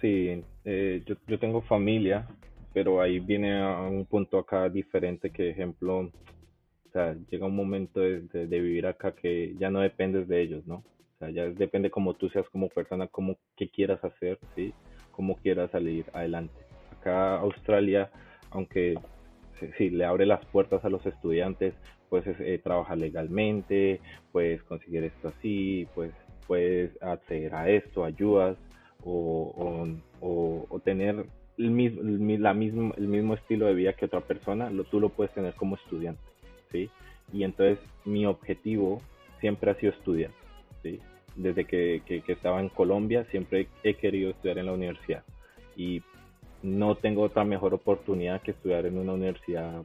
Sí, 0.00 0.42
eh, 0.64 1.02
yo, 1.06 1.16
yo, 1.26 1.38
tengo 1.38 1.62
familia, 1.62 2.26
pero 2.72 3.00
ahí 3.00 3.20
viene 3.20 3.58
a 3.62 3.80
un 3.80 4.04
punto 4.04 4.38
acá 4.38 4.68
diferente 4.68 5.30
que, 5.30 5.50
ejemplo, 5.50 6.10
llega 7.30 7.46
un 7.46 7.56
momento 7.56 8.00
de, 8.00 8.20
de, 8.20 8.60
vivir 8.60 8.86
acá 8.86 9.12
que 9.12 9.54
ya 9.58 9.70
no 9.70 9.80
dependes 9.80 10.28
de 10.28 10.42
ellos, 10.42 10.66
¿no? 10.66 10.76
O 10.76 11.18
sea, 11.18 11.30
ya 11.30 11.46
depende 11.46 11.90
como 11.90 12.14
tú 12.14 12.28
seas 12.28 12.48
como 12.50 12.68
persona, 12.68 13.06
como 13.06 13.36
qué 13.56 13.68
quieras 13.68 14.02
hacer, 14.04 14.38
¿sí? 14.54 14.72
Cómo 15.10 15.36
quieras 15.36 15.70
salir 15.70 16.04
adelante. 16.12 16.54
Acá 16.98 17.38
Australia, 17.38 18.10
aunque 18.50 18.96
sí, 19.78 19.90
le 19.90 20.04
abre 20.04 20.26
las 20.26 20.44
puertas 20.46 20.84
a 20.84 20.88
los 20.88 21.04
estudiantes, 21.06 21.74
puedes 22.08 22.38
eh, 22.40 22.60
trabajar 22.62 22.98
legalmente, 22.98 24.00
puedes 24.32 24.62
conseguir 24.62 25.04
esto 25.04 25.28
así, 25.28 25.86
pues 25.94 26.12
puedes 26.46 26.90
acceder 27.02 27.54
a 27.54 27.68
esto, 27.68 28.04
ayudas 28.04 28.56
o, 29.04 29.86
o, 30.20 30.80
tener 30.80 31.26
el 31.58 31.70
mismo, 31.70 32.02
la 32.02 32.54
mismo, 32.54 32.94
el 32.96 33.08
mismo 33.08 33.34
estilo 33.34 33.66
de 33.66 33.74
vida 33.74 33.92
que 33.92 34.06
otra 34.06 34.20
persona, 34.20 34.70
lo, 34.70 34.84
tú 34.84 35.00
lo 35.00 35.08
puedes 35.08 35.32
tener 35.34 35.54
como 35.54 35.76
estudiante, 35.76 36.22
¿sí? 36.70 36.90
Y 37.32 37.44
entonces 37.44 37.78
mi 38.04 38.26
objetivo 38.26 39.00
siempre 39.40 39.70
ha 39.70 39.74
sido 39.74 39.92
estudiar, 39.92 40.30
¿sí? 40.82 41.00
Desde 41.36 41.64
que, 41.64 42.02
que 42.06 42.32
estaba 42.32 42.60
en 42.60 42.68
Colombia 42.68 43.24
siempre 43.30 43.68
he 43.82 43.94
querido 43.94 44.30
estudiar 44.30 44.58
en 44.58 44.66
la 44.66 44.72
universidad 44.72 45.24
y 45.76 46.02
no 46.62 46.94
tengo 46.94 47.22
otra 47.22 47.44
mejor 47.44 47.74
oportunidad 47.74 48.40
que 48.40 48.52
estudiar 48.52 48.86
en 48.86 48.98
una 48.98 49.12
universidad 49.12 49.82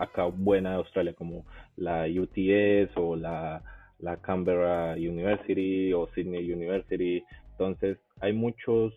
acá 0.00 0.24
buena 0.24 0.70
de 0.70 0.76
Australia, 0.76 1.12
como 1.14 1.44
la 1.76 2.06
UTS 2.06 2.96
o 2.96 3.16
la, 3.16 3.62
la 3.98 4.16
Canberra 4.16 4.94
University 4.94 5.92
o 5.92 6.08
Sydney 6.14 6.50
University. 6.52 7.22
Entonces, 7.52 7.98
hay 8.20 8.32
muchos, 8.32 8.92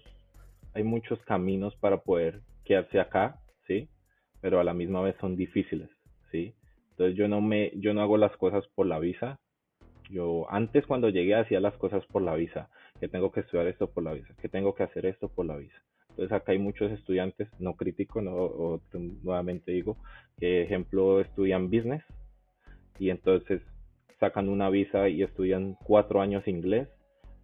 hay 0.73 0.83
muchos 0.83 1.19
caminos 1.25 1.75
para 1.75 1.97
poder 1.97 2.41
quedarse 2.63 2.99
acá, 2.99 3.39
¿sí? 3.67 3.89
Pero 4.41 4.59
a 4.59 4.63
la 4.63 4.73
misma 4.73 5.01
vez 5.01 5.15
son 5.19 5.35
difíciles, 5.35 5.89
¿sí? 6.31 6.53
Entonces 6.91 7.17
yo 7.17 7.27
no 7.27 7.41
me, 7.41 7.71
yo 7.75 7.93
no 7.93 8.01
hago 8.01 8.17
las 8.17 8.35
cosas 8.37 8.65
por 8.75 8.85
la 8.85 8.99
visa. 8.99 9.39
Yo 10.09 10.45
antes 10.51 10.85
cuando 10.85 11.09
llegué 11.09 11.35
hacía 11.35 11.59
las 11.59 11.75
cosas 11.77 12.05
por 12.07 12.21
la 12.21 12.35
visa, 12.35 12.69
que 12.99 13.07
tengo 13.07 13.31
que 13.31 13.39
estudiar 13.41 13.67
esto 13.67 13.89
por 13.89 14.03
la 14.03 14.13
visa, 14.13 14.33
que 14.41 14.49
tengo 14.49 14.75
que 14.75 14.83
hacer 14.83 15.05
esto 15.05 15.27
por 15.29 15.45
la 15.45 15.57
visa. 15.57 15.81
Entonces 16.13 16.31
acá 16.31 16.51
hay 16.51 16.59
muchos 16.59 16.91
estudiantes, 16.91 17.49
no 17.59 17.75
crítico, 17.75 18.21
no, 18.21 18.79
nuevamente 19.23 19.71
digo, 19.71 19.97
que 20.37 20.61
ejemplo 20.61 21.19
estudian 21.19 21.71
business 21.71 22.03
y 22.99 23.09
entonces 23.09 23.61
sacan 24.19 24.47
una 24.47 24.69
visa 24.69 25.09
y 25.09 25.23
estudian 25.23 25.75
cuatro 25.83 26.21
años 26.21 26.47
inglés 26.47 26.87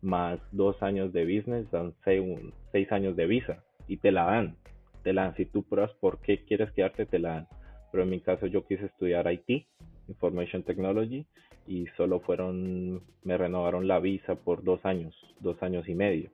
más 0.03 0.39
dos 0.51 0.81
años 0.83 1.11
de 1.13 1.23
business, 1.23 1.69
dan 1.71 1.95
seis, 2.03 2.91
años 2.91 3.15
de 3.15 3.25
visa 3.25 3.63
y 3.87 3.97
te 3.97 4.11
la 4.11 4.25
dan, 4.25 4.55
te 5.03 5.13
la 5.13 5.23
dan. 5.23 5.35
Si 5.35 5.45
tú 5.45 5.63
pruebas 5.63 5.91
por 5.99 6.21
qué 6.21 6.45
quieres 6.45 6.71
quedarte, 6.71 7.07
te 7.07 7.17
la 7.17 7.29
dan. 7.29 7.47
Pero 7.91 8.03
en 8.03 8.11
mi 8.11 8.21
caso 8.21 8.45
yo 8.45 8.67
quise 8.67 8.85
estudiar 8.85 9.31
IT, 9.33 9.65
Information 10.07 10.61
Technology, 10.61 11.25
y 11.67 11.87
solo 11.97 12.19
fueron, 12.19 13.01
me 13.23 13.35
renovaron 13.35 13.87
la 13.87 13.99
visa 13.99 14.35
por 14.35 14.63
dos 14.63 14.85
años, 14.85 15.15
dos 15.39 15.61
años 15.63 15.89
y 15.89 15.95
medio 15.95 16.29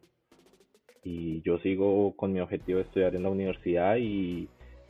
y 1.06 1.41
yo 1.43 1.60
sigo 1.60 2.14
con 2.18 2.34
mi 2.34 2.39
objetivo 2.41 2.80
de 2.80 2.86
estudiar 2.86 3.16
en 3.16 3.24
la 3.24 3.30
universidad 3.30 3.95
y, 3.97 4.49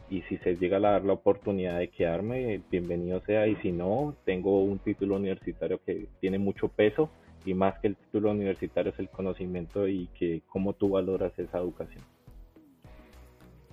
si 0.09 0.38
se 0.38 0.55
llega 0.55 0.78
a 0.78 0.80
dar 0.80 1.03
la 1.03 1.13
oportunidad 1.13 1.78
de 1.80 1.89
quedarme, 1.89 2.61
bienvenido 2.72 3.22
sea 3.26 3.47
y 3.47 3.55
si 3.57 3.72
no, 3.72 4.16
tengo 4.24 4.63
un 4.63 4.80
título 4.80 5.18
universitario 5.18 5.82
que 5.86 6.07
tiene 6.22 6.38
mucho 6.38 6.70
peso 6.70 7.09
y 7.45 7.53
más 7.53 7.78
que 7.80 7.88
el 7.88 7.95
título 7.97 8.32
universitario 8.32 8.93
es 8.93 8.99
el 8.99 9.09
conocimiento 9.09 9.88
y 9.88 10.07
que 10.18 10.41
cómo 10.47 10.74
tú 10.74 10.89
valoras 10.89 11.38
esa 11.38 11.57
educación. 11.57 12.03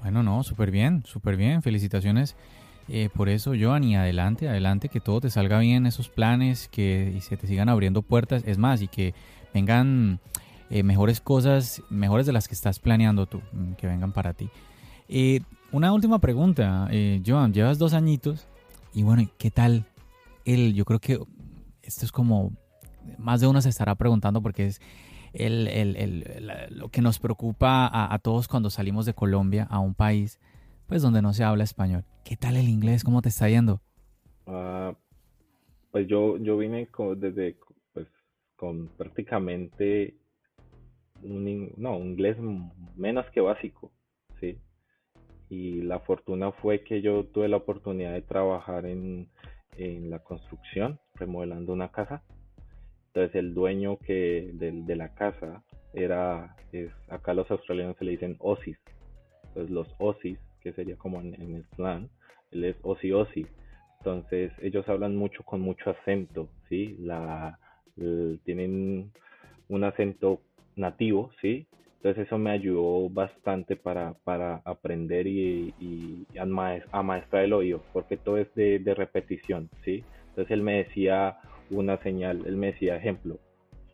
Bueno, 0.01 0.25
no, 0.25 0.43
súper 0.43 0.73
bien, 0.73 1.05
súper 1.05 1.37
bien. 1.37 1.63
Felicitaciones 1.63 2.35
eh, 2.89 3.09
por 3.15 3.29
eso, 3.29 3.53
Joan, 3.59 3.85
y 3.85 3.95
adelante, 3.95 4.49
adelante, 4.49 4.89
que 4.89 5.01
todo 5.01 5.21
te 5.21 5.31
salga 5.31 5.61
bien, 5.61 5.87
esos 5.87 6.09
planes, 6.09 6.67
que 6.69 7.17
se 7.21 7.37
te 7.37 7.47
sigan 7.47 7.69
abriendo 7.69 8.03
puertas. 8.03 8.43
Es 8.47 8.59
más, 8.59 8.83
y 8.83 8.89
que 8.89 9.15
vengan 9.55 10.19
eh, 10.73 10.83
mejores 10.83 11.21
cosas, 11.21 11.83
mejores 11.91 12.27
de 12.27 12.33
las 12.33 12.49
que 12.49 12.55
estás 12.55 12.81
planeando 12.81 13.27
tú, 13.27 13.41
mm, 13.53 13.75
que 13.75 13.87
vengan 13.87 14.13
para 14.13 14.33
ti. 14.33 14.51
Eh, 15.09 15.41
una 15.71 15.93
última 15.93 16.19
pregunta, 16.19 16.89
Joan, 17.25 17.53
llevas 17.53 17.79
dos 17.79 17.95
añitos 17.95 18.47
y 18.93 19.03
bueno, 19.03 19.23
¿qué 19.39 19.51
tal 19.51 19.87
el, 20.45 20.75
yo 20.75 20.85
creo 20.85 20.99
que 20.99 21.19
esto 21.83 22.05
es 22.05 22.13
como, 22.13 22.53
más 23.19 23.41
de 23.41 23.47
uno 23.47 23.61
se 23.61 23.69
estará 23.69 23.95
preguntando 23.95 24.43
porque 24.43 24.67
es 24.67 24.81
el, 25.33 25.69
el, 25.69 25.97
el, 25.97 26.25
lo 26.71 26.89
que 26.89 27.01
nos 27.01 27.19
preocupa 27.19 27.89
a, 27.93 28.19
todos 28.19 28.49
cuando 28.49 28.71
salimos 28.71 29.07
de 29.07 29.15
Colombia 29.15 29.67
a 29.71 29.79
un 29.79 29.95
país, 29.95 30.39
pues 30.87 31.03
donde 31.03 31.23
no 31.23 31.33
se 31.33 31.45
habla 31.45 31.65
español. 31.65 32.05
¿Qué 32.25 32.37
tal 32.37 32.57
el 32.57 32.69
inglés? 32.69 33.05
¿Cómo 33.05 33.23
te 33.23 33.31
está 33.31 33.49
yendo? 33.49 33.81
Uh, 34.47 34.95
pues 35.91 36.07
yo, 36.07 36.37
yo 36.39 36.59
vine 36.59 36.89
desde, 37.17 37.57
pues, 37.93 38.09
con 38.57 38.89
prácticamente 38.89 40.15
un, 41.23 41.73
no, 41.77 41.97
un 41.97 42.09
inglés 42.09 42.37
menos 42.97 43.27
que 43.31 43.41
básico, 43.41 43.93
¿sí? 44.41 44.59
Y 45.49 45.83
la 45.83 46.01
fortuna 46.01 46.53
fue 46.53 46.83
que 46.83 47.03
yo 47.03 47.25
tuve 47.25 47.49
la 47.49 47.59
oportunidad 47.59 48.13
de 48.13 48.23
trabajar 48.23 48.87
en, 48.87 49.29
en 49.77 50.11
la 50.11 50.21
construcción, 50.21 50.99
remodelando 51.15 51.73
una 51.73 51.91
casa. 51.91 52.23
Entonces 53.09 53.35
el 53.35 53.53
dueño 53.53 53.99
que 53.99 54.51
de, 54.55 54.73
de 54.73 54.97
la 54.97 55.15
casa 55.15 55.63
era, 55.93 56.57
es, 56.73 56.91
acá 57.09 57.35
los 57.35 57.51
australianos 57.51 57.97
se 57.99 58.05
le 58.05 58.13
dicen 58.13 58.37
Osis. 58.39 58.79
Entonces 59.49 59.71
los 59.71 59.95
Osis, 59.99 60.39
que 60.61 60.73
sería 60.73 60.97
como 60.97 61.21
en, 61.21 61.35
el 61.35 61.65
slang, 61.75 62.09
él 62.51 62.65
es 62.65 62.77
Osi 62.83 63.13
Osi. 63.13 63.47
Entonces 63.99 64.53
ellos 64.61 64.89
hablan 64.89 65.17
mucho 65.17 65.43
con 65.45 65.61
mucho 65.61 65.91
acento, 65.91 66.49
¿sí? 66.69 66.97
La, 66.99 67.59
tienen 68.45 69.13
un 69.69 69.85
acento 69.85 70.41
nativo, 70.77 71.31
¿sí? 71.41 71.67
Entonces 71.97 72.27
eso 72.27 72.37
me 72.37 72.51
ayudó 72.51 73.09
bastante 73.09 73.77
para, 73.77 74.15
para 74.25 74.61
aprender 74.65 75.27
y, 75.29 75.73
y 75.79 76.27
amaestrar 76.91 77.45
el 77.45 77.53
oído, 77.53 77.81
porque 77.93 78.17
todo 78.17 78.39
es 78.39 78.53
de, 78.55 78.81
de, 78.81 78.95
repetición, 78.95 79.71
¿sí? 79.85 80.03
Entonces 80.31 80.51
él 80.51 80.63
me 80.63 80.79
decía 80.79 81.39
una 81.71 81.99
señal, 81.99 82.43
él 82.45 82.57
me 82.57 82.73
decía, 82.73 82.97
ejemplo, 82.97 83.39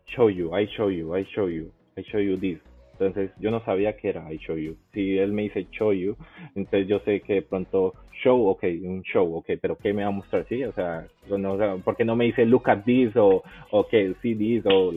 show 0.07 0.29
you, 0.29 0.57
I 0.57 0.65
show 0.65 0.89
you, 0.89 1.15
I 1.15 1.23
show 1.25 1.47
you, 1.49 1.71
I 1.95 2.01
show 2.01 2.19
you 2.19 2.35
this. 2.35 2.59
Entonces 2.99 3.31
yo 3.39 3.49
no 3.49 3.63
sabía 3.63 3.95
qué 3.95 4.09
era 4.09 4.31
I 4.31 4.37
show 4.39 4.57
you. 4.57 4.75
Si 4.93 5.17
él 5.17 5.31
me 5.31 5.43
dice 5.43 5.67
show 5.71 5.93
you, 5.93 6.17
entonces 6.55 6.87
yo 6.87 6.99
sé 6.99 7.21
que 7.21 7.35
de 7.35 7.41
pronto 7.41 7.93
show, 8.21 8.47
ok, 8.47 8.63
un 8.83 9.03
show, 9.03 9.37
ok, 9.37 9.51
pero 9.61 9.77
¿qué 9.77 9.93
me 9.93 10.03
va 10.03 10.09
a 10.09 10.11
mostrar? 10.11 10.45
Sí, 10.49 10.61
o 10.65 10.73
sea, 10.73 11.07
no, 11.29 11.79
¿por 11.79 11.95
qué 11.95 12.03
no 12.03 12.17
me 12.17 12.25
dice 12.25 12.45
look 12.45 12.69
at 12.69 12.83
this 12.83 13.15
o, 13.15 13.41
ok, 13.71 13.91
see 14.21 14.35
this 14.35 14.65
o 14.65 14.91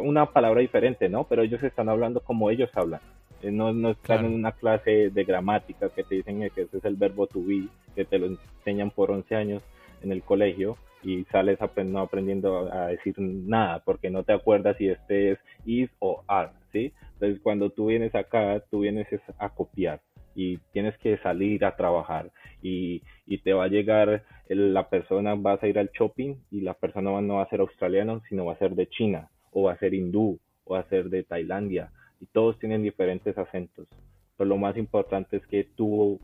una 0.00 0.26
palabra 0.32 0.62
diferente, 0.62 1.10
¿no? 1.10 1.24
Pero 1.24 1.42
ellos 1.42 1.62
están 1.62 1.90
hablando 1.90 2.20
como 2.20 2.50
ellos 2.50 2.70
hablan. 2.74 3.00
Eh, 3.42 3.50
no, 3.50 3.74
no 3.74 3.90
están 3.90 4.24
en 4.24 4.32
una 4.32 4.52
clase 4.52 5.10
de 5.10 5.24
gramática 5.24 5.90
que 5.90 6.04
te 6.04 6.14
dicen 6.14 6.40
que 6.54 6.62
ese 6.62 6.78
es 6.78 6.84
el 6.86 6.96
verbo 6.96 7.26
to 7.26 7.40
be, 7.44 7.68
que 7.94 8.06
te 8.06 8.18
lo 8.18 8.28
enseñan 8.28 8.90
por 8.90 9.10
11 9.10 9.36
años 9.36 9.62
en 10.02 10.10
el 10.10 10.22
colegio 10.22 10.78
y 11.02 11.24
sales 11.24 11.58
no 11.84 12.00
aprendiendo 12.00 12.72
a 12.72 12.88
decir 12.88 13.14
nada 13.18 13.80
porque 13.84 14.10
no 14.10 14.24
te 14.24 14.32
acuerdas 14.32 14.76
si 14.76 14.88
este 14.88 15.32
es 15.32 15.38
is 15.64 15.90
o 16.00 16.22
are, 16.26 16.50
¿sí? 16.76 16.92
Entonces 17.14 17.40
cuando 17.42 17.70
tú 17.70 17.86
vienes 17.86 18.14
acá, 18.14 18.62
tú 18.70 18.80
vienes 18.80 19.08
a 19.38 19.48
copiar 19.48 20.00
y 20.34 20.58
tienes 20.72 20.96
que 20.98 21.16
salir 21.18 21.64
a 21.64 21.76
trabajar 21.76 22.30
y, 22.62 23.02
y 23.26 23.38
te 23.38 23.54
va 23.54 23.64
a 23.64 23.68
llegar 23.68 24.24
la 24.48 24.90
persona, 24.90 25.34
vas 25.34 25.62
a 25.62 25.68
ir 25.68 25.78
al 25.78 25.90
shopping 25.90 26.34
y 26.50 26.60
la 26.60 26.74
persona 26.74 27.20
no 27.22 27.36
va 27.36 27.44
a 27.44 27.48
ser 27.48 27.60
australiano, 27.60 28.20
sino 28.28 28.44
va 28.44 28.52
a 28.52 28.58
ser 28.58 28.74
de 28.74 28.88
China 28.88 29.30
o 29.52 29.62
va 29.62 29.72
a 29.72 29.78
ser 29.78 29.94
hindú 29.94 30.38
o 30.64 30.74
va 30.74 30.80
a 30.80 30.88
ser 30.88 31.08
de 31.08 31.22
Tailandia 31.22 31.90
y 32.20 32.26
todos 32.26 32.58
tienen 32.58 32.82
diferentes 32.82 33.36
acentos. 33.38 33.88
Pero 34.36 34.48
lo 34.48 34.58
más 34.58 34.76
importante 34.76 35.38
es 35.38 35.46
que 35.46 35.64
tú 35.64 36.20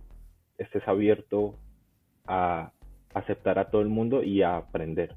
estés 0.58 0.86
abierto 0.86 1.54
a 2.26 2.72
aceptar 3.14 3.58
a 3.58 3.70
todo 3.70 3.80
el 3.80 3.88
mundo 3.88 4.22
y 4.22 4.42
a 4.42 4.56
aprender. 4.56 5.16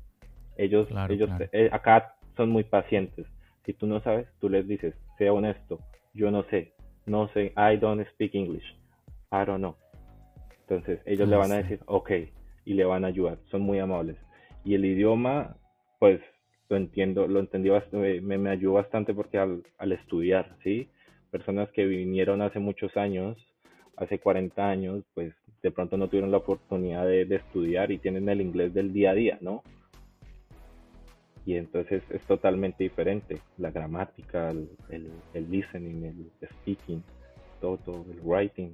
Ellos, 0.57 0.87
ellos 1.09 1.29
eh, 1.51 1.69
acá 1.71 2.15
son 2.37 2.49
muy 2.49 2.63
pacientes. 2.63 3.25
Si 3.65 3.73
tú 3.73 3.87
no 3.87 4.01
sabes, 4.01 4.27
tú 4.39 4.49
les 4.49 4.67
dices, 4.67 4.93
sea 5.17 5.33
honesto, 5.33 5.79
yo 6.13 6.31
no 6.31 6.43
sé, 6.43 6.73
no 7.05 7.27
sé, 7.29 7.53
I 7.57 7.77
don't 7.77 8.05
speak 8.13 8.35
English, 8.35 8.65
I 9.31 9.45
don't 9.45 9.59
know. 9.59 9.75
Entonces 10.61 10.99
ellos 11.05 11.29
le 11.29 11.35
van 11.35 11.51
a 11.51 11.57
decir, 11.57 11.79
ok, 11.85 12.11
y 12.65 12.73
le 12.73 12.85
van 12.85 13.05
a 13.05 13.07
ayudar, 13.07 13.37
son 13.51 13.61
muy 13.61 13.79
amables. 13.79 14.17
Y 14.63 14.73
el 14.73 14.85
idioma, 14.85 15.57
pues 15.99 16.19
lo 16.69 16.77
entiendo, 16.77 17.27
lo 17.27 17.39
entendí 17.39 17.69
bastante, 17.69 18.21
me, 18.21 18.37
me 18.37 18.49
ayudó 18.49 18.73
bastante 18.73 19.13
porque 19.13 19.37
al, 19.37 19.63
al 19.77 19.91
estudiar, 19.91 20.57
¿sí? 20.63 20.89
Personas 21.29 21.69
que 21.71 21.85
vinieron 21.85 22.41
hace 22.41 22.59
muchos 22.59 22.95
años, 22.97 23.37
hace 23.97 24.19
40 24.19 24.67
años, 24.67 25.03
pues 25.13 25.33
de 25.61 25.71
pronto 25.71 25.97
no 25.97 26.07
tuvieron 26.07 26.31
la 26.31 26.37
oportunidad 26.37 27.05
de, 27.05 27.25
de 27.25 27.35
estudiar 27.35 27.91
y 27.91 27.99
tienen 27.99 28.27
el 28.29 28.41
inglés 28.41 28.73
del 28.73 28.93
día 28.93 29.11
a 29.11 29.15
día, 29.15 29.37
¿no? 29.41 29.63
Y 31.45 31.57
entonces 31.57 32.01
es 32.09 32.21
totalmente 32.23 32.83
diferente 32.83 33.37
la 33.57 33.69
gramática, 33.69 34.49
el, 34.49 34.67
el, 35.33 35.51
listening, 35.51 36.03
el 36.03 36.47
speaking, 36.61 37.03
todo, 37.61 38.05
el 38.11 38.19
writing, 38.23 38.73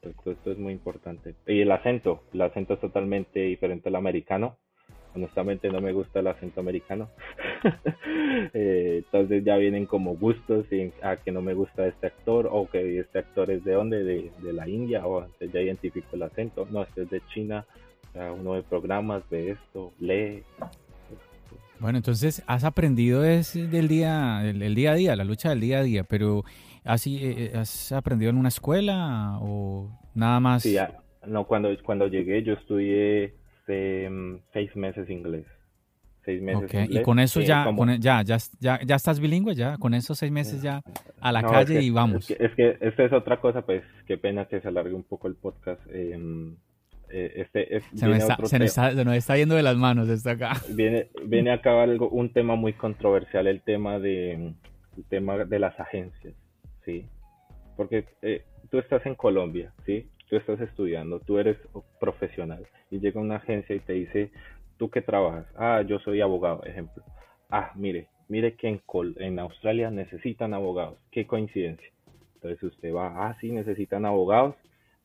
todo 0.00 0.32
esto 0.32 0.52
es 0.52 0.58
muy 0.58 0.74
importante. 0.74 1.34
Y 1.46 1.60
el 1.60 1.72
acento, 1.72 2.22
el 2.34 2.42
acento 2.42 2.74
es 2.74 2.80
totalmente 2.80 3.40
diferente 3.40 3.88
al 3.88 3.96
americano. 3.96 4.56
Honestamente 5.14 5.68
no 5.68 5.80
me 5.80 5.92
gusta 5.92 6.20
el 6.20 6.26
acento 6.26 6.60
americano. 6.60 7.08
Eh, 8.54 9.02
entonces 9.04 9.44
ya 9.44 9.56
vienen 9.56 9.86
como 9.86 10.16
gustos 10.16 10.66
y 10.72 10.92
a 11.02 11.16
que 11.16 11.30
no 11.30 11.42
me 11.42 11.54
gusta 11.54 11.86
este 11.86 12.06
actor 12.06 12.48
o 12.50 12.68
que 12.68 12.98
este 12.98 13.18
actor 13.18 13.50
es 13.50 13.62
de 13.62 13.72
dónde, 13.72 14.02
de, 14.02 14.30
de 14.42 14.52
la 14.52 14.68
India 14.68 15.06
o 15.06 15.26
ya 15.40 15.60
identifico 15.60 16.16
el 16.16 16.22
acento. 16.22 16.66
No, 16.70 16.82
este 16.82 17.02
es 17.02 17.10
de 17.10 17.20
China. 17.32 17.66
uno 18.14 18.54
de 18.54 18.62
programas, 18.62 19.28
de 19.30 19.52
esto, 19.52 19.92
lee, 20.00 20.42
bueno, 21.82 21.98
entonces 21.98 22.44
has 22.46 22.62
aprendido 22.62 23.24
es 23.24 23.54
del 23.54 23.88
día, 23.88 24.40
el, 24.48 24.74
día 24.74 24.92
a 24.92 24.94
día, 24.94 25.16
la 25.16 25.24
lucha 25.24 25.50
del 25.50 25.60
día 25.60 25.80
a 25.80 25.82
día, 25.82 26.04
pero 26.04 26.44
así 26.84 27.16
eh, 27.16 27.50
eh, 27.52 27.58
has 27.58 27.90
aprendido 27.90 28.30
en 28.30 28.38
una 28.38 28.48
escuela 28.48 29.38
o 29.40 29.90
nada 30.14 30.38
más. 30.38 30.62
Sí, 30.62 30.76
no, 31.26 31.44
cuando 31.44 31.70
cuando 31.84 32.06
llegué 32.06 32.44
yo 32.44 32.52
estudié 32.52 33.34
em, 33.66 34.40
seis 34.52 34.74
meses 34.76 35.10
inglés. 35.10 35.44
Seis 36.24 36.40
meses 36.40 36.72
inglés, 36.72 37.00
y 37.00 37.02
con 37.02 37.18
eso 37.18 37.40
ya, 37.40 37.68
e, 37.68 37.98
ya, 37.98 38.22
ya, 38.22 38.38
ya, 38.60 38.94
estás 38.94 39.18
bilingüe 39.18 39.56
ya, 39.56 39.76
con 39.76 39.92
esos 39.92 40.16
seis 40.16 40.30
meses 40.30 40.62
ya 40.62 40.82
a 41.20 41.32
la 41.32 41.42
calle 41.42 41.82
y 41.82 41.90
vamos. 41.90 42.30
Es 42.30 42.36
que, 42.36 42.44
es 42.44 42.54
que 42.54 42.78
esta 42.80 43.04
es 43.06 43.12
otra 43.12 43.40
cosa, 43.40 43.62
pues 43.62 43.82
qué 44.06 44.16
pena 44.18 44.44
que 44.44 44.60
se 44.60 44.68
alargue 44.68 44.94
un 44.94 45.02
poco 45.02 45.26
el 45.26 45.34
podcast. 45.34 45.80
Eh, 47.14 47.42
este, 47.42 47.80
se, 47.94 48.06
nos 48.06 48.16
está, 48.16 48.36
se, 48.46 48.64
está, 48.64 49.14
está, 49.14 49.36
yendo 49.36 49.54
de 49.54 49.62
las 49.62 49.76
manos 49.76 50.08
esto 50.08 50.30
acá. 50.30 50.54
Viene, 50.70 51.08
viene 51.26 51.52
acá 51.52 51.82
algo, 51.82 52.08
un 52.08 52.32
tema 52.32 52.56
muy 52.56 52.72
controversial, 52.72 53.46
el 53.46 53.60
tema 53.60 53.98
de, 53.98 54.54
el 54.96 55.04
tema 55.10 55.44
de 55.44 55.58
las 55.58 55.78
agencias, 55.78 56.34
¿sí? 56.86 57.06
Porque 57.76 58.06
eh, 58.22 58.44
tú 58.70 58.78
estás 58.78 59.04
en 59.04 59.14
Colombia, 59.14 59.72
¿sí? 59.84 60.08
Tú 60.30 60.36
estás 60.36 60.58
estudiando, 60.60 61.20
tú 61.20 61.38
eres 61.38 61.58
profesional 62.00 62.66
y 62.90 62.98
llega 62.98 63.20
una 63.20 63.36
agencia 63.36 63.76
y 63.76 63.80
te 63.80 63.92
dice, 63.92 64.30
¿tú 64.78 64.88
qué 64.88 65.02
trabajas? 65.02 65.44
Ah, 65.56 65.82
yo 65.86 65.98
soy 65.98 66.22
abogado, 66.22 66.64
ejemplo. 66.64 67.02
Ah, 67.50 67.72
mire, 67.74 68.08
mire 68.28 68.54
que 68.54 68.68
en, 68.68 68.80
en 69.18 69.38
Australia 69.38 69.90
necesitan 69.90 70.54
abogados. 70.54 70.96
Qué 71.10 71.26
coincidencia. 71.26 71.88
Entonces 72.36 72.62
usted 72.62 72.94
va, 72.94 73.28
ah, 73.28 73.36
sí, 73.40 73.52
necesitan 73.52 74.06
abogados, 74.06 74.56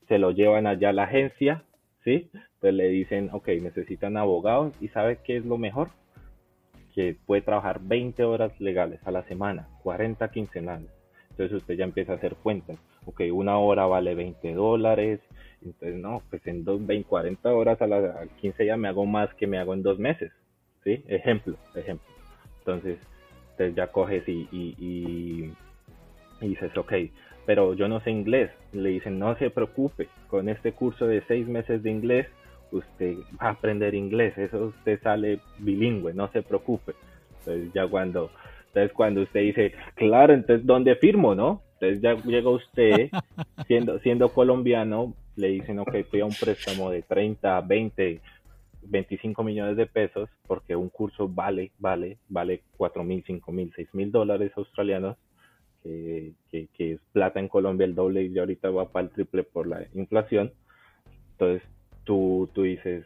se 0.07 0.17
lo 0.17 0.31
llevan 0.31 0.65
allá 0.67 0.89
a 0.89 0.93
la 0.93 1.03
agencia, 1.03 1.63
Entonces 2.15 2.73
le 2.73 2.89
dicen, 2.89 3.29
ok, 3.31 3.47
necesitan 3.61 4.17
abogados 4.17 4.73
y 4.81 4.87
¿sabe 4.89 5.19
qué 5.23 5.37
es 5.37 5.45
lo 5.45 5.57
mejor? 5.57 5.89
Que 6.93 7.15
puede 7.25 7.41
trabajar 7.41 7.79
20 7.81 8.23
horas 8.23 8.59
legales 8.59 8.99
a 9.05 9.11
la 9.11 9.23
semana, 9.23 9.67
40 9.83 10.29
quincenales. 10.31 10.89
Entonces 11.31 11.57
usted 11.57 11.75
ya 11.75 11.83
empieza 11.83 12.13
a 12.13 12.15
hacer 12.15 12.35
cuentas. 12.35 12.77
Ok, 13.05 13.21
una 13.31 13.57
hora 13.57 13.85
vale 13.85 14.15
20 14.15 14.53
dólares. 14.53 15.19
Entonces, 15.63 15.95
no, 15.99 16.21
pues 16.29 16.45
en 16.47 16.63
dos, 16.63 16.85
20, 16.85 17.07
40 17.07 17.53
horas 17.53 17.81
a 17.81 17.87
la 17.87 18.27
15 18.41 18.65
ya 18.65 18.77
me 18.77 18.87
hago 18.87 19.05
más 19.05 19.33
que 19.35 19.47
me 19.47 19.59
hago 19.59 19.73
en 19.73 19.83
dos 19.83 19.99
meses. 19.99 20.31
¿Sí? 20.83 21.03
Ejemplo, 21.07 21.55
ejemplo. 21.75 22.07
Entonces, 22.59 22.97
entonces 23.51 23.75
ya 23.75 23.87
coges 23.87 24.27
y, 24.27 24.47
y, 24.51 24.75
y, 24.79 25.53
y 26.41 26.47
dices, 26.47 26.75
ok, 26.77 26.93
pero 27.47 27.73
yo 27.73 27.87
no 27.87 28.01
sé 28.01 28.11
inglés. 28.11 28.51
Le 28.73 28.89
dicen, 28.89 29.17
no 29.17 29.35
se 29.37 29.49
preocupe, 29.49 30.09
con 30.27 30.49
este 30.49 30.73
curso 30.73 31.07
de 31.07 31.23
seis 31.29 31.47
meses 31.47 31.81
de 31.81 31.89
inglés, 31.89 32.27
usted 32.73 33.15
va 33.41 33.47
a 33.47 33.49
aprender 33.51 33.95
inglés, 33.95 34.37
eso 34.37 34.65
usted 34.77 35.01
sale 35.01 35.39
bilingüe, 35.57 36.13
no 36.13 36.27
se 36.33 36.43
preocupe. 36.43 36.91
Entonces 37.39 37.71
ya 37.73 37.87
cuando, 37.87 38.29
entonces 38.67 38.91
cuando 38.91 39.21
usted 39.21 39.39
dice, 39.39 39.71
claro, 39.95 40.33
entonces 40.33 40.65
¿dónde 40.65 40.97
firmo, 40.97 41.35
no? 41.35 41.61
Entonces 41.79 42.01
ya 42.01 42.15
llega 42.29 42.49
usted, 42.49 43.09
siendo, 43.67 43.97
siendo 43.99 44.27
colombiano, 44.33 45.13
le 45.37 45.47
dicen, 45.47 45.79
ok, 45.79 45.95
pida 46.11 46.25
un 46.25 46.35
préstamo 46.37 46.89
de 46.91 47.01
30, 47.03 47.61
20, 47.61 48.19
25 48.81 49.43
millones 49.45 49.77
de 49.77 49.85
pesos, 49.85 50.29
porque 50.47 50.75
un 50.75 50.89
curso 50.89 51.29
vale, 51.29 51.71
vale, 51.79 52.17
vale 52.27 52.63
4 52.75 53.05
mil, 53.05 53.23
5 53.25 53.51
mil, 53.53 53.71
6 53.73 53.87
mil 53.93 54.11
dólares 54.11 54.51
australianos, 54.57 55.15
que, 56.51 56.67
que, 56.73 56.93
es 56.93 56.99
plata 57.11 57.39
en 57.39 57.47
Colombia 57.47 57.85
el 57.85 57.95
doble 57.95 58.23
y 58.23 58.37
ahorita 58.37 58.69
va 58.69 58.89
para 58.89 59.07
el 59.07 59.13
triple 59.13 59.43
por 59.43 59.67
la 59.67 59.85
inflación. 59.93 60.51
Entonces 61.31 61.67
tú, 62.03 62.49
tú 62.53 62.63
dices, 62.63 63.05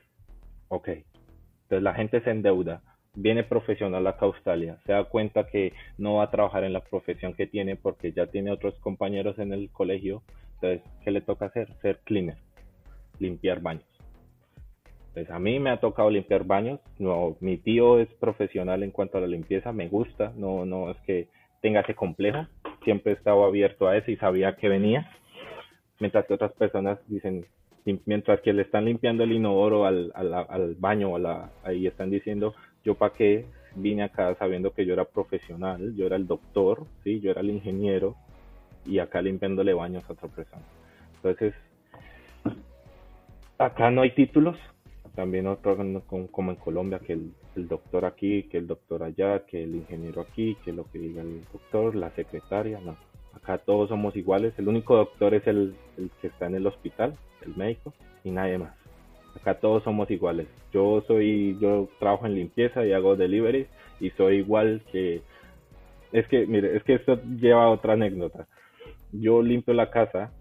ok, 0.69 0.87
entonces 0.87 1.83
la 1.83 1.93
gente 1.93 2.21
se 2.21 2.31
endeuda, 2.31 2.81
viene 3.15 3.43
profesional 3.43 4.07
a 4.07 4.17
Australia, 4.19 4.77
se 4.85 4.93
da 4.93 5.03
cuenta 5.05 5.47
que 5.47 5.73
no 5.97 6.15
va 6.15 6.25
a 6.25 6.31
trabajar 6.31 6.63
en 6.63 6.73
la 6.73 6.81
profesión 6.81 7.33
que 7.33 7.47
tiene 7.47 7.75
porque 7.75 8.11
ya 8.13 8.27
tiene 8.27 8.51
otros 8.51 8.77
compañeros 8.79 9.37
en 9.39 9.53
el 9.53 9.69
colegio, 9.71 10.23
entonces, 10.55 10.81
¿qué 11.03 11.11
le 11.11 11.21
toca 11.21 11.45
hacer? 11.45 11.73
Ser 11.81 11.99
cleaner, 12.03 12.37
limpiar 13.19 13.61
baños. 13.61 13.85
Entonces, 15.07 15.33
a 15.33 15.39
mí 15.39 15.59
me 15.59 15.71
ha 15.71 15.79
tocado 15.79 16.09
limpiar 16.09 16.45
baños, 16.45 16.79
no, 16.99 17.35
mi 17.41 17.57
tío 17.57 17.99
es 17.99 18.07
profesional 18.13 18.83
en 18.83 18.91
cuanto 18.91 19.17
a 19.17 19.21
la 19.21 19.27
limpieza, 19.27 19.73
me 19.73 19.89
gusta, 19.89 20.31
no, 20.37 20.65
no 20.65 20.91
es 20.91 20.97
que 21.01 21.27
tenga 21.61 21.81
ese 21.81 21.95
complejo, 21.95 22.45
siempre 22.83 23.13
he 23.13 23.15
estado 23.15 23.45
abierto 23.45 23.87
a 23.87 23.97
eso 23.97 24.11
y 24.11 24.17
sabía 24.17 24.55
que 24.55 24.69
venía, 24.69 25.09
mientras 25.99 26.25
que 26.25 26.33
otras 26.33 26.53
personas 26.53 26.99
dicen, 27.07 27.45
mientras 28.05 28.41
que 28.41 28.53
le 28.53 28.63
están 28.63 28.85
limpiando 28.85 29.23
el 29.23 29.31
inodoro 29.31 29.85
al, 29.85 30.11
al, 30.15 30.33
al 30.33 30.75
baño, 30.75 31.15
a 31.15 31.19
la, 31.19 31.49
ahí 31.63 31.87
están 31.87 32.09
diciendo, 32.09 32.53
yo 32.83 32.95
para 32.95 33.13
qué 33.13 33.45
vine 33.75 34.03
acá 34.03 34.35
sabiendo 34.35 34.73
que 34.73 34.85
yo 34.85 34.93
era 34.93 35.05
profesional, 35.05 35.95
yo 35.95 36.05
era 36.05 36.15
el 36.15 36.27
doctor, 36.27 36.85
¿sí? 37.03 37.19
yo 37.19 37.31
era 37.31 37.41
el 37.41 37.51
ingeniero 37.51 38.15
y 38.85 38.99
acá 38.99 39.21
limpiándole 39.21 39.73
baños 39.73 40.03
a 40.09 40.13
otra 40.13 40.27
persona. 40.27 40.63
Entonces, 41.17 41.53
acá 43.57 43.91
no 43.91 44.01
hay 44.01 44.11
títulos, 44.11 44.57
también 45.15 45.47
otro 45.47 45.77
como 46.31 46.51
en 46.51 46.57
Colombia, 46.57 46.99
que 46.99 47.13
el, 47.13 47.31
el, 47.55 47.67
doctor 47.67 48.05
aquí, 48.05 48.43
que 48.43 48.57
el 48.57 48.67
doctor 48.67 49.03
allá, 49.03 49.45
que 49.45 49.63
el 49.63 49.75
ingeniero 49.75 50.21
aquí, 50.21 50.55
que 50.63 50.73
lo 50.73 50.85
que 50.85 50.99
diga 50.99 51.21
el 51.21 51.41
doctor, 51.51 51.95
la 51.95 52.11
secretaria, 52.11 52.79
no. 52.79 52.95
Acá 53.33 53.57
todos 53.57 53.89
somos 53.89 54.15
iguales, 54.15 54.53
el 54.57 54.67
único 54.67 54.95
doctor 54.95 55.33
es 55.33 55.47
el, 55.47 55.75
que 56.21 56.27
está 56.27 56.47
en 56.47 56.55
el 56.55 56.67
hospital, 56.67 57.15
el 57.45 57.55
médico, 57.55 57.93
y 58.23 58.31
nadie 58.31 58.57
más. 58.57 58.75
Acá 59.35 59.55
todos 59.55 59.83
somos 59.83 60.11
iguales. 60.11 60.47
Yo 60.73 61.03
soy, 61.07 61.57
yo 61.59 61.89
trabajo 61.99 62.25
en 62.25 62.35
limpieza 62.35 62.85
y 62.85 62.91
hago 62.91 63.15
deliveries 63.15 63.67
y 63.99 64.09
soy 64.11 64.37
igual 64.37 64.81
que, 64.91 65.21
es 66.11 66.27
que, 66.27 66.45
mire, 66.45 66.75
es 66.75 66.83
que 66.83 66.95
esto 66.95 67.19
lleva 67.39 67.69
otra 67.69 67.93
anécdota. 67.93 68.47
Yo 69.11 69.41
limpio 69.41 69.73
la 69.73 69.89
casa, 69.89 70.31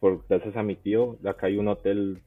por 0.00 0.26
gracias 0.28 0.56
a 0.56 0.62
mi 0.62 0.76
tío, 0.76 1.16
acá 1.24 1.46
hay 1.46 1.58
un 1.58 1.68
hotel 1.68 2.22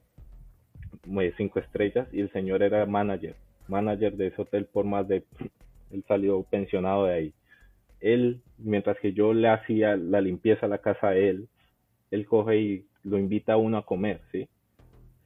de 1.04 1.34
cinco 1.36 1.58
estrellas 1.60 2.08
y 2.12 2.20
el 2.20 2.30
señor 2.32 2.62
era 2.62 2.86
manager, 2.86 3.36
manager 3.68 4.16
de 4.16 4.28
ese 4.28 4.42
hotel 4.42 4.66
por 4.66 4.84
más 4.84 5.06
de, 5.08 5.24
él 5.90 6.04
salió 6.08 6.42
pensionado 6.42 7.06
de 7.06 7.14
ahí. 7.14 7.34
Él, 8.00 8.42
mientras 8.58 8.98
que 9.00 9.12
yo 9.12 9.32
le 9.32 9.48
hacía 9.48 9.96
la 9.96 10.20
limpieza 10.20 10.66
a 10.66 10.68
la 10.68 10.78
casa 10.78 11.08
a 11.08 11.16
él, 11.16 11.48
él 12.10 12.26
coge 12.26 12.56
y 12.58 12.84
lo 13.04 13.18
invita 13.18 13.54
a 13.54 13.56
uno 13.56 13.78
a 13.78 13.86
comer, 13.86 14.20
¿sí? 14.32 14.48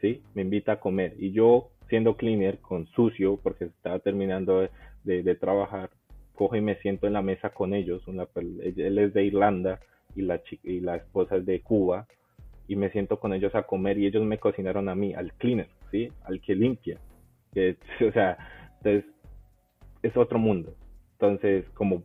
¿sí? 0.01 0.23
Me 0.35 0.43
invita 0.43 0.73
a 0.73 0.81
comer. 0.81 1.15
Y 1.19 1.33
yo, 1.33 1.71
siendo 1.89 2.17
cleaner, 2.17 2.59
con 2.59 2.87
sucio, 2.89 3.39
porque 3.43 3.65
estaba 3.65 3.99
terminando 3.99 4.69
de, 5.05 5.35
trabajar, 5.35 5.91
cojo 6.35 6.57
y 6.57 6.61
me 6.61 6.77
siento 6.77 7.07
en 7.07 7.15
la 7.15 7.23
mesa 7.23 7.51
con 7.51 7.75
ellos. 7.75 8.03
Él 8.07 8.99
es 8.99 9.15
de 9.15 9.25
Irlanda 9.25 9.81
y 10.15 10.23
la, 10.23 10.41
y 10.63 10.81
la 10.81 10.97
esposa 10.97 11.37
es 11.37 11.47
de 11.47 11.61
Cuba. 11.61 12.07
Y 12.69 12.77
me 12.77 12.91
siento 12.91 13.19
con 13.19 13.35
ellos 13.35 13.55
a 13.55 13.65
comer 13.65 13.99
y 13.99 14.07
ellos 14.07 14.25
me 14.25 14.39
cocinaron 14.39 14.89
a 14.89 14.95
mí, 14.95 15.13
al 15.13 15.33
cleaner, 15.33 15.69
¿sí? 15.91 16.13
Al 16.25 16.41
que 16.41 16.55
limpia. 16.55 16.99
Que, 17.53 17.77
o 18.09 18.13
sea, 18.13 18.39
entonces, 18.79 19.05
es 20.03 20.17
otro 20.17 20.39
mundo. 20.39 20.75
Entonces, 21.13 21.67
como 21.75 22.03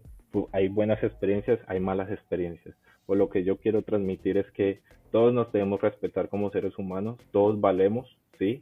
hay 0.52 0.68
buenas 0.68 1.02
experiencias, 1.04 1.60
hay 1.68 1.80
malas 1.80 2.12
experiencias. 2.12 2.76
O 3.06 3.16
lo 3.16 3.30
que 3.30 3.44
yo 3.44 3.58
quiero 3.58 3.84
transmitir 3.84 4.38
es 4.38 4.50
que 4.52 4.82
todos 5.12 5.34
nos 5.34 5.52
debemos 5.52 5.82
respetar 5.82 6.28
como 6.28 6.52
seres 6.52 6.78
humanos, 6.78 7.18
todos 7.32 7.60
valemos, 7.62 8.06
¿sí? 8.38 8.62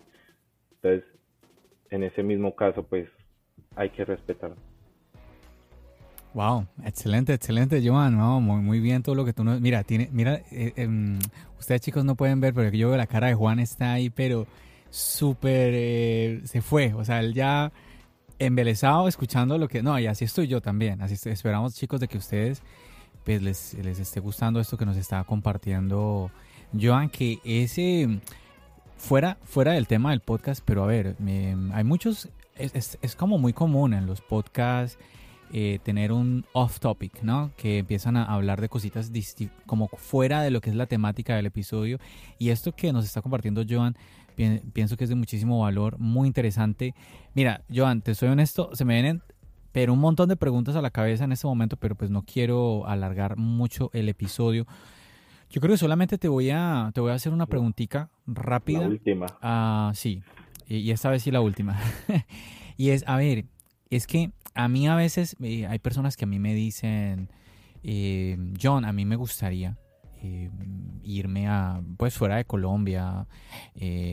Entonces, 0.76 1.04
en 1.90 2.04
ese 2.04 2.22
mismo 2.24 2.56
caso, 2.56 2.84
pues 2.84 3.10
hay 3.76 3.90
que 3.90 4.06
respetar. 4.06 4.54
Wow, 6.34 6.66
excelente, 6.84 7.34
excelente, 7.34 7.82
Joan. 7.88 8.18
No, 8.18 8.42
muy, 8.42 8.62
muy 8.62 8.80
bien 8.80 9.04
todo 9.04 9.16
lo 9.16 9.24
que 9.24 9.34
tú 9.34 9.44
nos. 9.44 9.62
Mira, 9.62 9.84
tiene, 9.84 10.10
mira, 10.12 10.42
eh, 10.52 10.74
eh, 10.76 10.90
ustedes 11.60 11.82
chicos 11.82 12.04
no 12.04 12.16
pueden 12.16 12.40
ver, 12.40 12.54
pero 12.54 12.70
yo 12.70 12.90
veo 12.90 12.98
la 12.98 13.06
cara 13.06 13.28
de 13.28 13.36
Juan 13.36 13.60
está 13.60 13.94
ahí, 13.94 14.10
pero 14.10 14.48
súper 14.94 15.72
eh, 15.74 16.42
se 16.46 16.62
fue. 16.62 16.94
O 16.94 17.04
sea, 17.04 17.20
él 17.20 17.34
ya 17.34 17.72
embelesado 18.38 19.08
escuchando 19.08 19.58
lo 19.58 19.68
que. 19.68 19.82
No, 19.82 19.98
y 20.00 20.06
así 20.06 20.26
estoy 20.26 20.48
yo 20.48 20.62
también. 20.62 21.02
Así. 21.02 21.18
Esperamos, 21.30 21.76
chicos, 21.76 22.00
de 22.00 22.08
que 22.08 22.18
ustedes 22.18 22.62
pues 23.26 23.42
les, 23.42 23.74
les 23.76 24.00
esté 24.00 24.20
gustando 24.20 24.60
esto 24.60 24.78
que 24.78 24.86
nos 24.86 24.98
está 24.98 25.24
compartiendo 25.24 26.30
Joan, 26.80 27.10
que 27.10 27.40
ese 27.44 28.20
fuera, 28.98 29.38
fuera 29.44 29.74
del 29.74 29.88
tema 29.88 30.12
del 30.12 30.20
podcast, 30.20 30.62
pero 30.66 30.84
a 30.84 30.88
ver, 30.88 31.16
hay 31.74 31.84
muchos, 31.84 32.30
es, 32.56 32.98
es, 33.02 33.16
como 33.16 33.38
muy 33.38 33.54
común 33.54 33.94
en 33.94 34.06
los 34.06 34.20
podcasts 34.20 34.98
eh, 35.54 35.80
tener 35.84 36.12
un 36.12 36.46
off 36.52 36.80
topic, 36.80 37.22
¿no? 37.22 37.52
Que 37.56 37.78
empiezan 37.78 38.18
a 38.18 38.26
hablar 38.26 38.60
de 38.60 38.70
cositas 38.70 39.12
como 39.68 39.88
fuera 39.88 40.42
de 40.42 40.50
lo 40.50 40.62
que 40.62 40.72
es 40.72 40.76
la 40.76 40.88
temática 40.88 41.36
del 41.36 41.46
episodio. 41.46 42.00
Y 42.40 42.50
esto 42.50 42.76
que 42.76 42.92
nos 42.92 43.06
está 43.06 43.22
compartiendo 43.22 43.64
Joan, 43.70 43.96
pienso 44.74 44.98
que 44.98 45.04
es 45.04 45.10
de 45.10 45.16
muchísimo 45.16 45.60
valor, 45.60 45.98
muy 46.00 46.28
interesante. 46.28 46.94
Mira, 47.34 47.64
Joan, 47.74 48.02
te 48.02 48.16
soy 48.16 48.30
honesto, 48.30 48.70
se 48.74 48.86
me 48.86 48.94
vienen 48.94 49.22
pero 49.74 49.92
un 49.92 50.00
montón 50.00 50.30
de 50.30 50.38
preguntas 50.38 50.76
a 50.76 50.82
la 50.82 50.92
cabeza 50.92 51.26
en 51.26 51.32
este 51.32 51.48
momento, 51.48 51.78
pero 51.78 51.96
pues 51.96 52.12
no 52.12 52.22
quiero 52.22 52.88
alargar 52.88 53.38
mucho 53.38 53.90
el 53.94 54.08
episodio. 54.08 54.68
Yo 55.50 55.62
creo 55.62 55.74
que 55.74 55.80
solamente 55.80 56.20
te 56.20 56.30
voy 56.30 56.52
a, 56.52 56.92
te 56.94 57.02
voy 57.02 57.12
a 57.12 57.16
hacer 57.16 57.34
una 57.34 57.48
preguntita 57.48 58.10
rápida. 58.28 58.82
La 58.82 58.88
última. 58.88 59.26
Ah, 59.42 59.92
sí, 59.96 60.22
y, 60.68 60.92
esta 60.92 61.10
vez 61.10 61.24
sí 61.24 61.32
la 61.32 61.42
última. 61.42 61.80
y 62.78 62.92
es, 62.92 63.04
a 63.08 63.18
ver, 63.18 63.46
es 63.90 64.06
que 64.06 64.32
a 64.54 64.68
mí 64.68 64.88
a 64.88 64.96
veces 64.96 65.36
eh, 65.42 65.66
hay 65.66 65.80
personas 65.80 66.18
que 66.18 66.26
a 66.26 66.28
mí 66.28 66.38
me 66.38 66.54
dicen, 66.54 67.30
eh, 67.82 68.38
John, 68.62 68.86
a 68.86 68.94
mí 68.94 69.06
me 69.06 69.16
gustaría 69.16 69.76
eh, 70.24 70.50
irme 71.04 71.48
a, 71.48 71.82
pues 71.98 72.18
fuera 72.18 72.38
de 72.38 72.46
Colombia, 72.46 73.28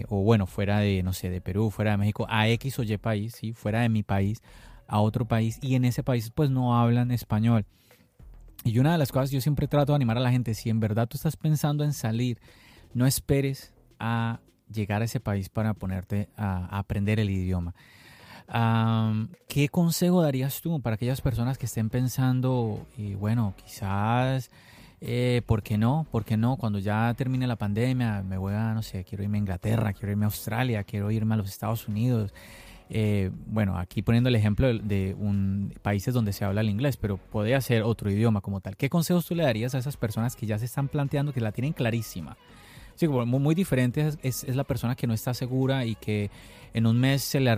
o 0.08 0.22
bueno, 0.22 0.46
fuera 0.46 0.80
de, 0.80 1.02
no 1.02 1.12
sé, 1.12 1.30
de 1.30 1.40
Perú, 1.40 1.70
fuera 1.70 1.92
de 1.92 1.96
México, 1.96 2.26
a 2.28 2.48
X 2.48 2.78
o 2.78 2.82
Y 2.82 2.96
país, 2.98 3.34
¿sí? 3.34 3.52
fuera 3.52 3.80
de 3.80 3.88
mi 3.88 4.02
país, 4.02 4.42
a 4.90 5.00
otro 5.00 5.24
país 5.24 5.58
y 5.62 5.76
en 5.76 5.84
ese 5.84 6.02
país 6.02 6.30
pues 6.30 6.50
no 6.50 6.78
hablan 6.78 7.12
español. 7.12 7.64
Y 8.64 8.78
una 8.78 8.92
de 8.92 8.98
las 8.98 9.12
cosas 9.12 9.30
que 9.30 9.36
yo 9.36 9.40
siempre 9.40 9.68
trato 9.68 9.92
de 9.92 9.96
animar 9.96 10.18
a 10.18 10.20
la 10.20 10.30
gente, 10.30 10.52
si 10.54 10.68
en 10.68 10.80
verdad 10.80 11.06
tú 11.08 11.16
estás 11.16 11.36
pensando 11.36 11.84
en 11.84 11.92
salir, 11.92 12.38
no 12.92 13.06
esperes 13.06 13.72
a 13.98 14.40
llegar 14.70 15.00
a 15.02 15.04
ese 15.06 15.20
país 15.20 15.48
para 15.48 15.74
ponerte 15.74 16.28
a, 16.36 16.66
aprender 16.76 17.20
el 17.20 17.30
idioma. 17.30 17.74
¿Qué 19.48 19.68
consejo 19.68 20.22
darías 20.22 20.60
tú 20.60 20.80
para 20.80 20.94
aquellas 20.94 21.20
personas 21.20 21.56
que 21.56 21.66
estén 21.66 21.88
pensando, 21.88 22.84
y 22.98 23.14
bueno, 23.14 23.54
quizás, 23.64 24.50
eh, 25.00 25.42
¿por 25.46 25.62
qué 25.62 25.78
no? 25.78 26.06
¿Por 26.10 26.24
qué 26.24 26.36
no? 26.36 26.56
Cuando 26.56 26.78
ya 26.78 27.12
termine 27.16 27.46
la 27.46 27.56
pandemia, 27.56 28.22
me 28.22 28.36
voy 28.36 28.54
a, 28.54 28.74
no 28.74 28.82
sé, 28.82 29.04
quiero 29.04 29.24
irme 29.24 29.38
a 29.38 29.40
Inglaterra, 29.40 29.92
quiero 29.92 30.12
irme 30.12 30.24
a 30.24 30.28
Australia, 30.28 30.84
quiero 30.84 31.10
irme 31.10 31.34
a 31.34 31.36
los 31.38 31.48
Estados 31.48 31.88
Unidos, 31.88 32.34
eh, 32.92 33.30
bueno, 33.46 33.78
aquí 33.78 34.02
poniendo 34.02 34.28
el 34.28 34.34
ejemplo 34.34 34.66
de, 34.76 35.14
un, 35.16 35.72
países 35.80 36.12
donde 36.12 36.32
se 36.32 36.44
habla 36.44 36.60
el 36.60 36.68
inglés, 36.68 36.96
pero 36.96 37.18
podría 37.18 37.60
ser 37.60 37.84
otro 37.84 38.10
idioma 38.10 38.40
como 38.40 38.60
tal. 38.60 38.76
¿Qué 38.76 38.90
consejos 38.90 39.26
tú 39.26 39.36
le 39.36 39.44
darías 39.44 39.76
a 39.76 39.78
esas 39.78 39.96
personas 39.96 40.34
que 40.34 40.46
ya 40.46 40.58
se 40.58 40.64
están 40.64 40.88
planteando, 40.88 41.32
que 41.32 41.40
la 41.40 41.52
tienen 41.52 41.72
clarísima? 41.72 42.36
Sí, 43.00 43.08
muy, 43.08 43.54
diferente 43.54 44.10
es, 44.22 44.54
la 44.54 44.64
persona 44.64 44.94
que 44.94 45.06
no 45.06 45.14
está 45.14 45.32
segura 45.32 45.86
y 45.86 45.94
que 45.94 46.28
en 46.74 46.86
un 46.86 47.00
mes 47.00 47.22
se 47.22 47.40
le, 47.40 47.50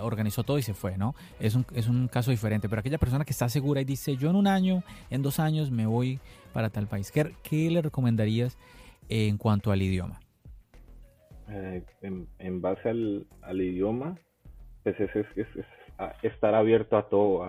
organizó 0.00 0.44
todo 0.44 0.58
y 0.58 0.62
se 0.62 0.72
fue, 0.72 0.96
¿no? 0.96 1.14
Es 1.38 1.54
un, 1.54 2.08
caso 2.08 2.30
diferente, 2.30 2.66
pero 2.66 2.80
aquella 2.80 2.96
persona 2.96 3.26
que 3.26 3.32
está 3.32 3.50
segura 3.50 3.82
y 3.82 3.84
dice, 3.84 4.16
yo 4.16 4.30
en 4.30 4.36
un 4.36 4.46
año, 4.46 4.82
en 5.10 5.20
dos 5.20 5.40
años 5.40 5.70
me 5.70 5.84
voy 5.84 6.20
para 6.54 6.70
tal 6.70 6.86
país, 6.86 7.12
¿qué, 7.12 7.70
le 7.70 7.82
recomendarías 7.82 8.56
en 9.10 9.36
cuanto 9.36 9.72
al 9.72 9.82
idioma? 9.82 10.20
Eh, 11.50 11.82
en, 12.00 12.62
base 12.62 12.88
al, 12.88 13.60
idioma, 13.60 14.16
pues 14.84 14.98
es, 15.00 15.10
es, 15.36 15.48
estar 16.22 16.54
abierto 16.54 16.96
a 16.96 17.10
todo. 17.10 17.44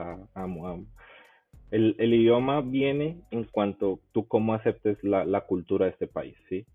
El, 1.72 2.14
idioma 2.14 2.60
viene 2.60 3.22
en 3.32 3.46
cuanto 3.46 4.02
tú 4.12 4.28
cómo 4.28 4.54
aceptes 4.54 5.02
la, 5.06 5.24
la, 5.24 5.40
cultura 5.46 5.86
de 5.86 5.92
este 5.92 6.08
país, 6.08 6.36
¿sí? 6.50 6.66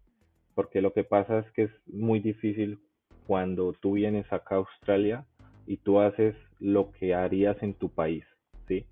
Porque 0.57 0.81
lo 0.81 0.95
que 0.95 1.05
pasa 1.05 1.41
es 1.41 1.51
que 1.53 1.65
es 1.65 1.71
muy 1.87 2.19
difícil 2.19 2.81
cuando 3.27 3.75
tú 3.75 3.93
vienes 3.93 4.33
acá 4.33 4.55
a 4.55 4.59
Australia 4.59 5.27
y 5.67 5.77
tú 5.77 6.01
haces 6.01 6.35
lo 6.61 6.93
que 6.93 7.15
harías 7.15 7.63
en 7.63 7.75
tu 7.75 7.91
país, 7.91 8.25
¿sí? 8.67 8.87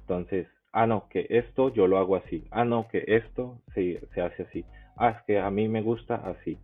Entonces, 0.00 0.48
ah, 0.72 0.86
no, 0.86 1.08
que 1.10 1.26
esto 1.28 1.74
yo 1.74 1.86
lo 1.86 1.98
hago 1.98 2.16
así, 2.16 2.46
ah, 2.50 2.64
no, 2.64 2.88
que 2.88 3.04
esto 3.06 3.60
se, 3.74 4.00
se 4.14 4.22
hace 4.22 4.44
así, 4.44 4.64
ah, 4.96 5.10
es 5.10 5.22
que 5.26 5.38
a 5.38 5.50
mí 5.50 5.68
me 5.68 5.82
gusta 5.82 6.14
así. 6.14 6.56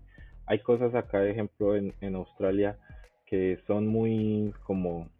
Hay 0.46 0.60
cosas 0.60 0.94
acá, 0.94 1.20
de 1.20 1.32
ejemplo, 1.32 1.76
en, 1.76 1.92
en 2.00 2.14
Australia 2.14 2.78
que 3.26 3.58
son 3.66 3.86
muy 3.86 4.54
como 4.64 5.10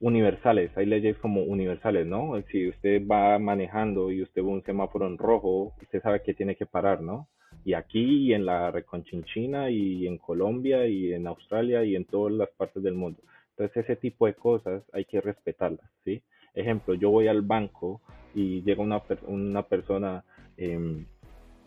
universales, 0.00 0.76
hay 0.76 0.86
leyes 0.86 1.16
como 1.18 1.42
universales, 1.42 2.04
¿no? 2.04 2.32
Si 2.50 2.68
usted 2.68 3.00
va 3.06 3.38
manejando 3.38 4.10
y 4.10 4.22
usted 4.22 4.42
ve 4.42 4.48
un 4.48 4.64
semáforo 4.64 5.06
en 5.06 5.18
rojo, 5.18 5.72
usted 5.80 6.02
sabe 6.02 6.20
que 6.22 6.34
tiene 6.34 6.56
que 6.56 6.66
parar, 6.66 7.00
¿no? 7.00 7.28
Y 7.64 7.74
aquí, 7.74 8.28
y 8.28 8.34
en 8.34 8.44
la 8.44 8.70
Reconchinchina, 8.70 9.70
y 9.70 10.06
en 10.06 10.18
Colombia, 10.18 10.86
y 10.86 11.12
en 11.12 11.26
Australia, 11.26 11.82
y 11.84 11.96
en 11.96 12.04
todas 12.04 12.32
las 12.32 12.50
partes 12.50 12.82
del 12.82 12.94
mundo. 12.94 13.20
Entonces, 13.50 13.84
ese 13.84 13.96
tipo 13.96 14.26
de 14.26 14.34
cosas 14.34 14.82
hay 14.92 15.04
que 15.04 15.20
respetarlas, 15.20 15.88
¿sí? 16.04 16.22
Ejemplo, 16.54 16.94
yo 16.94 17.10
voy 17.10 17.28
al 17.28 17.42
banco 17.42 18.00
y 18.34 18.62
llega 18.62 18.82
una, 18.82 19.02
una 19.26 19.62
persona, 19.62 20.24
em, 20.56 21.06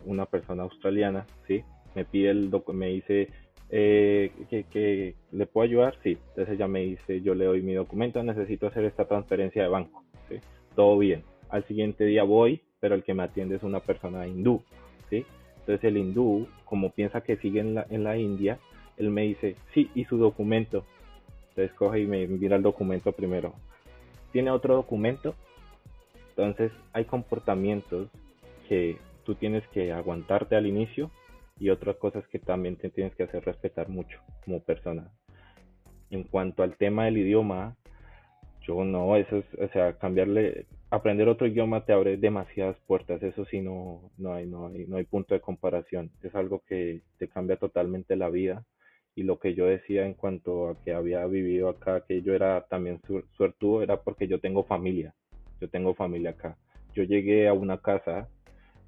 una 0.04 0.26
persona 0.26 0.62
australiana, 0.62 1.26
¿sí? 1.46 1.62
Me 1.94 2.04
pide 2.04 2.30
el 2.30 2.50
me 2.72 2.88
dice, 2.88 3.28
eh, 3.70 4.32
que, 4.48 5.14
le 5.32 5.46
puedo 5.46 5.64
ayudar, 5.64 5.96
sí. 6.02 6.18
Entonces 6.28 6.54
ella 6.54 6.68
me 6.68 6.80
dice, 6.80 7.20
yo 7.20 7.34
le 7.34 7.46
doy 7.46 7.62
mi 7.62 7.74
documento, 7.74 8.22
necesito 8.22 8.66
hacer 8.66 8.84
esta 8.84 9.06
transferencia 9.06 9.62
de 9.62 9.68
banco, 9.68 10.04
¿sí? 10.28 10.36
Todo 10.74 10.98
bien. 10.98 11.22
Al 11.50 11.66
siguiente 11.66 12.04
día 12.04 12.22
voy, 12.22 12.62
pero 12.80 12.94
el 12.94 13.02
que 13.02 13.14
me 13.14 13.22
atiende 13.22 13.56
es 13.56 13.62
una 13.62 13.80
persona 13.80 14.26
hindú, 14.26 14.62
¿sí? 15.10 15.24
Entonces 15.68 15.84
el 15.84 15.98
hindú, 15.98 16.48
como 16.64 16.92
piensa 16.92 17.20
que 17.20 17.36
sigue 17.36 17.60
en 17.60 17.74
la, 17.74 17.86
en 17.90 18.02
la 18.02 18.16
India, 18.16 18.58
él 18.96 19.10
me 19.10 19.24
dice, 19.24 19.54
sí, 19.74 19.90
y 19.94 20.06
su 20.06 20.16
documento. 20.16 20.86
Entonces 21.50 21.76
coge 21.76 22.00
y 22.00 22.06
me 22.06 22.26
mira 22.26 22.56
el 22.56 22.62
documento 22.62 23.12
primero. 23.12 23.52
¿Tiene 24.32 24.50
otro 24.50 24.76
documento? 24.76 25.34
Entonces 26.30 26.72
hay 26.94 27.04
comportamientos 27.04 28.08
que 28.66 28.96
tú 29.24 29.34
tienes 29.34 29.62
que 29.68 29.92
aguantarte 29.92 30.56
al 30.56 30.66
inicio 30.66 31.10
y 31.60 31.68
otras 31.68 31.96
cosas 31.96 32.26
que 32.28 32.38
también 32.38 32.76
te 32.76 32.88
tienes 32.88 33.14
que 33.14 33.24
hacer 33.24 33.44
respetar 33.44 33.90
mucho 33.90 34.20
como 34.46 34.60
persona. 34.60 35.10
En 36.08 36.22
cuanto 36.22 36.62
al 36.62 36.78
tema 36.78 37.04
del 37.04 37.18
idioma, 37.18 37.76
yo 38.68 38.84
no, 38.84 39.16
eso 39.16 39.38
es, 39.38 39.44
o 39.58 39.68
sea, 39.72 39.94
cambiarle, 39.94 40.66
aprender 40.90 41.28
otro 41.28 41.46
idioma 41.46 41.86
te 41.86 41.94
abre 41.94 42.18
demasiadas 42.18 42.76
puertas, 42.86 43.22
eso 43.22 43.46
sí 43.46 43.60
no, 43.60 44.10
no 44.18 44.34
hay, 44.34 44.46
no 44.46 44.66
hay, 44.68 44.86
no 44.86 44.98
hay 44.98 45.04
punto 45.04 45.34
de 45.34 45.40
comparación, 45.40 46.10
es 46.22 46.34
algo 46.34 46.62
que 46.68 47.00
te 47.18 47.28
cambia 47.28 47.56
totalmente 47.56 48.14
la 48.14 48.28
vida 48.28 48.64
y 49.14 49.24
lo 49.24 49.38
que 49.40 49.54
yo 49.54 49.66
decía 49.66 50.06
en 50.06 50.14
cuanto 50.14 50.68
a 50.68 50.84
que 50.84 50.92
había 50.92 51.26
vivido 51.26 51.70
acá, 51.70 52.04
que 52.06 52.22
yo 52.22 52.34
era 52.34 52.66
también 52.68 53.00
suertudo, 53.36 53.82
era 53.82 53.96
porque 53.96 54.28
yo 54.28 54.38
tengo 54.38 54.62
familia, 54.62 55.12
yo 55.60 55.68
tengo 55.68 55.94
familia 55.94 56.30
acá. 56.30 56.56
Yo 56.94 57.02
llegué 57.02 57.48
a 57.48 57.52
una 57.52 57.78
casa 57.78 58.28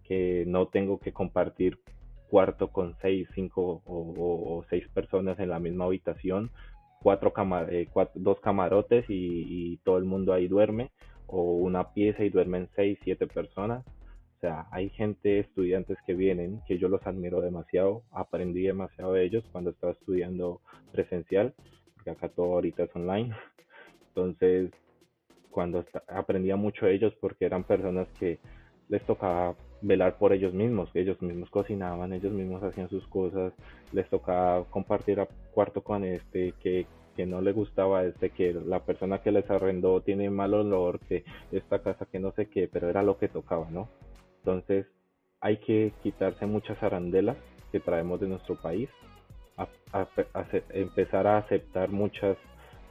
que 0.05 0.45
no 0.47 0.69
tengo 0.69 1.01
que 1.01 1.13
compartir 1.13 1.81
cuarto 2.29 2.69
con 2.69 2.97
seis, 3.03 3.29
cinco 3.35 3.83
o, 3.87 4.65
seis 4.71 4.87
personas 4.95 5.41
en 5.41 5.49
la 5.49 5.59
misma 5.59 5.87
habitación, 5.87 6.51
cuatro, 7.03 7.33
eh, 7.71 7.89
dos 8.15 8.41
camarotes 8.41 9.05
y, 9.09 9.79
todo 9.85 9.99
el 9.99 10.05
mundo 10.05 10.33
ahí 10.33 10.49
duerme, 10.49 10.91
o 11.27 11.55
una 11.55 11.93
pieza 11.93 12.25
y 12.25 12.31
duermen 12.31 12.69
seis, 12.77 12.99
siete 13.03 13.27
personas. 13.27 13.85
O 14.37 14.41
sea, 14.41 14.67
hay 14.71 14.89
gente, 14.91 15.41
estudiantes 15.41 15.99
que 16.07 16.15
vienen, 16.15 16.61
que 16.67 16.79
yo 16.79 16.89
los 16.89 17.07
admiro 17.07 17.41
demasiado, 17.41 18.03
aprendí 18.11 18.63
demasiado 18.63 19.13
de 19.13 19.25
ellos 19.25 19.45
cuando 19.53 19.71
estaba 19.71 19.93
estudiando 19.93 20.61
presencial, 20.93 21.55
porque 21.95 22.11
acá 22.11 22.29
todo 22.31 22.55
ahorita 22.55 22.85
es 22.85 22.97
online. 22.97 23.35
Entonces, 24.09 24.71
cuando 25.51 25.85
aprendía 26.09 26.57
mucho 26.57 26.87
de 26.87 26.95
ellos 26.95 27.13
porque 27.21 27.45
eran 27.45 27.65
personas 27.65 28.09
que 28.19 28.39
les 28.89 29.05
tocaba 29.05 29.57
velar 29.83 30.19
por 30.19 30.33
ellos 30.33 30.53
mismos, 30.53 30.91
ellos 30.95 31.21
mismos 31.23 31.51
cocinaban, 31.51 32.13
ellos 32.13 32.33
mismos 32.33 32.63
hacían 32.63 32.89
sus 32.89 33.07
cosas, 33.07 33.53
les 33.93 34.09
tocaba 34.09 34.65
compartir 34.65 35.21
a 35.21 35.29
cuarto 35.53 35.83
con 35.83 36.05
este, 36.05 36.53
que, 36.63 36.87
que 37.17 37.27
no 37.27 37.41
le 37.41 37.53
gustaba 37.53 38.05
este, 38.05 38.31
que 38.31 38.53
la 38.53 38.81
persona 38.81 39.23
que 39.23 39.33
les 39.33 39.49
arrendó 39.51 40.01
tiene 40.01 40.31
mal 40.31 40.55
olor, 40.55 41.01
que 41.01 41.25
esta 41.53 41.83
casa 41.83 42.07
que 42.07 42.21
no 42.21 42.33
sé 42.33 42.47
qué, 42.47 42.69
pero 42.69 42.89
era 42.89 43.03
lo 43.03 43.19
que 43.19 43.29
tocaba, 43.29 43.71
¿no? 43.71 43.89
Entonces 44.39 44.87
hay 45.41 45.59
que 45.59 45.93
quitarse 46.03 46.47
muchas 46.47 46.83
arandelas 46.83 47.37
que 47.73 47.81
traemos 47.81 48.21
de 48.21 48.29
nuestro 48.29 48.57
país, 48.57 48.89
empezar 50.71 51.27
a 51.27 51.39
aceptar 51.39 51.91
muchas, 51.91 52.37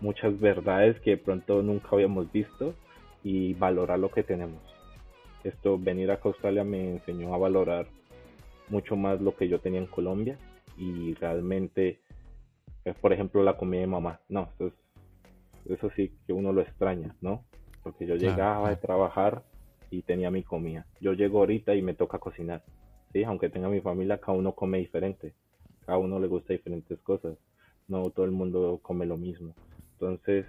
muchas 0.02 0.40
verdades 0.40 0.99
que 1.02 1.11
de 1.11 1.18
pronto 1.18 1.61
nunca 1.61 1.90
habíamos 1.91 2.32
visto 2.32 2.74
y 3.24 3.53
valorar 3.56 3.99
lo 3.99 4.10
que 4.10 4.24
tenemos 4.24 4.78
esto, 5.44 5.78
venir 5.78 6.11
a 6.11 6.20
Australia 6.22 6.64
me 6.64 6.91
enseñó 6.95 7.34
a 7.34 7.38
valorar 7.38 7.88
mucho 8.70 8.95
más 8.95 9.22
lo 9.22 9.36
que 9.36 9.48
yo 9.48 9.60
tenía 9.60 9.80
en 9.80 9.88
Colombia 9.88 10.38
y 10.78 11.14
realmente, 11.16 12.02
es, 12.86 12.95
por 12.95 13.14
ejemplo, 13.14 13.44
la 13.44 13.57
comida 13.57 13.82
de 13.82 13.88
mamá. 13.88 14.20
No, 14.30 14.49
eso, 14.60 14.72
eso 15.70 15.90
sí 15.95 16.14
que 16.26 16.34
uno 16.34 16.53
lo 16.53 16.61
extraña, 16.61 17.16
¿no? 17.22 17.44
Porque 17.84 18.06
yo 18.06 18.16
llegaba 18.16 18.70
a 18.70 18.76
trabajar 18.80 19.44
y 19.90 20.02
tenía 20.02 20.32
mi 20.32 20.44
comida. 20.44 20.86
Yo 21.02 21.14
llego 21.14 21.40
ahorita 21.40 21.76
y 21.76 21.82
me 21.82 21.94
toca 21.94 22.20
cocinar, 22.20 22.64
¿sí? 23.11 23.24
Aunque 23.24 23.49
tenga 23.49 23.70
mi 23.70 23.82
familia, 23.82 24.20
cada 24.20 24.38
uno 24.38 24.53
come 24.53 24.78
diferente. 24.78 25.34
Cada 25.86 25.98
uno 25.98 26.20
le 26.20 26.28
gusta 26.28 26.53
diferentes 26.53 26.99
cosas. 26.99 27.38
No 27.88 28.10
todo 28.11 28.26
el 28.26 28.32
mundo 28.32 28.80
come 28.82 29.06
lo 29.06 29.18
mismo. 29.18 29.56
Entonces, 29.94 30.45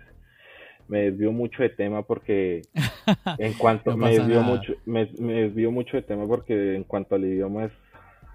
me 0.90 1.02
desvió 1.10 1.32
mucho 1.32 1.62
de 1.62 1.70
tema 1.70 2.02
porque 2.02 2.62
en 3.38 3.54
cuanto 3.54 3.96
me 3.96 4.10
desvió 4.10 4.42
mucho 4.42 4.74
me, 4.84 5.06
desvió 5.06 5.70
mucho 5.70 5.96
de 5.96 6.02
tema 6.02 6.26
porque 6.26 6.74
en 6.74 6.84
cuanto 6.84 7.14
al 7.14 7.24
idioma 7.24 7.66
es 7.66 7.72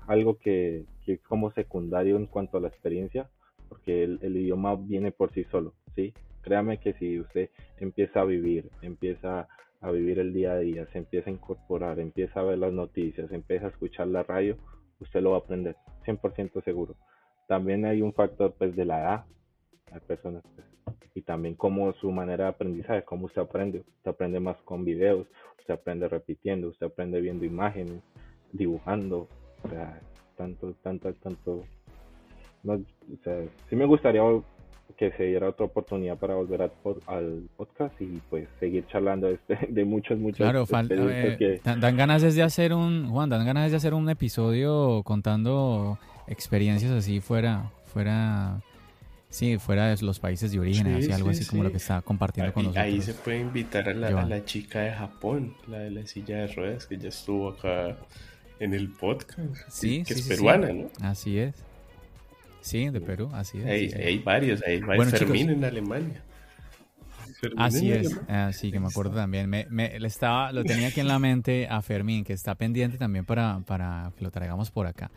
algo 0.07 0.37
que, 0.37 0.85
es 1.05 1.19
como 1.21 1.51
secundario 1.51 2.15
en 2.15 2.25
cuanto 2.25 2.57
a 2.57 2.61
la 2.61 2.67
experiencia 2.67 3.29
porque 3.69 4.03
el, 4.03 4.37
idioma 4.37 4.75
viene 4.75 5.11
por 5.11 5.31
sí 5.33 5.45
solo 5.51 5.73
sí 5.95 6.13
créame 6.41 6.79
que 6.79 6.93
si 6.93 7.19
usted 7.19 7.49
empieza 7.79 8.21
a 8.21 8.25
vivir 8.25 8.69
empieza 8.81 9.47
a 9.81 9.91
vivir 9.91 10.19
el 10.19 10.33
día 10.33 10.53
a 10.53 10.59
día 10.59 10.87
se 10.91 10.97
empieza 10.97 11.29
a 11.29 11.33
incorporar 11.33 11.99
empieza 11.99 12.39
a 12.39 12.43
ver 12.43 12.57
las 12.57 12.73
noticias 12.73 13.31
empieza 13.31 13.67
a 13.67 13.69
escuchar 13.69 14.07
la 14.07 14.23
radio 14.23 14.57
usted 14.99 15.21
lo 15.21 15.31
va 15.31 15.37
a 15.37 15.39
aprender 15.39 15.75
100% 16.05 16.63
seguro. 16.63 16.95
También 17.47 17.85
hay 17.85 18.01
un 18.01 18.13
factor 18.13 18.53
pues 18.57 18.75
de 18.75 18.85
la 18.85 18.99
edad. 18.99 19.25
Hay 19.91 19.99
personas 20.01 20.43
pues, 20.55 20.67
y 21.13 21.21
también 21.21 21.55
como 21.55 21.93
su 21.93 22.11
manera 22.11 22.45
de 22.45 22.49
aprendizaje, 22.51 23.03
cómo 23.03 23.25
usted 23.25 23.41
aprende. 23.41 23.79
Usted 23.97 24.11
aprende 24.11 24.39
más 24.39 24.57
con 24.65 24.85
videos, 24.85 25.27
usted 25.59 25.73
aprende 25.73 26.07
repitiendo, 26.07 26.69
usted 26.69 26.87
aprende 26.87 27.21
viendo 27.21 27.45
imágenes, 27.45 28.01
dibujando, 28.51 29.27
o 29.63 29.69
sea, 29.69 29.99
tanto, 30.37 30.73
tanto, 30.83 31.13
tanto. 31.13 31.63
o 32.65 33.23
sea, 33.23 33.39
sí 33.69 33.75
me 33.75 33.85
gustaría 33.85 34.21
que 34.97 35.11
se 35.13 35.23
diera 35.23 35.49
otra 35.49 35.65
oportunidad 35.65 36.17
para 36.17 36.35
volver 36.35 36.71
al, 37.07 37.49
podcast 37.57 37.99
y 37.99 38.21
pues 38.29 38.47
seguir 38.59 38.85
charlando 38.87 39.27
de, 39.27 39.33
este, 39.33 39.57
de 39.69 39.85
muchos, 39.85 40.17
muchos. 40.19 40.37
Claro, 40.37 40.65
eh, 40.89 41.59
dan, 41.63 41.97
ganas 41.97 42.21
de 42.21 42.43
hacer 42.43 42.73
un, 42.73 43.09
Juan, 43.09 43.29
dan 43.29 43.45
ganas 43.45 43.71
de 43.71 43.77
hacer 43.77 43.93
un 43.93 44.09
episodio 44.09 45.01
contando 45.03 45.97
experiencias 46.27 46.91
así 46.91 47.19
fuera, 47.19 47.71
fuera 47.85 48.61
Sí, 49.35 49.57
fuera 49.57 49.93
de 49.93 50.01
los 50.01 50.17
países 50.17 50.53
de 50.53 50.61
origen, 50.61 50.87
así, 50.95 51.11
algo 51.11 51.29
así 51.29 51.43
como 51.43 51.61
lo 51.61 51.69
que 51.69 51.75
está 51.75 52.01
compartiendo 52.01 52.53
con 52.53 52.63
nosotros. 52.63 52.85
Ahí 52.85 53.01
se 53.01 53.13
puede 53.13 53.41
invitar 53.41 53.89
a 53.89 53.93
la, 53.93 54.45
chica 54.45 54.79
de 54.79 54.93
Japón, 54.93 55.57
la 55.67 55.79
de 55.79 55.91
la 55.91 56.07
silla 56.07 56.37
de 56.37 56.47
ruedas, 56.47 56.85
que 56.85 56.97
ya 56.97 57.09
estuvo 57.09 57.49
acá 57.49 57.97
en 58.61 58.73
el 58.73 58.87
podcast. 58.87 59.41
Sí, 59.67 60.03
que 60.07 60.13
es 60.13 60.21
peruana, 60.21 60.71
¿no? 60.71 60.89
Así 61.01 61.37
es. 61.37 61.53
Sí, 62.61 62.87
de 62.87 63.01
Perú, 63.01 63.29
así 63.33 63.57
es. 63.57 63.65
Hay, 63.95 64.19
varios, 64.19 64.63
hay, 64.65 64.79
varios. 64.79 65.09
Fermín 65.09 65.49
en 65.49 65.65
Alemania. 65.65 66.23
así 67.57 67.91
es, 67.91 68.17
así 68.29 68.71
que 68.71 68.79
me 68.79 68.87
acuerdo 68.87 69.15
también. 69.15 69.49
Me, 69.49 69.67
me, 69.69 69.97
estaba, 69.97 70.53
lo 70.53 70.63
tenía 70.63 70.87
aquí 70.87 71.01
en 71.01 71.09
la 71.09 71.19
mente 71.19 71.67
a 71.69 71.81
Fermín, 71.81 72.23
que 72.23 72.31
está 72.31 72.55
pendiente 72.55 72.97
también 72.97 73.25
para, 73.25 73.59
para 73.65 74.13
que 74.17 74.23
lo 74.23 74.31
traigamos 74.31 74.71
por 74.71 74.87
acá. 74.87 75.11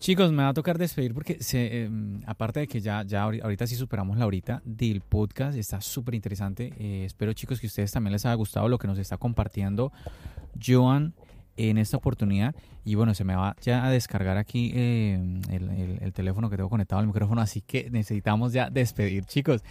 Chicos, 0.00 0.32
me 0.32 0.42
va 0.42 0.48
a 0.48 0.54
tocar 0.54 0.78
despedir 0.78 1.12
porque 1.12 1.38
em, 1.52 2.22
aparte 2.24 2.60
de 2.60 2.66
que 2.66 2.80
ya, 2.80 3.02
ya 3.02 3.22
ahorita 3.22 3.66
sí 3.66 3.76
superamos 3.76 4.16
la 4.16 4.24
horita 4.24 4.62
del 4.64 5.02
podcast, 5.02 5.58
está 5.58 5.82
súper 5.82 6.14
interesante. 6.14 6.72
Eh, 6.78 7.04
espero 7.04 7.34
chicos 7.34 7.60
que 7.60 7.66
a 7.66 7.68
ustedes 7.68 7.92
también 7.92 8.12
les 8.12 8.24
haya 8.24 8.34
gustado 8.34 8.66
lo 8.66 8.78
que 8.78 8.86
nos 8.86 8.98
está 8.98 9.18
compartiendo 9.18 9.92
Joan 10.58 11.12
en 11.58 11.76
esta 11.76 11.98
oportunidad. 11.98 12.54
Y 12.82 12.94
bueno, 12.94 13.12
se 13.12 13.24
me 13.24 13.34
va 13.34 13.54
ya 13.60 13.84
a 13.84 13.90
descargar 13.90 14.38
aquí 14.38 14.72
em, 14.74 15.42
el, 15.50 16.14
teléfono 16.14 16.48
que 16.48 16.56
tengo 16.56 16.70
conectado 16.70 17.00
al 17.00 17.06
micrófono, 17.06 17.42
así 17.42 17.60
que 17.60 17.90
necesitamos 17.90 18.54
ya 18.54 18.70
despedir 18.70 19.26
chicos. 19.26 19.62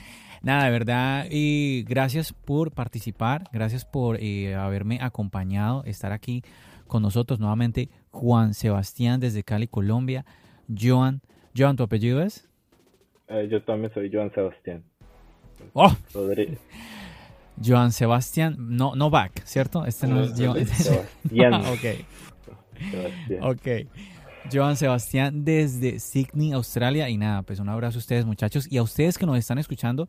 Nada, 0.43 0.65
de 0.65 0.69
verdad, 0.69 1.25
y 1.31 1.83
gracias 1.89 2.33
por 2.33 2.71
participar, 2.71 3.49
gracias 3.51 3.83
por 3.83 4.17
eh, 4.21 4.53
haberme 4.53 4.99
acompañado, 5.01 5.83
estar 5.85 6.11
aquí 6.11 6.43
con 6.89 7.01
nosotros 7.01 7.39
nuevamente 7.39 7.89
Juan 8.11 8.53
Sebastián 8.53 9.21
desde 9.21 9.43
Cali, 9.43 9.67
Colombia. 9.67 10.25
Joan, 10.67 11.21
Joan, 11.55 11.77
¿tu 11.77 11.83
apellido 11.83 12.21
es? 12.21 12.49
Eh, 13.29 13.47
yo 13.49 13.63
también 13.63 13.93
soy 13.93 14.11
Joan 14.11 14.31
Sebastián. 14.33 14.83
¡Oh! 15.73 15.95
Joan 17.63 17.91
Sebastián, 17.91 18.55
no, 18.57 18.95
no 18.95 19.09
back, 19.09 19.43
¿cierto? 19.45 19.85
Este 19.85 20.07
no, 20.07 20.23
es 20.23 20.33
Joan. 20.37 20.65
Sebastián. 20.65 21.53
ok. 21.53 22.91
Sebastián. 22.91 23.43
Ok. 23.43 23.67
Joan 24.51 24.75
Sebastián 24.77 25.43
desde 25.45 25.99
Sydney, 25.99 26.53
Australia. 26.53 27.09
Y 27.09 27.17
nada, 27.17 27.43
pues 27.43 27.59
un 27.59 27.69
abrazo 27.69 27.97
a 27.97 27.99
ustedes, 27.99 28.25
muchachos. 28.25 28.67
Y 28.71 28.77
a 28.77 28.83
ustedes 28.83 29.17
que 29.17 29.25
nos 29.25 29.37
están 29.37 29.57
escuchando, 29.57 30.07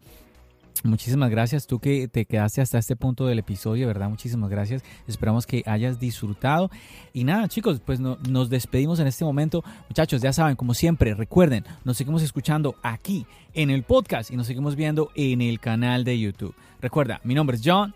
muchísimas 0.84 1.30
gracias. 1.30 1.66
Tú 1.66 1.78
que 1.78 2.08
te 2.08 2.24
quedaste 2.24 2.60
hasta 2.60 2.78
este 2.78 2.96
punto 2.96 3.26
del 3.26 3.38
episodio, 3.38 3.86
¿verdad? 3.86 4.08
Muchísimas 4.08 4.50
gracias. 4.50 4.82
Esperamos 5.06 5.46
que 5.46 5.62
hayas 5.66 5.98
disfrutado. 6.00 6.70
Y 7.12 7.24
nada, 7.24 7.48
chicos, 7.48 7.80
pues 7.84 8.00
no- 8.00 8.18
nos 8.28 8.50
despedimos 8.50 8.98
en 9.00 9.06
este 9.06 9.24
momento. 9.24 9.62
Muchachos, 9.88 10.22
ya 10.22 10.32
saben, 10.32 10.56
como 10.56 10.74
siempre, 10.74 11.14
recuerden, 11.14 11.64
nos 11.84 11.96
seguimos 11.96 12.22
escuchando 12.22 12.76
aquí 12.82 13.26
en 13.54 13.70
el 13.70 13.82
podcast 13.82 14.30
y 14.30 14.36
nos 14.36 14.46
seguimos 14.46 14.76
viendo 14.76 15.10
en 15.14 15.40
el 15.42 15.60
canal 15.60 16.04
de 16.04 16.18
YouTube. 16.18 16.54
Recuerda, 16.80 17.20
mi 17.24 17.34
nombre 17.34 17.56
es 17.56 17.62
John. 17.64 17.94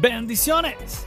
Bendiciones. 0.00 1.06